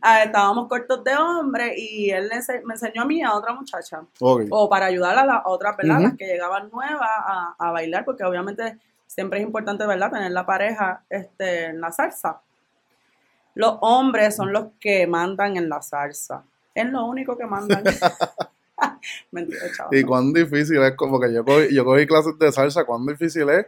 Ah, 0.00 0.22
estábamos 0.22 0.68
cortos 0.68 1.04
de 1.04 1.14
hombre 1.14 1.74
y 1.76 2.10
él 2.10 2.30
me 2.64 2.74
enseñó 2.74 3.02
a 3.02 3.04
mí 3.04 3.22
a 3.22 3.34
otra 3.34 3.52
muchacha. 3.52 4.02
O 4.18 4.68
para 4.68 4.86
ayudar 4.86 5.18
a 5.18 5.26
las 5.26 5.42
otras, 5.44 5.76
¿verdad? 5.76 6.00
Las 6.00 6.16
que 6.16 6.26
llegaban 6.26 6.70
nuevas 6.70 7.08
a, 7.08 7.54
a 7.58 7.70
bailar, 7.70 8.04
porque 8.06 8.24
obviamente 8.24 8.78
siempre 9.06 9.40
es 9.40 9.44
importante, 9.44 9.86
¿verdad? 9.86 10.10
Tener 10.10 10.30
la 10.30 10.46
pareja 10.46 11.02
este, 11.10 11.66
en 11.66 11.80
la 11.80 11.92
salsa. 11.92 12.40
Los 13.54 13.76
hombres 13.80 14.36
son 14.36 14.52
los 14.52 14.68
que 14.78 15.06
mandan 15.06 15.56
en 15.56 15.68
la 15.68 15.82
salsa. 15.82 16.44
Es 16.74 16.86
lo 16.86 17.04
único 17.04 17.36
que 17.36 17.44
mandan. 17.44 17.82
Mentira, 19.32 19.60
chaval. 19.76 19.98
Y 19.98 20.04
cuán 20.04 20.32
difícil 20.32 20.82
es, 20.82 20.92
como 20.94 21.20
que 21.20 21.32
yo 21.32 21.44
cogí, 21.44 21.74
yo 21.74 21.84
cogí 21.84 22.06
clases 22.06 22.38
de 22.38 22.52
salsa, 22.52 22.84
cuán 22.84 23.04
difícil 23.06 23.48
es 23.50 23.66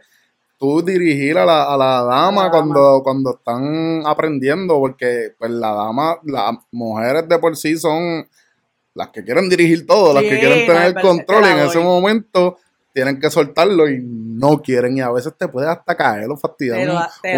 tú 0.57 0.81
dirigir 0.81 1.37
a 1.37 1.45
la, 1.45 1.73
a 1.73 1.77
la 1.77 2.03
dama 2.03 2.45
la 2.45 2.51
cuando, 2.51 3.01
cuando 3.03 3.35
están 3.35 4.03
aprendiendo, 4.05 4.79
porque 4.79 5.33
pues 5.37 5.51
la 5.51 5.73
dama, 5.73 6.19
las 6.23 6.55
mujeres 6.71 7.27
de 7.27 7.39
por 7.39 7.55
sí 7.55 7.77
son 7.77 8.27
las 8.93 9.09
que 9.09 9.23
quieren 9.23 9.49
dirigir 9.49 9.85
todo, 9.85 10.13
las 10.13 10.23
que 10.23 10.39
quieren 10.39 10.67
tener 10.67 10.95
el 10.95 11.01
control 11.01 11.43
y 11.45 11.47
en 11.47 11.59
ese 11.59 11.79
momento 11.79 12.57
tienen 12.93 13.19
que 13.19 13.29
soltarlo 13.31 13.89
y 13.89 13.99
no 14.03 14.61
quieren 14.61 14.95
y 14.97 15.01
a 15.01 15.09
veces 15.11 15.33
te 15.37 15.47
puede 15.47 15.67
hasta 15.69 15.95
caer 15.97 16.29
o 16.29 16.37
fastidiar 16.37 16.79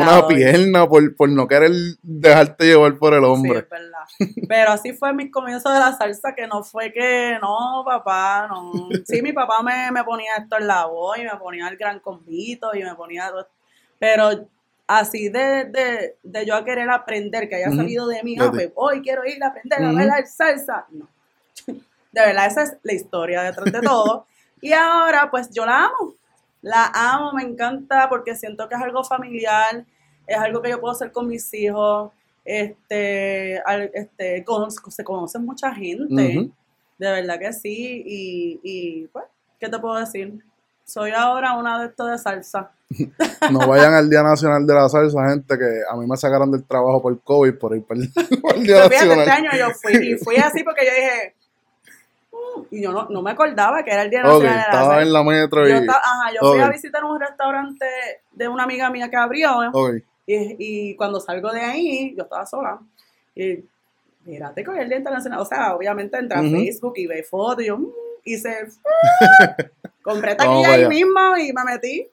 una 0.02 0.28
pierna 0.28 0.88
por, 0.88 1.16
por 1.16 1.30
no 1.30 1.48
querer 1.48 1.72
dejarte 2.04 2.66
llevar 2.66 2.98
por 2.98 3.14
el 3.14 3.22
Sí, 3.22 3.26
hombre. 3.26 3.60
es 3.60 3.70
verdad. 3.70 4.00
Pero 4.48 4.72
así 4.72 4.94
fue 4.94 5.14
mi 5.14 5.32
comienzo 5.32 5.72
de 5.72 5.80
la 5.80 5.94
salsa, 5.98 6.36
que 6.36 6.46
no 6.48 6.64
fue 6.64 6.92
que, 6.92 7.38
no, 7.42 7.84
papá, 7.86 8.48
no. 8.50 8.90
Sí, 9.06 9.22
mi 9.22 9.32
papá 9.34 9.62
me, 9.64 9.92
me 9.92 10.04
ponía 10.04 10.32
esto 10.40 10.58
en 10.60 10.68
la 10.68 10.86
voz 10.88 11.18
y 11.18 11.24
me 11.24 11.36
ponía 11.38 11.68
el 11.70 11.78
gran 11.78 12.00
convito 12.00 12.76
y 12.76 12.84
me 12.84 12.94
ponía... 12.96 13.30
todo- 13.30 13.48
Pero 13.98 14.48
así 14.88 15.30
de, 15.30 15.66
de, 15.66 16.18
de 16.22 16.46
yo 16.46 16.56
a 16.56 16.66
querer 16.66 16.90
aprender, 16.90 17.48
que 17.50 17.56
haya 17.56 17.72
salido 17.72 18.08
de 18.08 18.22
mí, 18.24 18.36
ah, 18.40 18.52
ti. 18.52 18.58
pues, 18.58 18.72
hoy 18.76 19.02
quiero 19.02 19.26
ir 19.26 19.42
a 19.44 19.48
aprender 19.48 19.84
a 19.84 19.92
bailar 19.94 20.28
salsa. 20.28 20.86
No. 20.92 21.08
De 22.12 22.22
verdad, 22.22 22.46
esa 22.48 22.64
es 22.64 22.78
la 22.84 22.94
historia 22.94 23.42
detrás 23.42 23.72
de 23.72 23.82
todo. 23.82 24.26
Y 24.66 24.74
ahora, 24.74 25.30
pues 25.30 25.50
yo 25.52 25.66
la 25.66 25.86
amo. 25.86 26.16
La 26.62 26.92
amo, 26.94 27.34
me 27.34 27.44
encanta 27.44 28.10
porque 28.10 28.36
siento 28.36 28.68
que 28.68 28.74
es 28.76 28.82
algo 28.82 29.04
familiar, 29.04 29.86
es 30.26 30.38
algo 30.38 30.62
que 30.62 30.72
yo 30.72 30.80
puedo 30.82 30.92
hacer 30.94 31.12
con 31.12 31.28
mis 31.28 31.54
hijos. 31.54 32.12
Este, 32.44 33.62
este 33.94 34.44
conozco- 34.44 34.90
se 34.92 35.04
conoce 35.04 35.38
mucha 35.40 35.72
gente, 35.74 36.50
de 36.98 37.12
verdad 37.12 37.38
que 37.40 37.54
sí. 37.54 38.04
Y, 38.06 38.60
y 38.64 39.08
pues, 39.08 39.26
¿qué 39.60 39.70
te 39.70 39.78
puedo 39.78 39.96
decir? 39.96 40.44
Soy 40.84 41.12
ahora 41.12 41.54
una 41.58 41.80
de 41.82 41.88
estos 41.88 42.10
de 42.10 42.18
salsa. 42.18 42.72
No 43.52 43.68
vayan 43.68 43.94
al 43.94 44.10
Día 44.10 44.24
Nacional 44.24 44.66
de 44.66 44.74
la 44.74 44.90
Salsa, 44.90 45.30
gente, 45.30 45.56
que 45.58 45.82
a 45.88 45.96
mí 45.98 46.08
me 46.08 46.18
sacaron 46.18 46.52
del 46.52 46.64
trabajo 46.64 47.00
por 47.04 47.20
COVID 47.22 47.54
por 47.60 47.76
ir 47.76 47.84
para 47.86 48.00
el, 48.00 48.12
Día 48.64 48.90
fíjate, 48.90 48.96
este 48.96 49.06
Nacional. 49.16 49.30
año 49.30 49.50
yo 49.60 49.68
fui, 49.80 49.94
y 50.14 50.18
fui 50.18 50.36
así 50.38 50.64
porque 50.64 50.84
yo 50.86 50.92
dije, 50.92 51.35
y 52.72 52.82
yo 52.84 52.92
no, 52.92 53.08
no 53.10 53.22
me 53.22 53.32
acordaba 53.32 53.84
que 53.84 53.92
era 53.92 54.04
el 54.04 54.10
Día 54.10 54.24
Nacional 54.24 54.42
de 54.54 54.58
la 54.58 54.64
estaba 54.64 55.02
en 55.02 55.14
la 55.14 55.24
metro 55.24 55.68
y... 55.68 55.72
Yo, 55.72 55.78
estaba- 55.78 56.00
ajá, 56.04 56.32
yo 56.34 56.40
fui 56.52 56.60
Ok. 56.60 56.66
a 56.66 56.70
visitar 56.70 57.04
un 57.04 57.20
restaurante 57.20 57.86
de 58.32 58.48
una 58.48 58.64
amiga 58.64 58.90
mía 58.90 59.10
que 59.10 59.16
abrió 59.18 59.52
Ok, 59.74 59.96
y, 60.28 60.56
y 60.92 60.96
cuando 60.96 61.20
salgo 61.20 61.52
de 61.52 61.62
ahí, 61.62 62.16
yo 62.18 62.24
estaba 62.24 62.46
sola. 62.46 62.80
Y 63.36 63.64
mírate 64.26 64.64
con 64.64 64.78
el 64.78 64.88
Día 64.88 64.98
Internacional. 64.98 65.40
O 65.40 65.46
sea, 65.46 65.76
obviamente 65.76 66.18
entré 66.18 66.38
a 66.38 66.42
Ujú. 66.42 66.52
Facebook 66.52 66.94
y 66.98 67.06
ve 67.08 67.24
fotos 67.24 67.64
y 67.64 67.68
yo 67.68 67.78
mm, 67.78 67.88
hice. 68.24 68.68
compré 70.02 70.36
taquilla 70.36 70.72
ahí 70.74 70.88
mismo 70.88 71.38
y 71.38 71.52
me 71.54 71.64
metí. 71.64 72.08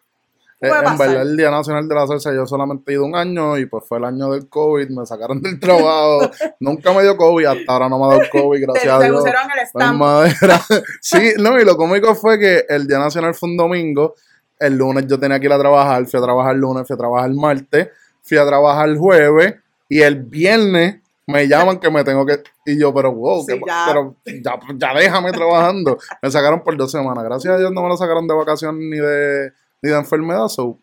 En 0.62 0.96
verdad, 0.98 1.22
el 1.22 1.36
Día 1.36 1.50
Nacional 1.50 1.88
de 1.88 1.94
la 1.94 2.06
Salsa 2.06 2.32
yo 2.32 2.46
solamente 2.46 2.92
he 2.92 2.94
ido 2.94 3.04
un 3.04 3.14
año 3.16 3.58
y 3.58 3.66
pues 3.66 3.84
fue 3.86 3.98
el 3.98 4.04
año 4.04 4.30
del 4.30 4.48
COVID, 4.48 4.88
me 4.90 5.04
sacaron 5.06 5.42
del 5.42 5.58
trabajo. 5.58 6.30
Nunca 6.60 6.92
me 6.92 7.02
dio 7.02 7.16
COVID, 7.16 7.44
hasta 7.46 7.72
ahora 7.72 7.88
no 7.88 7.98
me 7.98 8.04
ha 8.06 8.08
dado 8.08 8.20
COVID, 8.30 8.60
Te, 8.60 8.66
gracias 8.66 8.94
a 8.94 8.98
te 9.00 9.04
Dios. 9.06 9.16
pusieron 9.18 9.42
el 9.42 9.68
Pues, 9.72 10.32
stamp. 10.32 10.84
Sí, 11.00 11.32
no, 11.38 11.58
y 11.60 11.64
lo 11.64 11.76
cómico 11.76 12.14
fue 12.14 12.38
que 12.38 12.64
el 12.68 12.86
Día 12.86 12.98
Nacional 12.98 13.34
fue 13.34 13.48
un 13.50 13.56
domingo. 13.56 14.14
El 14.58 14.76
lunes 14.78 15.06
yo 15.08 15.18
tenía 15.18 15.40
que 15.40 15.46
ir 15.46 15.52
a 15.52 15.58
trabajar. 15.58 16.06
Fui 16.06 16.18
a 16.20 16.22
trabajar 16.22 16.54
el 16.54 16.60
lunes, 16.60 16.86
fui 16.86 16.94
a 16.94 16.96
trabajar 16.98 17.28
el 17.28 17.36
martes, 17.36 17.88
fui 18.22 18.38
a 18.38 18.46
trabajar 18.46 18.88
el 18.88 18.96
jueves. 18.98 19.54
Y 19.88 20.00
el 20.02 20.22
viernes 20.22 21.00
me 21.26 21.46
llaman 21.48 21.78
que 21.80 21.90
me 21.90 22.04
tengo 22.04 22.24
que. 22.24 22.42
Y 22.66 22.78
yo, 22.80 22.94
pero 22.94 23.12
wow, 23.12 23.42
Sí, 23.44 23.54
¿qué 23.54 23.60
pa- 23.60 23.66
ya. 23.66 23.84
pero 23.88 24.16
ya, 24.24 24.60
ya 24.76 24.94
déjame 25.00 25.32
trabajando. 25.32 25.98
Me 26.22 26.30
sacaron 26.30 26.62
por 26.62 26.76
dos 26.76 26.90
semanas. 26.92 27.24
Gracias 27.24 27.52
a 27.54 27.58
Dios 27.58 27.72
no 27.72 27.82
me 27.82 27.88
lo 27.88 27.96
sacaron 27.96 28.26
de 28.28 28.34
vacación 28.34 28.78
ni 28.78 28.98
de, 28.98 29.52
ni 29.82 29.90
de 29.90 29.96
enfermedad. 29.96 30.48
So, 30.48 30.78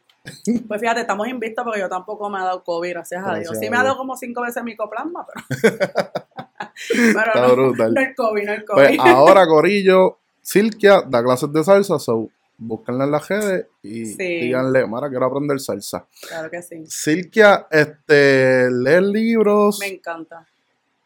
Pues 0.68 0.82
fíjate, 0.82 1.02
estamos 1.02 1.28
invictos 1.28 1.64
porque 1.64 1.80
yo 1.80 1.90
tampoco 1.90 2.30
me 2.30 2.38
ha 2.40 2.44
dado 2.44 2.64
COVID, 2.64 2.90
gracias, 2.90 3.22
a 3.24 3.26
Gracias 3.28 3.50
Dios. 3.52 3.58
a 3.58 3.60
Sí 3.60 3.70
me 3.70 3.78
ha 3.78 3.80
Dios. 3.80 3.86
dado 3.86 3.98
como 3.98 4.16
cinco 4.18 4.42
veces 4.42 4.64
micoplasma, 4.64 5.26
pero. 5.26 5.78
pero 7.14 7.26
está 7.34 7.48
no, 7.48 7.54
brutal. 7.56 7.94
no 7.94 8.02
el 8.02 8.16
COVID, 8.16 8.44
no 8.46 8.54
el 8.54 8.66
COVID. 8.66 8.84
Pues 8.84 9.00
ahora, 9.00 9.48
Corillo, 9.48 10.18
Silkia 10.42 11.02
da 11.08 11.24
clases 11.24 11.52
de 11.52 11.64
salsa. 11.64 12.00
So, 12.00 12.30
búsquenla 12.58 13.06
en 13.06 13.12
las 13.12 13.28
redes 13.28 13.68
y 13.82 14.06
Sí. 14.06 14.18
díganle, 14.42 14.86
Mara, 14.86 15.10
quiero 15.10 15.26
aprender 15.26 15.60
salsa. 15.60 16.06
claro 16.28 16.50
que 16.50 16.62
sí. 16.62 16.84
Silkia, 16.88 17.68
este, 17.72 18.70
leer 18.72 19.04
libros, 19.04 19.80
Me 19.80 19.88
encanta. 19.88 20.46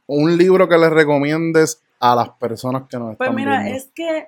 un 0.07 0.35
libro 0.35 0.67
que 0.67 0.77
les 0.77 0.89
recomiendes 0.89 1.81
a 1.99 2.15
las 2.15 2.29
personas 2.31 2.83
que 2.89 2.97
nos 2.97 3.15
Pues 3.15 3.29
están 3.29 3.35
mira, 3.35 3.59
viendo. 3.61 3.77
es 3.77 3.89
que 3.93 4.27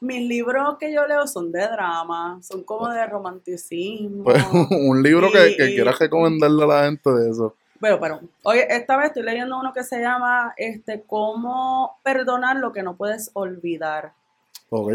mis 0.00 0.26
libros 0.28 0.76
que 0.78 0.92
yo 0.92 1.06
leo 1.06 1.26
son 1.26 1.50
de 1.52 1.60
drama, 1.66 2.38
son 2.42 2.62
como 2.64 2.88
de 2.88 3.06
romanticismo. 3.06 4.24
Pues, 4.24 4.44
un 4.70 5.02
libro 5.02 5.30
que, 5.32 5.50
Y- 5.50 5.56
que 5.56 5.70
y- 5.70 5.74
quieras 5.74 5.98
recomendarle 5.98 6.64
a 6.64 6.66
la 6.66 6.84
gente 6.84 7.10
de 7.10 7.30
eso. 7.30 7.54
Pero, 7.80 8.00
pero, 8.00 8.20
oye, 8.44 8.66
esta 8.70 8.96
vez 8.96 9.08
estoy 9.08 9.24
leyendo 9.24 9.58
uno 9.58 9.72
que 9.72 9.82
se 9.84 10.00
llama 10.00 10.54
este, 10.56 11.02
Cómo 11.02 11.98
perdonar 12.02 12.56
lo 12.56 12.72
que 12.72 12.82
no 12.82 12.96
puedes 12.96 13.30
olvidar. 13.34 14.12
Ok. 14.70 14.92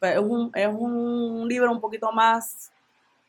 Pues 0.00 0.12
es, 0.14 0.18
un, 0.18 0.50
es 0.54 0.66
un 0.68 1.46
libro 1.48 1.70
un 1.70 1.80
poquito 1.80 2.10
más, 2.12 2.70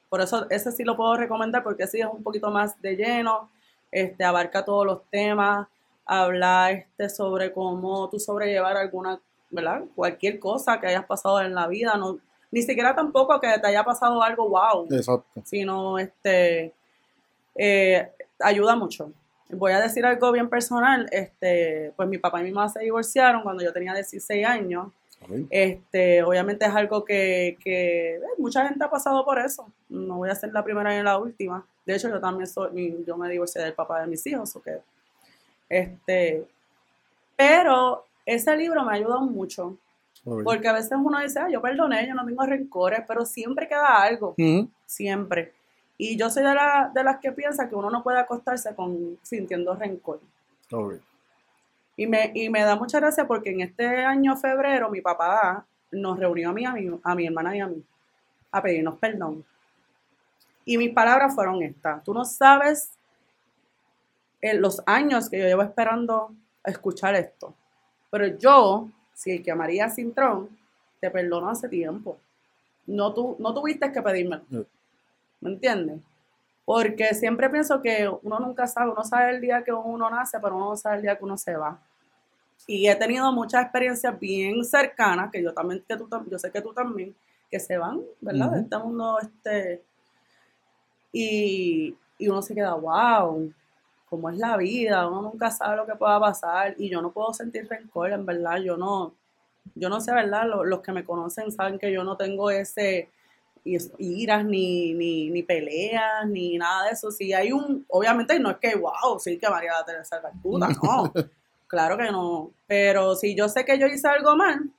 por 0.10 0.22
eso 0.22 0.47
ese 0.49 0.72
sí 0.72 0.84
lo 0.84 0.97
puedo 0.97 1.16
recomendar 1.16 1.64
porque 1.64 1.86
sí 1.88 1.99
es 1.99 2.08
un 2.12 2.24
poquito 2.24 2.49
más 2.49 2.82
de 2.82 2.95
lleno, 2.95 3.49
este, 3.91 4.24
abarca 4.24 4.66
todos 4.66 4.86
los 4.86 5.01
temas, 5.12 5.68
habla 6.05 6.72
este, 6.72 7.08
sobre 7.10 7.53
cómo 7.53 8.10
tú 8.10 8.20
sobrellevar 8.20 8.76
alguna, 8.78 9.20
¿verdad? 9.50 9.84
Cualquier 9.95 10.39
cosa 10.39 10.80
que 10.80 10.88
hayas 10.88 11.06
pasado 11.06 11.41
en 11.41 11.54
la 11.54 11.68
vida, 11.68 11.95
no, 11.98 12.20
ni 12.52 12.62
siquiera 12.62 12.95
tampoco 12.95 13.39
que 13.39 13.48
te 13.60 13.68
haya 13.68 13.84
pasado 13.84 14.22
algo 14.22 14.50
wow, 14.50 14.88
Exacto. 14.91 15.41
sino 15.43 16.00
este, 16.00 16.74
eh, 17.56 18.12
ayuda 18.39 18.76
mucho. 18.76 19.12
Voy 19.50 19.72
a 19.72 19.80
decir 19.80 20.06
algo 20.06 20.32
bien 20.32 20.50
personal, 20.50 21.08
este, 21.12 21.93
pues 21.95 22.08
mi 22.10 22.18
papá 22.18 22.41
y 22.41 22.45
mi 22.45 22.52
mamá 22.52 22.70
se 22.70 22.82
divorciaron 22.82 23.43
cuando 23.43 23.64
yo 23.64 23.72
tenía 23.72 23.93
16 23.93 24.45
años. 24.45 24.88
Este, 25.50 26.22
obviamente 26.22 26.66
es 26.66 26.76
algo 26.76 27.04
que, 27.04 27.58
que, 27.64 28.16
eh, 28.16 28.22
mucha 28.38 28.68
gente 28.68 28.84
ha 28.84 28.89
pasado 28.89 29.26
por 29.26 29.39
eso. 29.39 29.72
No 29.89 30.18
voy 30.18 30.30
a 30.30 30.36
ser 30.36 30.54
la 30.54 30.64
primera 30.64 30.95
ni 30.95 31.02
la 31.02 31.18
última. 31.18 31.66
De 31.86 31.95
hecho, 31.95 32.10
yo 32.10 32.20
también 32.20 32.45
soy, 32.45 33.04
yo 33.06 33.18
me 33.18 33.30
divorcié 33.30 33.64
del 33.64 33.74
papá 33.74 34.02
de 34.02 34.08
mis 34.08 34.26
hijos, 34.28 34.56
¿ok? 34.56 34.68
Este, 35.70 36.45
pero 37.36 38.06
ese 38.28 38.56
libro 38.56 38.84
me 38.84 38.92
ha 38.92 38.96
ayudado 38.96 39.22
mucho, 39.22 39.78
porque 40.44 40.68
a 40.68 40.74
veces 40.74 40.92
uno 41.02 41.20
dice, 41.20 41.40
"Ah, 41.40 41.50
yo 41.50 41.62
perdoné, 41.62 42.08
yo 42.08 42.14
no 42.14 42.26
tengo 42.26 42.44
rencores, 42.46 43.02
pero 43.08 43.26
siempre 43.26 43.68
queda 43.68 44.02
algo, 44.02 44.34
siempre. 44.86 45.54
Y 45.98 46.16
yo 46.18 46.30
soy 46.30 46.44
de, 46.44 46.54
la- 46.54 46.92
de 46.94 47.04
las 47.04 47.18
que 47.20 47.32
piensa 47.32 47.68
que 47.68 47.76
uno 47.76 47.90
no 47.90 48.04
puede 48.04 48.20
acostarse 48.20 48.76
con, 48.76 49.18
sintiendo 49.24 49.74
rencor. 49.76 50.20
Y 51.96 52.06
me, 52.06 52.32
y 52.36 52.50
me 52.50 52.62
da 52.64 52.76
mucha 52.76 53.00
gracia 53.00 53.26
porque 53.26 53.50
en 53.50 53.62
este 53.62 53.86
año 54.06 54.36
febrero 54.38 54.90
mi 54.92 55.02
papá 55.02 55.66
nos 55.92 56.20
reunió 56.20 56.50
a 56.50 56.54
mí, 56.54 56.66
a 56.66 56.74
mi, 56.74 57.00
a 57.04 57.16
mi 57.16 57.26
hermana 57.26 57.56
y 57.56 57.60
a 57.62 57.68
mí 57.68 57.84
a 58.52 58.62
pedirnos 58.62 59.00
perdón. 59.00 59.44
Y 60.66 60.78
mis 60.78 60.94
palabras 60.94 61.34
fueron 61.34 61.64
estas. 61.64 62.04
Tú 62.04 62.14
no 62.14 62.26
sabes 62.26 62.92
eh, 64.42 64.54
los 64.56 64.82
años 64.86 65.30
que 65.30 65.40
yo 65.40 65.46
llevo 65.46 65.64
esperando 65.64 66.34
escuchar 66.64 67.16
esto. 67.16 67.56
Pero 68.18 68.36
yo, 68.36 68.89
si 69.13 69.30
el 69.30 69.43
que 69.43 69.53
María 69.53 69.91
Cintrón, 69.91 70.49
te 70.99 71.11
perdono 71.11 71.49
hace 71.49 71.70
tiempo. 71.70 72.18
No, 72.88 73.13
tu, 73.13 73.36
no 73.38 73.53
tuviste 73.53 73.91
que 73.91 74.01
pedírmelo. 74.01 74.41
Sí. 74.49 74.65
¿Me 75.39 75.51
entiendes? 75.51 75.99
Porque 76.65 77.13
siempre 77.13 77.47
pienso 77.47 77.80
que 77.80 78.09
uno 78.24 78.39
nunca 78.39 78.65
sabe, 78.65 78.89
uno 78.89 79.03
sabe 79.03 79.36
el 79.36 79.41
día 79.41 79.63
que 79.63 79.72
uno 79.72 80.09
nace, 80.09 80.39
pero 80.39 80.55
uno 80.55 80.70
no 80.72 80.76
sabe 80.76 80.95
el 80.95 81.01
día 81.03 81.15
que 81.15 81.26
uno 81.26 81.38
se 81.38 81.55
va. 81.55 81.80
Y 82.65 82.88
he 82.88 82.95
tenido 82.95 83.32
muchas 83.32 83.61
experiencias 83.61 84.20
bien 84.20 84.65
cercanas, 84.65 85.32
que 85.32 85.43
yo 85.43 85.53
también, 85.53 85.84
que 85.88 85.95
tú, 85.95 86.09
yo 86.28 86.39
sé 86.39 86.51
que 86.51 86.61
tú 86.61 86.74
también, 86.74 87.15
que 87.51 87.59
se 87.59 87.78
van, 87.78 88.01
¿verdad? 88.20 88.49
De 88.49 88.61
este 88.61 88.78
mundo, 88.80 89.20
este, 89.22 89.84
y, 91.11 91.95
y 92.18 92.28
uno 92.28 92.41
se 92.41 92.55
queda, 92.55 92.74
wow, 92.74 93.53
cómo 94.10 94.30
es 94.30 94.38
la 94.38 94.58
vida, 94.58 95.08
uno 95.08 95.22
nunca 95.22 95.51
sabe 95.51 95.78
lo 95.78 95.86
que 95.86 95.95
pueda 95.95 96.20
pasar, 96.20 96.76
y 96.78 96.89
yo 96.89 97.01
no 97.01 97.12
puedo 97.12 97.34
sentir 97.34 97.68
rencor, 97.68 98.12
en 98.12 98.26
verdad, 98.26 98.58
yo 98.58 98.78
no, 98.78 99.14
yo 99.76 99.89
no 99.89 99.99
sé, 99.99 100.14
¿verdad? 100.14 100.47
Los, 100.47 100.66
los 100.66 100.80
que 100.82 100.91
me 100.91 101.03
conocen 101.03 101.51
saben 101.51 101.78
que 101.78 101.91
yo 101.91 102.03
no 102.03 102.16
tengo 102.16 102.49
ese 102.49 103.10
iras, 103.97 104.45
ni, 104.45 104.93
ni, 104.93 105.30
ni 105.30 105.43
peleas, 105.43 106.28
ni 106.28 106.58
nada 106.58 106.86
de 106.86 106.91
eso. 106.91 107.12
Si 107.12 107.34
hay 107.34 107.51
un, 107.51 107.86
obviamente 107.89 108.39
no 108.39 108.51
es 108.51 108.58
que, 108.58 108.76
wow, 108.76 109.20
sí 109.20 109.38
que 109.38 109.49
María 109.49 109.74
Teresa 109.86 110.22
Calcuta, 110.22 110.68
no, 110.84 111.14
claro 111.68 111.97
que 111.97 112.12
no. 112.12 112.51
Pero 112.68 113.16
si 113.16 113.36
yo 113.36 113.49
sé 113.49 113.66
que 113.66 113.78
yo 113.78 113.88
hice 113.88 114.08
algo 114.08 114.36
mal, 114.36 114.70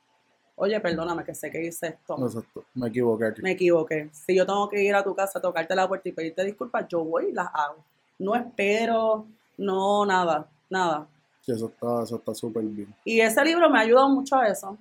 oye, 0.56 0.80
perdóname 0.80 1.24
que 1.24 1.34
sé 1.34 1.50
que 1.50 1.64
hice 1.64 1.88
esto. 1.88 2.16
Exacto. 2.24 2.64
Me 2.74 2.88
equivoqué 2.88 3.26
aquí. 3.26 3.42
Me 3.42 3.52
equivoqué. 3.52 4.10
Si 4.12 4.34
yo 4.34 4.46
tengo 4.46 4.68
que 4.68 4.82
ir 4.82 4.94
a 4.94 5.04
tu 5.04 5.14
casa, 5.14 5.40
tocarte 5.40 5.74
la 5.74 5.88
puerta 5.88 6.08
y 6.08 6.12
pedirte 6.12 6.44
disculpas, 6.44 6.86
yo 6.88 7.04
voy 7.04 7.26
y 7.26 7.32
las 7.32 7.48
hago. 7.52 7.84
No 8.18 8.34
espero, 8.34 9.26
no 9.56 10.04
nada, 10.06 10.46
nada. 10.70 11.06
Sí, 11.42 11.52
eso 11.52 11.66
está 11.66 12.02
eso 12.02 12.16
está 12.16 12.34
súper 12.34 12.62
bien. 12.64 12.94
Y 13.04 13.20
ese 13.20 13.44
libro 13.44 13.70
me 13.70 13.78
ha 13.78 13.82
ayudado 13.82 14.08
mucho 14.08 14.36
a 14.36 14.48
eso. 14.48 14.76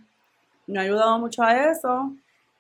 Me 0.66 0.80
ha 0.80 0.82
ayudado 0.84 1.18
mucho 1.20 1.44
a 1.44 1.72
eso. 1.72 2.12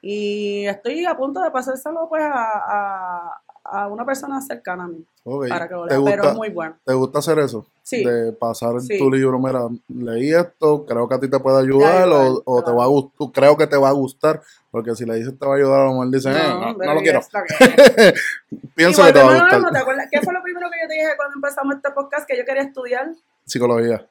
Y 0.01 0.65
estoy 0.65 1.05
a 1.05 1.17
punto 1.17 1.41
de 1.41 1.51
pasárselo 1.51 2.07
pues 2.07 2.23
a, 2.23 2.32
a, 2.34 3.41
a 3.63 3.88
una 3.88 4.05
persona 4.05 4.39
cercana 4.41 4.84
a 4.86 4.88
mí 4.88 5.03
Ok. 5.25 5.49
para 5.49 5.67
que 5.67 5.73
lo 5.73 5.88
¿Te, 5.88 5.95
lea. 5.97 6.05
Pero 6.05 6.30
es 6.30 6.36
muy 6.36 6.49
bueno. 6.49 6.75
¿Te 6.86 6.93
gusta 6.93 7.19
hacer 7.19 7.39
eso? 7.39 7.65
Sí. 7.84 8.03
De 8.05 8.32
pasar 8.32 8.80
Sí. 8.80 8.97
tu 8.97 9.11
libro, 9.11 9.39
mira, 9.39 9.67
leí 9.89 10.32
esto, 10.34 10.86
creo 10.86 11.07
que 11.09 11.15
a 11.15 11.19
ti 11.19 11.30
te 11.30 11.39
puede 11.39 11.59
ayudar, 11.59 12.03
ayudar, 12.03 12.28
o, 12.28 12.41
o 12.45 12.57
te 12.59 12.63
claro. 12.65 12.78
va 12.78 12.84
a 12.84 12.88
gustar, 12.88 13.28
creo 13.34 13.57
que 13.57 13.67
te 13.67 13.75
va 13.78 13.89
a 13.89 13.93
gustar, 13.93 14.41
porque 14.71 14.95
si 14.95 15.05
le 15.05 15.15
dices 15.15 15.38
te 15.38 15.45
va 15.45 15.53
a 15.53 15.57
ayudar, 15.57 15.80
a 15.82 15.86
lo 15.86 15.91
mejor 15.91 16.11
dicen, 16.11 16.34
eh, 16.34 16.49
no, 16.49 16.73
no 16.73 16.93
lo 16.93 16.99
¿y 16.99 17.03
quiero. 17.03 17.21
Pienso 18.78 19.03
que 19.03 19.11
te 19.11 19.19
va 19.19 19.25
a 19.25 19.28
volvemos 19.30 19.41
a 19.41 19.43
lo 19.43 19.43
gustar. 19.43 19.59
mismo, 19.59 19.71
¿te 19.71 19.80
acuerdas? 19.80 20.07
¿Qué 20.11 20.21
fue 20.21 20.34
lo 20.34 20.43
primero 20.43 20.69
que 20.69 20.78
yo 20.84 20.88
te 20.88 20.93
dije 20.93 21.07
cuando 21.17 21.36
empezamos 21.36 21.75
este 21.75 21.91
podcast? 21.91 22.28
Que 22.28 22.38
yo 22.38 22.45
quería 22.45 22.61
estudiar. 22.61 23.09
Psicología. 23.43 24.07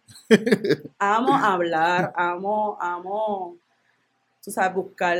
Amo 0.99 1.35
hablar, 1.37 2.12
amo, 2.17 2.77
amo, 2.81 3.57
tú 4.43 4.51
sabes, 4.51 4.75
buscar 4.75 5.17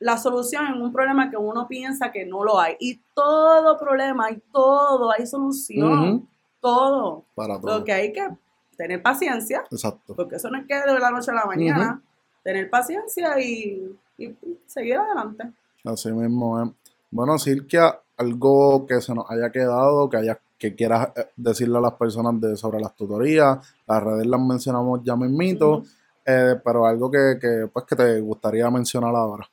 la 0.00 0.16
solución 0.18 0.66
en 0.66 0.82
un 0.82 0.92
problema 0.92 1.30
que 1.30 1.36
uno 1.36 1.66
piensa 1.66 2.12
que 2.12 2.26
no 2.26 2.44
lo 2.44 2.60
hay. 2.60 2.76
Y 2.78 3.00
todo 3.14 3.78
problema, 3.78 4.30
y 4.30 4.36
todo, 4.52 5.10
hay 5.10 5.26
solución. 5.26 6.28
Todo. 6.60 7.24
Para 7.34 7.58
todo. 7.60 7.78
Lo 7.78 7.84
que 7.84 7.92
hay 7.92 8.12
que 8.12 8.28
tener 8.76 9.02
paciencia, 9.02 9.64
Exacto. 9.70 10.14
porque 10.14 10.36
eso 10.36 10.50
no 10.50 10.58
es 10.58 10.66
que 10.66 10.74
de 10.74 10.98
la 10.98 11.10
noche 11.10 11.30
a 11.30 11.34
la 11.34 11.46
mañana. 11.46 12.02
Tener 12.44 12.70
paciencia 12.70 13.38
y, 13.40 13.96
y 14.18 14.36
seguir 14.66 14.96
adelante. 14.98 15.50
Así 15.84 16.12
mismo 16.12 16.62
es. 16.62 16.70
Bueno, 17.10 17.38
Silkia, 17.38 18.00
algo 18.16 18.86
que 18.86 19.00
se 19.00 19.14
nos 19.14 19.30
haya 19.30 19.50
quedado, 19.50 20.08
que 20.10 20.18
haya, 20.18 20.38
que 20.58 20.74
quieras 20.74 21.08
eh, 21.16 21.28
decirle 21.36 21.78
a 21.78 21.82
las 21.82 21.94
personas 21.94 22.40
de, 22.40 22.56
sobre 22.56 22.80
las 22.80 22.94
tutorías, 22.94 23.58
las 23.86 24.02
redes 24.02 24.26
las 24.26 24.40
mencionamos 24.40 25.00
ya 25.02 25.16
mismito, 25.16 25.82
eh, 26.26 26.56
pero 26.62 26.86
algo 26.86 27.10
que, 27.10 27.38
que, 27.40 27.68
pues, 27.72 27.86
que 27.86 27.96
te 27.96 28.20
gustaría 28.20 28.70
mencionar 28.70 29.14
ahora. 29.14 29.48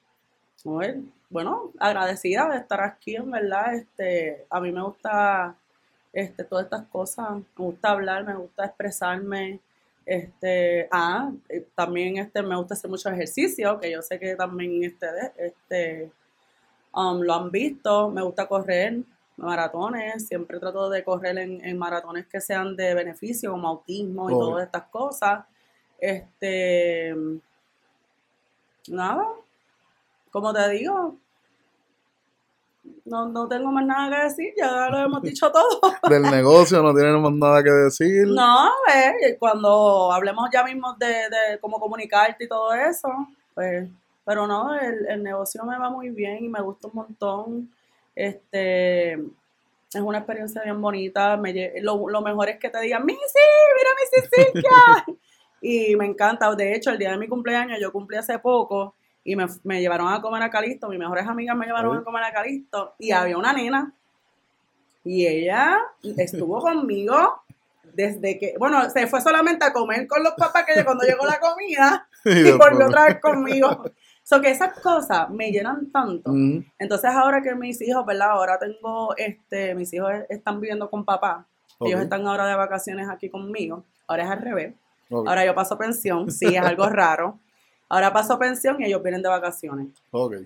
Ver, 0.65 0.99
bueno, 1.29 1.71
agradecida 1.79 2.49
de 2.49 2.57
estar 2.57 2.81
aquí, 2.81 3.15
en 3.15 3.29
verdad. 3.29 3.75
Este, 3.75 4.45
a 4.49 4.59
mí 4.59 4.71
me 4.71 4.83
gusta 4.83 5.55
este, 6.11 6.43
todas 6.43 6.65
estas 6.65 6.87
cosas. 6.87 7.29
Me 7.35 7.65
gusta 7.65 7.91
hablar, 7.91 8.25
me 8.25 8.35
gusta 8.35 8.65
expresarme. 8.65 9.59
Este, 10.05 10.87
ah, 10.91 11.31
eh, 11.49 11.67
también 11.75 12.17
este, 12.17 12.41
me 12.41 12.55
gusta 12.55 12.73
hacer 12.73 12.89
mucho 12.89 13.09
ejercicio, 13.09 13.79
que 13.79 13.91
yo 13.91 14.01
sé 14.01 14.19
que 14.19 14.35
también 14.35 14.83
este, 14.83 15.07
este, 15.37 16.11
um, 16.95 17.21
lo 17.21 17.33
han 17.33 17.51
visto. 17.51 18.09
Me 18.09 18.21
gusta 18.21 18.47
correr 18.47 19.03
maratones. 19.37 20.27
Siempre 20.27 20.59
trato 20.59 20.89
de 20.89 21.03
correr 21.03 21.37
en, 21.37 21.63
en 21.63 21.77
maratones 21.77 22.27
que 22.27 22.41
sean 22.41 22.75
de 22.75 22.93
beneficio, 22.93 23.51
como 23.51 23.67
autismo 23.67 24.29
y 24.29 24.33
todas 24.33 24.65
estas 24.65 24.83
cosas. 24.83 25.45
Este, 25.99 27.15
nada, 28.87 29.27
como 30.31 30.53
te 30.53 30.69
digo, 30.69 31.15
no, 33.05 33.29
no 33.29 33.47
tengo 33.47 33.71
más 33.71 33.85
nada 33.85 34.09
que 34.09 34.23
decir, 34.25 34.53
ya 34.57 34.89
lo 34.89 34.99
hemos 34.99 35.21
dicho 35.23 35.51
todo. 35.51 35.79
Del 36.09 36.23
negocio 36.23 36.81
no 36.81 36.93
tienen 36.93 37.21
más 37.21 37.31
nada 37.33 37.63
que 37.63 37.71
decir. 37.71 38.27
No, 38.27 38.67
eh, 38.93 39.37
cuando 39.39 40.11
hablemos 40.11 40.49
ya 40.51 40.63
mismo 40.63 40.93
de, 40.93 41.07
de 41.07 41.59
cómo 41.61 41.79
comunicarte 41.79 42.43
y 42.43 42.47
todo 42.47 42.73
eso, 42.73 43.09
pues, 43.53 43.89
pero 44.25 44.47
no, 44.47 44.75
el, 44.75 45.05
el 45.07 45.23
negocio 45.23 45.63
me 45.63 45.77
va 45.77 45.89
muy 45.89 46.09
bien 46.09 46.43
y 46.43 46.49
me 46.49 46.61
gusta 46.61 46.87
un 46.87 46.95
montón. 46.95 47.71
Este, 48.15 49.13
es 49.13 50.01
una 50.01 50.17
experiencia 50.17 50.63
bien 50.63 50.81
bonita. 50.81 51.37
Me, 51.37 51.79
lo, 51.81 52.09
lo 52.09 52.21
mejor 52.21 52.49
es 52.49 52.57
que 52.57 52.69
te 52.69 52.81
digan, 52.81 53.05
Missy, 53.05 53.19
mira 53.77 53.89
Missy 53.99 54.51
Silvia. 54.51 55.17
y 55.61 55.95
me 55.95 56.05
encanta. 56.05 56.53
De 56.55 56.73
hecho, 56.73 56.89
el 56.89 56.97
día 56.97 57.11
de 57.11 57.17
mi 57.17 57.27
cumpleaños, 57.27 57.79
yo 57.79 57.91
cumplí 57.91 58.17
hace 58.17 58.39
poco 58.39 58.95
y 59.23 59.35
me, 59.35 59.45
me 59.63 59.79
llevaron 59.79 60.11
a 60.11 60.21
comer 60.21 60.41
a 60.41 60.49
Calisto. 60.49 60.89
Mis 60.89 60.99
mejores 60.99 61.27
amigas 61.27 61.55
me 61.55 61.67
llevaron 61.67 61.95
a 61.95 62.03
comer 62.03 62.23
a 62.23 62.31
Calisto 62.33 62.95
y 62.97 63.11
había 63.11 63.37
una 63.37 63.53
nena 63.53 63.93
y 65.03 65.27
ella 65.27 65.77
estuvo 66.17 66.59
conmigo 66.61 67.43
desde 67.93 68.37
que, 68.37 68.55
bueno, 68.57 68.89
se 68.89 69.07
fue 69.07 69.21
solamente 69.21 69.63
a 69.63 69.71
comer 69.71 70.07
con 70.07 70.21
los 70.21 70.33
papás 70.33 70.65
que 70.65 70.83
cuando 70.83 71.05
llegó 71.05 71.25
la 71.25 71.39
comida 71.39 72.09
Y 72.25 72.51
volvió 72.51 72.87
otra 72.87 73.05
vez 73.05 73.19
conmigo. 73.21 73.83
So 74.27 74.41
que 74.41 74.49
esas 74.49 74.79
cosas 74.79 75.29
me 75.29 75.51
llenan 75.51 75.91
tanto. 75.91 76.31
Entonces 76.79 77.11
ahora 77.11 77.43
que 77.43 77.53
mis 77.53 77.79
hijos, 77.81 78.03
¿verdad? 78.07 78.31
Ahora 78.31 78.57
tengo, 78.57 79.15
este, 79.15 79.75
mis 79.75 79.93
hijos 79.93 80.11
están 80.29 80.59
viviendo 80.59 80.89
con 80.89 81.05
papá. 81.05 81.45
Ellos 81.79 82.01
están 82.01 82.25
ahora 82.25 82.47
de 82.47 82.55
vacaciones 82.55 83.07
aquí 83.07 83.29
conmigo. 83.29 83.83
Ahora 84.07 84.23
es 84.23 84.29
al 84.31 84.41
revés. 84.41 84.73
Ahora 85.11 85.45
yo 85.45 85.53
paso 85.53 85.77
pensión. 85.77 86.31
Sí, 86.31 86.55
es 86.55 86.61
algo 86.61 86.89
raro. 86.89 87.37
Ahora 87.87 88.11
paso 88.11 88.39
pensión 88.39 88.81
y 88.81 88.85
ellos 88.85 89.03
vienen 89.03 89.21
de 89.21 89.29
vacaciones. 89.29 89.87
ok. 90.09 90.37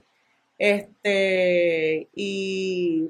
Este, 0.58 2.10
y 2.14 3.10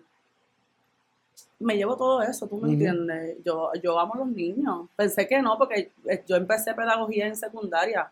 me 1.57 1.75
llevo 1.77 1.97
todo 1.97 2.21
eso, 2.21 2.47
¿tú 2.47 2.57
me 2.57 2.71
entiendes? 2.71 3.37
Yo, 3.43 3.71
yo 3.81 3.99
amo 3.99 4.13
a 4.13 4.17
los 4.19 4.27
niños. 4.27 4.87
Pensé 4.95 5.27
que 5.27 5.41
no, 5.41 5.57
porque 5.57 5.91
eh, 6.05 6.23
yo 6.27 6.35
empecé 6.35 6.75
pedagogía 6.75 7.25
en 7.25 7.35
secundaria 7.35 8.11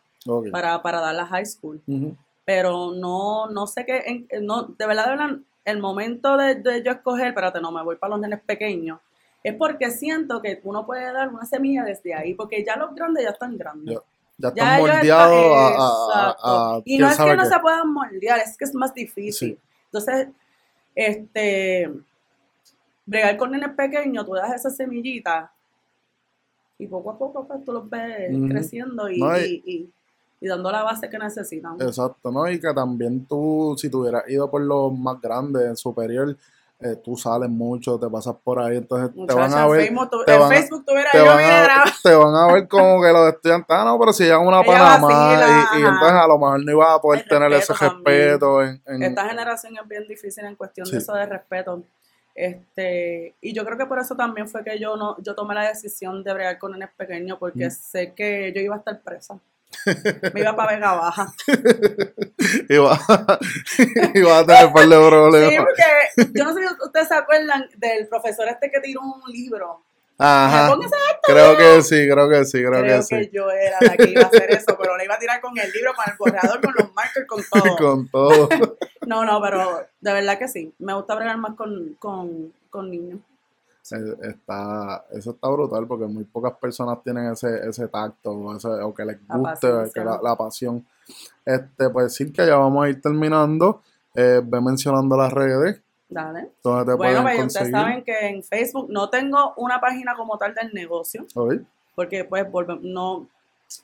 para, 0.51 0.81
para 0.81 1.01
dar 1.01 1.13
la 1.13 1.27
high 1.27 1.45
school. 1.45 1.79
Ujú. 1.85 2.17
Pero 2.47 2.93
no, 2.93 3.49
no 3.49 3.67
sé 3.67 3.85
qué, 3.85 4.25
no, 4.41 4.63
de 4.67 4.87
verdad, 4.87 5.03
de 5.03 5.09
verdad, 5.17 5.37
el 5.65 5.79
momento 5.81 6.37
de, 6.37 6.55
de 6.55 6.81
yo 6.81 6.93
escoger, 6.93 7.27
espérate, 7.27 7.59
no, 7.59 7.73
me 7.73 7.83
voy 7.83 7.97
para 7.97 8.11
los 8.11 8.21
nenes 8.21 8.39
pequeños, 8.39 9.01
es 9.43 9.53
porque 9.55 9.91
siento 9.91 10.41
que 10.41 10.61
uno 10.63 10.85
puede 10.85 11.11
dar 11.11 11.27
una 11.27 11.45
semilla 11.45 11.83
desde 11.83 12.13
ahí, 12.13 12.35
porque 12.35 12.63
ya 12.63 12.77
los 12.77 12.95
grandes 12.95 13.25
ya 13.25 13.31
están 13.31 13.57
grandes. 13.57 13.99
Ya, 14.37 14.47
están 14.47 14.79
moldeados 14.79 15.33
están- 15.33 16.35
a, 16.41 16.81
Y 16.85 16.97
no 16.99 17.09
es 17.09 17.17
que 17.17 17.35
no 17.35 17.43
qué. 17.43 17.49
se 17.49 17.59
puedan 17.59 17.91
moldear, 17.91 18.39
es 18.39 18.55
que 18.57 18.63
es 18.63 18.73
más 18.75 18.93
difícil. 18.93 19.55
Sí. 19.55 19.59
Entonces, 19.87 20.29
este, 20.95 21.91
bregar 23.05 23.35
con 23.35 23.51
nenes 23.51 23.71
pequeños, 23.75 24.25
tú 24.25 24.35
das 24.35 24.53
esa 24.53 24.69
semillita 24.69 25.51
y 26.79 26.87
poco 26.87 27.11
a 27.11 27.17
poco 27.17 27.45
pues, 27.45 27.65
tú 27.65 27.73
los 27.73 27.89
ves 27.89 28.29
creciendo 28.47 29.09
y, 29.09 29.19
No, 29.19 29.37
y- 29.37 29.61
y- 29.65 29.89
y- 30.39 30.47
dando 30.47 30.71
la 30.71 30.83
base 30.83 31.09
que 31.09 31.17
necesitan. 31.17 31.75
Exacto, 31.81 32.31
¿no? 32.31 32.49
Y 32.49 32.59
que 32.59 32.73
también 32.73 33.25
tú, 33.25 33.75
si 33.77 33.89
tú 33.89 34.01
hubieras 34.01 34.23
ido 34.29 34.49
por 34.49 34.61
los 34.61 34.91
más 34.97 35.19
grandes, 35.21 35.63
en 35.63 35.75
superior, 35.77 36.35
eh, 36.79 36.95
tú 37.03 37.17
sales 37.17 37.49
mucho, 37.49 37.97
te 37.99 38.07
pasas 38.07 38.35
por 38.43 38.59
ahí, 38.59 38.77
entonces 38.77 39.09
te 39.27 39.33
van 39.33 39.51
a 39.51 39.63
en 39.65 39.71
ver, 39.71 39.81
Facebook, 39.81 40.09
tu- 40.11 40.23
te 40.25 40.33
en 40.33 40.39
van 40.39 40.51
a- 40.51 40.55
Facebook 40.55 40.85
te 40.85 40.91
yo 41.17 41.25
van, 41.25 41.39
a, 41.39 41.83
te 42.03 42.13
van 42.15 42.35
a 42.35 42.53
ver 42.53 42.67
como 42.67 43.01
que 43.01 43.11
los 43.11 43.33
estudiantes, 43.33 43.67
ah, 43.75 43.83
no, 43.83 43.97
pero 43.99 44.13
si 44.13 44.23
llegan 44.25 44.45
una 44.45 44.61
Panamá, 44.63 45.39
y, 45.75 45.77
entonces 45.81 46.11
a 46.13 46.27
lo 46.27 46.38
mejor 46.38 46.63
no 46.63 46.71
ibas 46.71 46.89
a 46.91 47.01
poder 47.01 47.25
tener 47.27 47.51
ese 47.53 47.73
respeto 47.73 48.59
respeto 48.59 48.63
en, 48.63 48.81
en- 48.85 49.01
Esta 49.03 49.27
generación 49.27 49.73
es 49.81 49.88
bien 49.88 50.07
difícil 50.07 50.45
en 50.45 50.55
cuestión 50.55 50.85
Sí. 50.85 50.91
de 50.91 50.97
eso 50.99 51.13
de 51.15 51.25
respeto. 51.25 51.81
Este, 52.35 53.33
y 53.41 53.53
yo 53.53 53.65
creo 53.65 53.79
que 53.79 53.88
por 53.88 53.97
eso 53.97 54.15
también 54.15 54.47
fue 54.47 54.63
que 54.63 54.77
yo 54.79 54.95
no, 54.95 55.17
yo 55.23 55.33
tomé 55.33 55.55
la 55.55 55.67
decisión 55.67 56.23
de 56.23 56.31
bregar 56.31 56.59
con 56.59 56.71
nenes 56.73 56.89
pequeños, 56.95 57.39
porque 57.39 57.65
Mm. 57.65 57.71
sé 57.71 58.13
que 58.13 58.53
yo 58.55 58.61
iba 58.61 58.75
a 58.75 58.77
estar 58.77 58.99
presa. 59.01 59.39
Me 60.34 60.41
iba 60.41 60.55
para 60.55 60.76
Vega 60.76 60.93
Baja. 60.93 61.34
iba, 62.70 62.99
iba 64.13 64.39
a 64.39 64.45
tener 64.45 64.65
un 64.65 64.74
par 64.74 64.88
de 64.88 65.07
problemas. 65.07 65.49
Sí, 65.49 65.57
porque 65.57 66.32
yo 66.34 66.43
no 66.43 66.53
sé 66.53 66.61
si 66.61 66.86
ustedes 66.86 67.07
se 67.07 67.15
acuerdan 67.15 67.70
del 67.78 68.07
profesor 68.07 68.47
este 68.47 68.70
que 68.72 68.80
tiró 68.82 69.01
un 69.01 69.22
libro. 69.32 69.84
Ajá, 70.20 70.76
creo 71.22 71.55
que 71.55 71.84
sí, 71.84 72.07
creo 72.09 72.28
que 72.28 72.43
sí, 72.43 72.57
creo, 72.57 72.72
Creo 72.72 72.84
que 72.84 72.89
que, 73.07 73.24
sí. 73.26 73.30
yo 73.32 73.51
era 73.51 73.78
la 73.82 73.95
que 73.95 74.09
iba 74.09 74.24
a 74.24 74.26
hacer 74.26 74.49
eso, 74.49 74.76
pero 74.76 74.97
le 74.97 75.05
iba 75.05 75.13
a 75.13 75.20
tirar 75.20 75.39
con 75.39 75.55
el 75.59 75.72
libro, 75.72 75.93
con 75.93 76.05
el 76.07 76.18
borrador, 76.18 76.59
con 76.59 76.74
los 76.76 76.91
markers, 76.95 77.28
con 77.28 77.43
todo. 77.51 77.76
Con 77.78 78.07
todo. 78.09 78.49
No, 79.05 79.26
no, 79.26 79.39
pero 79.39 79.86
de 80.01 80.13
verdad 80.13 80.39
que 80.39 80.47
sí. 80.47 80.74
Me 80.80 80.95
gusta 80.95 81.13
bregar 81.13 81.38
más 81.38 81.55
con, 81.55 81.95
con, 81.99 82.51
con 82.72 82.89
niños. 82.89 83.20
Está, 83.95 85.05
eso 85.11 85.31
está 85.31 85.47
brutal 85.49 85.88
porque 85.88 86.05
muy 86.05 86.23
pocas 86.25 86.53
personas 86.57 87.01
tienen 87.03 87.31
ese, 87.31 87.67
ese 87.67 87.88
tacto 87.88 88.31
o, 88.31 88.55
ese- 88.55 88.67
o 88.67 88.93
que 88.93 89.05
les 89.05 89.17
La 89.27 89.38
guste 89.38 89.67
paciencia. 89.69 89.93
que 90.03 90.05
la, 90.09 90.19
la 90.21 90.35
pasión. 90.35 90.85
Este, 91.45 91.89
pues 91.89 92.13
sí 92.13 92.31
que 92.31 92.45
ya 92.45 92.57
vamos 92.57 92.85
a 92.85 92.89
ir 92.89 93.01
terminando. 93.01 93.81
Eh, 94.15 94.41
ve 94.43 94.59
mencionando 94.61 95.15
las 95.15 95.31
redes 95.31 95.79
Dale. 96.09 96.49
donde 96.63 96.85
te 96.91 96.97
Bueno, 96.97 97.21
pues 97.21 97.45
ustedes 97.45 97.69
saben 97.71 98.03
que 98.03 98.27
en 98.27 98.43
Facebook 98.43 98.88
no 98.89 99.09
tengo 99.09 99.53
una 99.57 99.79
página 99.79 100.15
como 100.15 100.38
tal 100.38 100.55
del 100.55 100.73
negocio, 100.73 101.25
porque 101.95 102.23
pues 102.25 102.47
no, 102.81 103.27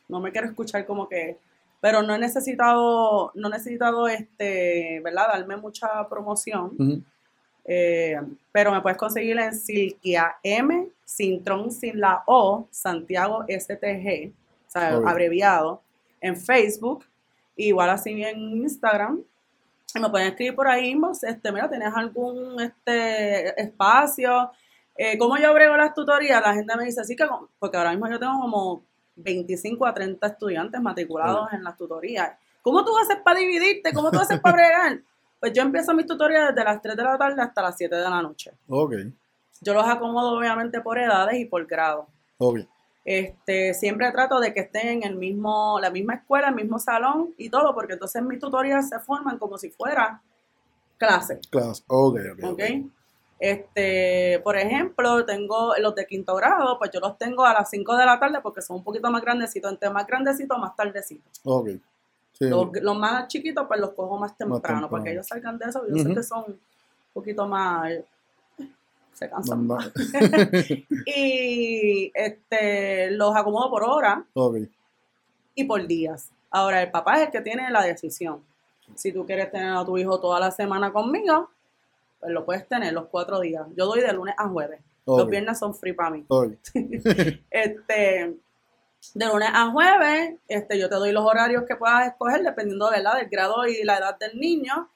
no 0.08 0.20
me 0.20 0.32
quiero 0.32 0.47
escuchar 0.47 0.86
como 0.88 1.08
que, 1.08 1.38
pero 1.82 2.01
no 2.01 2.16
he 2.16 2.18
necesitado, 2.20 3.32
no 3.36 3.47
he 3.47 3.51
necesitado 3.51 4.08
este, 4.08 5.01
¿verdad? 5.04 5.28
Darme 5.34 5.58
mucha 5.58 6.08
promoción. 6.10 6.72
ujú, 6.80 7.04
Eh, 7.66 8.20
pero 8.51 8.72
me 8.72 8.82
puedes 8.82 8.97
conseguir 8.97 9.38
en 9.39 9.55
Silquia 9.55 10.36
M, 10.43 10.89
Sintrón 11.05 11.72
sin 11.72 11.99
la 11.99 12.24
O, 12.26 12.68
Santiago 12.72 13.45
STG, 13.47 14.32
o 14.68 14.72
sea, 14.72 14.97
Ok. 14.97 15.07
abreviado, 15.07 15.82
en 16.20 16.38
Facebook, 16.38 17.05
igual 17.55 17.89
así 17.89 18.22
en 18.24 18.39
Instagram. 18.57 19.22
Y 19.95 19.99
me 19.99 20.09
pueden 20.09 20.30
escribir 20.30 20.55
por 20.55 20.68
ahí, 20.68 20.89
inbox, 20.89 21.24
este, 21.24 21.51
mira, 21.51 21.70
¿tienes 21.70 21.93
algún 21.93 22.59
este, 22.59 23.61
espacio? 23.61 24.51
Eh, 24.97 25.18
¿Cómo 25.18 25.38
yo 25.38 25.49
abrego 25.49 25.78
las 25.78 25.93
tutorías? 25.93 26.41
La 26.41 26.53
gente 26.53 26.76
me 26.76 26.86
dice, 26.86 27.01
así 27.01 27.16
que, 27.16 27.26
porque 27.59 27.78
ahora 27.78 27.91
mismo 27.91 28.09
yo 28.09 28.20
tengo 28.20 28.39
como 28.39 28.84
25 29.16 29.86
a 29.86 29.93
30 29.93 30.26
estudiantes 30.26 30.82
matriculados 30.82 31.51
en 31.53 31.64
las 31.64 31.78
tutorías. 31.78 32.32
¿Cómo 32.64 32.84
tú 32.84 32.97
haces 32.97 33.18
para 33.18 33.39
dividirte? 33.39 33.93
¿Cómo 33.93 34.09
tú 34.09 34.20
haces 34.20 34.39
para 34.39 34.55
bregar? 34.55 34.99
Pues 35.44 35.52
yo 35.52 35.62
empiezo 35.62 35.94
mis 35.94 36.06
tutorías 36.06 36.56
desde 36.56 36.64
las 36.64 36.82
3 36.82 36.96
de 36.96 37.04
la 37.04 37.18
tarde 37.18 37.41
hasta 37.41 37.62
las 37.62 37.76
7 37.76 37.94
de 37.94 38.10
la 38.10 38.22
noche. 38.22 38.54
ok, 38.70 38.94
Yo 39.60 39.74
los 39.74 39.86
acomodo 39.86 40.38
obviamente 40.38 40.80
por 40.80 40.98
edades 40.98 41.38
y 41.38 41.44
por 41.44 41.66
grado. 41.66 42.08
ok. 42.38 42.60
Este, 43.04 43.74
siempre 43.74 44.10
trato 44.14 44.39
de 44.39 44.54
que 44.54 44.62
estén 44.62 44.88
en 44.88 45.04
el 45.04 45.18
mismo, 45.18 45.82
la 45.82 45.89
misma 45.89 46.14
escuela, 46.14 46.48
el 46.48 46.56
mismo 46.56 46.80
salón 46.80 47.34
y 47.38 47.50
todo, 47.50 47.76
porque 47.76 47.91
entonces 47.91 48.24
mis 48.24 48.39
tutorías 48.39 48.88
se 48.88 48.98
forman 49.00 49.38
como 49.38 49.58
si 49.58 49.70
fuera 49.70 50.22
clase. 50.98 51.41
Class, 51.50 51.84
ok, 51.88 52.20
ok. 52.36 52.44
¿ok? 52.46 52.62
Este, 53.38 54.39
por 54.46 54.56
ejemplo, 54.56 55.26
tengo 55.26 55.74
los 55.78 55.94
de 55.94 56.08
quinto 56.08 56.38
grado, 56.38 56.80
pues 56.80 56.89
yo 56.94 57.02
los 57.02 57.18
tengo 57.18 57.44
a 57.44 57.52
las 57.52 57.70
5 57.70 57.98
de 57.98 58.06
la 58.06 58.18
tarde 58.18 58.39
porque 58.41 58.62
son 58.62 58.78
un 58.78 58.84
poquito 58.86 59.12
más 59.12 59.22
grandecitos, 59.22 59.74
entre 59.74 59.89
más 59.89 60.08
grandecitos, 60.08 60.58
más 60.58 60.74
tardecitos. 60.74 61.41
Ok. 61.44 61.72
Sí, 62.34 62.46
Los, 62.50 62.70
los 62.82 62.98
más 62.98 63.28
chiquitos, 63.28 63.66
pues 63.68 63.80
los 63.80 63.92
cojo 63.92 64.18
más 64.18 64.36
temprano, 64.36 64.60
temprano. 64.62 64.90
para 64.90 65.04
que 65.04 65.12
ellos 65.12 65.28
salgan 65.28 65.58
de 65.58 65.66
eso. 65.66 65.88
Yo 65.88 65.96
sé 65.98 66.02
Ujú. 66.06 66.16
que 66.16 66.24
son 66.24 66.44
un 66.48 66.60
poquito 67.14 67.48
más. 67.48 67.92
Se 69.14 69.30
cansan 69.30 69.68
más. 69.68 69.92
y 71.06 72.12
este, 72.14 73.12
los 73.12 73.36
acomodo 73.36 73.70
por 73.70 73.84
hora 73.84 74.26
ok, 74.34 74.58
y 75.56 75.64
por 75.66 75.86
días. 75.86 76.30
Ahora, 76.50 76.82
el 76.82 76.92
papá 76.92 77.18
es 77.20 77.28
el 77.28 77.32
que 77.32 77.42
tiene 77.42 77.70
la 77.70 77.84
decisión. 77.84 78.42
Si 78.96 79.12
tú 79.12 79.26
quieres 79.26 79.52
tener 79.52 79.72
a 79.76 79.86
tu 79.86 79.98
hijo 79.98 80.20
toda 80.20 80.40
la 80.40 80.52
semana 80.52 80.92
conmigo, 80.92 81.50
pues 82.20 82.32
lo 82.32 82.46
puedes 82.46 82.68
tener 82.68 82.94
los 82.94 83.06
cuatro 83.08 83.40
días. 83.40 83.66
Yo 83.76 83.86
doy 83.86 84.02
de 84.02 84.14
lunes 84.14 84.36
a 84.38 84.48
jueves. 84.48 84.80
Los 85.06 85.28
viernes 85.28 85.60
son 85.60 85.76
free 85.76 85.94
para 85.94 86.10
mí. 86.12 86.26
Este, 87.52 88.36
de 89.14 89.26
lunes 89.26 89.49
a 89.54 89.70
jueves, 89.72 90.36
este, 90.47 90.80
yo 90.80 90.89
te 90.89 90.95
doy 90.95 91.12
los 91.12 91.26
horarios 91.26 91.64
que 91.68 91.76
puedas 91.76 92.08
escoger 92.08 92.41
dependiendo 92.41 92.89
¿verdad? 92.89 93.18
del 93.18 93.30
grado 93.30 93.66
y 93.68 93.84
la 93.84 93.97
edad 93.97 94.18
del 94.18 94.39
niño 94.39 94.89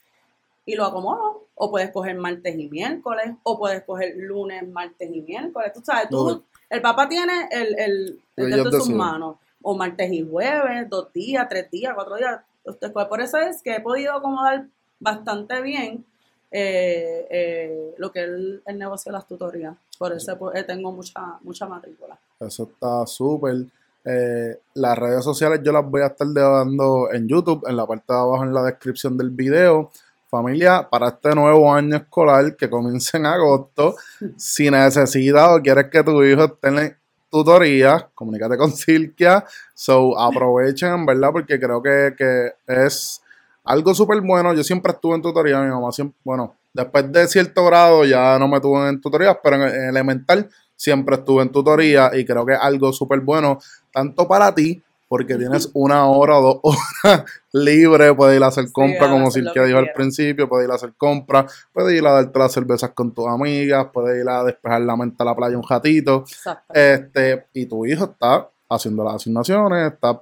y 0.66 0.76
lo 0.76 0.86
acomodo. 0.86 1.45
O 1.55 1.72
puedes 1.72 1.89
coger 1.91 2.16
martes 2.16 2.55
y 2.58 2.70
miércoles, 2.70 3.32
o 3.41 3.58
puedes 3.58 3.84
coger 3.84 4.14
lunes, 4.16 4.68
martes 4.68 5.10
y 5.12 5.22
miércoles. 5.22 5.72
Tú 5.74 5.82
sabes, 5.84 6.08
tú, 6.08 6.43
el 6.70 6.82
papá 6.82 7.10
tiene 7.10 7.49
el, 7.51 7.80
el, 7.80 8.22
el 8.36 8.53
en 8.53 8.72
sus 8.72 8.89
manos. 8.89 9.38
O 9.64 9.76
martes 9.76 10.12
y 10.12 10.28
jueves, 10.30 10.88
dos 10.88 11.12
días, 11.12 11.47
tres 11.49 11.72
días, 11.72 11.93
cuatro 11.95 12.16
días. 12.16 12.41
Usted 12.64 12.88
escoge. 12.88 13.05
Por 13.08 13.22
eso 13.22 13.38
es 13.38 13.64
que 13.64 13.76
he 13.76 13.82
podido 13.82 14.14
acomodar 14.14 14.68
bastante 14.99 15.62
bien 15.62 16.05
eh, 16.51 17.28
eh, 17.30 17.95
lo 17.97 18.12
que 18.12 18.20
es 18.20 18.26
el, 18.28 18.62
el 18.66 18.78
negocio 18.78 19.12
de 19.12 19.18
las 19.18 19.28
tutorías. 19.28 19.76
Por 19.97 20.14
eso 20.14 20.38
pues, 20.38 20.66
tengo 20.68 20.91
mucha, 20.91 21.39
mucha 21.41 21.66
matrícula. 21.66 22.20
Eso 22.39 22.64
está 22.72 23.05
súper. 23.08 23.66
Eh, 24.10 24.58
las 24.76 24.97
redes 24.97 25.22
sociales 25.22 25.60
yo 25.62 25.74
las 25.74 25.84
voy 25.86 26.01
a 26.01 26.08
estar 26.08 26.28
dando 26.32 27.12
en 27.12 27.28
YouTube, 27.28 27.66
en 27.68 27.76
la 27.76 27.86
parte 27.86 28.14
de 28.14 28.18
abajo 28.18 28.41
en 28.43 28.53
la 28.53 28.64
descripción 28.64 29.18
del 29.18 29.32
video. 29.32 29.91
familia, 30.30 30.88
para 30.89 31.10
este 31.10 31.34
nuevo 31.36 31.74
año 31.74 31.97
escolar 31.97 32.55
que 32.55 32.70
comienza 32.70 33.18
en 33.18 33.26
agosto, 33.26 33.95
si 34.38 34.70
necesitas 34.70 35.49
o 35.49 35.62
quieres 35.62 35.88
que 35.91 36.03
tu 36.03 36.24
hijo 36.24 36.45
esté 36.45 36.68
en 36.68 36.97
tutoría, 37.30 38.10
comunícate 38.14 38.58
con 38.58 38.72
Silkia. 38.72 39.43
So, 39.74 40.18
aprovechen, 40.18 41.05
¿verdad? 41.05 41.30
Porque 41.32 41.60
creo 41.60 41.82
que, 41.82 42.14
que 42.18 42.53
es 42.66 43.22
algo 43.66 43.93
súper 43.93 44.22
bueno. 44.22 44.53
Yo 44.53 44.64
siempre 44.64 44.93
estuve 44.93 45.16
en 45.16 45.22
tutoría, 45.22 45.62
mi 45.62 45.70
mamá 45.70 45.91
siempre, 45.91 46.18
bueno, 46.24 46.55
después 46.74 47.12
de 47.12 47.28
cierto 47.28 47.66
grado 47.66 48.05
ya 48.05 48.39
no 48.39 48.47
me 48.47 48.62
tuve 48.62 48.88
en 48.88 49.01
tutorías, 49.01 49.38
pero 49.43 49.55
en, 49.58 49.64
en 49.64 49.89
elemental 49.89 50.49
siempre 50.78 51.16
estuve 51.16 51.41
en 51.41 51.51
tutoría 51.51 52.12
y 52.14 52.24
creo 52.24 52.45
que 52.45 52.53
es 52.53 52.60
algo 52.62 52.93
súper 52.93 53.20
bueno, 53.20 53.60
tanto 53.98 54.28
para 54.28 54.54
ti 54.54 54.84
porque 55.08 55.36
tienes 55.38 55.72
una 55.74 56.06
hora 56.06 56.38
o 56.38 56.62
dos 56.62 56.78
horas 57.04 57.24
libre, 57.52 58.14
puedes 58.14 58.38
ir 58.38 58.43
a 58.43 58.48
hacer 58.48 58.72
compras, 58.72 59.10
como 59.10 59.32
Silvia 59.32 59.64
dijo 59.64 59.80
al 59.80 59.91
principio, 59.91 60.48
puedes 60.48 60.68
ir 60.68 60.72
a 60.72 60.76
hacer 60.76 60.93
compras, 60.95 61.52
puedes 61.74 61.98
ir 61.98 62.06
a 62.06 62.12
darte 62.12 62.38
las 62.38 62.52
cervezas 62.52 62.91
con 62.91 63.12
tus 63.12 63.26
amigas, 63.26 63.88
puedes 63.91 64.22
ir 64.22 64.30
a 64.30 64.43
despejar 64.43 64.82
la 64.82 64.95
mente 64.95 65.16
a 65.18 65.26
la 65.26 65.36
playa 65.36 65.58
un 65.58 65.68
ratito. 65.68 66.26
Este, 66.72 67.48
y 67.54 67.66
tu 67.66 67.88
hijo 67.88 68.04
está 68.04 68.48
haciendo 68.70 69.04
las 69.04 69.16
asignaciones, 69.16 69.93
está 69.93 70.22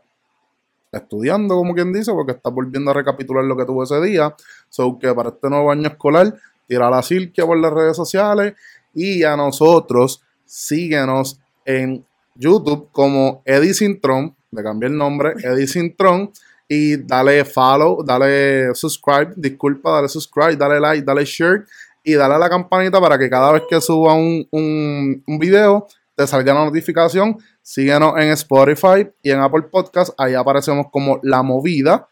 estudiando, 0.91 1.55
como 1.55 1.73
quien 1.73 1.91
dice, 1.91 2.13
porque 2.13 2.31
está 2.31 2.49
volviendo 2.49 2.91
a 2.91 2.93
recapitular 2.93 3.43
lo 3.43 3.57
que 3.57 3.65
tuvo 3.65 3.83
ese 3.83 3.99
día. 3.99 4.33
So 4.69 4.97
que 4.97 5.13
para 5.13 5.29
este 5.29 5.49
nuevo 5.49 5.69
año 5.69 5.87
escolar, 5.87 6.33
tira 6.65 6.89
la 6.89 7.01
Silvia 7.01 7.45
por 7.45 7.57
las 7.57 7.73
redes 7.73 7.97
sociales 7.97 8.53
y 8.93 9.23
a 9.23 9.35
nosotros 9.35 10.21
síguenos 10.45 11.41
en 11.65 12.05
YouTube 12.35 12.89
como 12.91 13.41
Eddie 13.45 13.73
Sintron, 13.73 14.35
le 14.51 14.63
cambié 14.63 14.89
el 14.89 14.97
nombre, 14.97 15.33
Eddie 15.43 15.67
Sintron, 15.67 16.31
y 16.67 16.97
dale 16.97 17.45
follow, 17.45 18.03
dale 18.03 18.73
subscribe, 18.73 19.33
disculpa, 19.35 19.91
dale 19.91 20.09
subscribe, 20.09 20.55
dale 20.55 20.79
like, 20.79 21.05
dale 21.05 21.23
share 21.25 21.65
y 22.03 22.13
dale 22.13 22.35
a 22.35 22.37
la 22.37 22.49
campanita 22.49 22.99
para 22.99 23.17
que 23.17 23.29
cada 23.29 23.51
vez 23.51 23.63
que 23.69 23.79
suba 23.81 24.13
un, 24.13 24.47
un, 24.51 25.23
un 25.25 25.39
video 25.39 25.87
te 26.15 26.25
salga 26.25 26.53
la 26.53 26.65
notificación. 26.65 27.37
Síguenos 27.61 28.13
en 28.17 28.29
Spotify 28.29 29.07
y 29.21 29.31
en 29.31 29.39
Apple 29.39 29.63
Podcast, 29.63 30.13
ahí 30.17 30.33
aparecemos 30.33 30.87
como 30.91 31.19
La 31.23 31.43
Movida. 31.43 32.07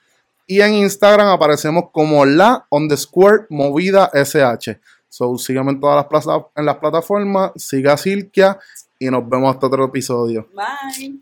Y 0.45 0.61
en 0.61 0.73
Instagram 0.73 1.29
aparecemos 1.29 1.85
como 1.91 2.25
la 2.25 2.65
underscore 2.69 3.45
movida 3.49 4.11
SH. 4.13 4.79
So, 5.07 5.37
sígueme 5.37 5.71
en 5.71 5.79
todas 5.79 6.05
las, 6.11 6.25
en 6.55 6.65
las 6.65 6.77
plataformas, 6.77 7.51
siga 7.55 7.95
Silkia 7.95 8.59
y 9.07 9.11
nos 9.11 9.27
vemos 9.27 9.53
hasta 9.53 9.67
otro 9.67 9.85
episodio. 9.85 10.47
Bye. 10.53 11.19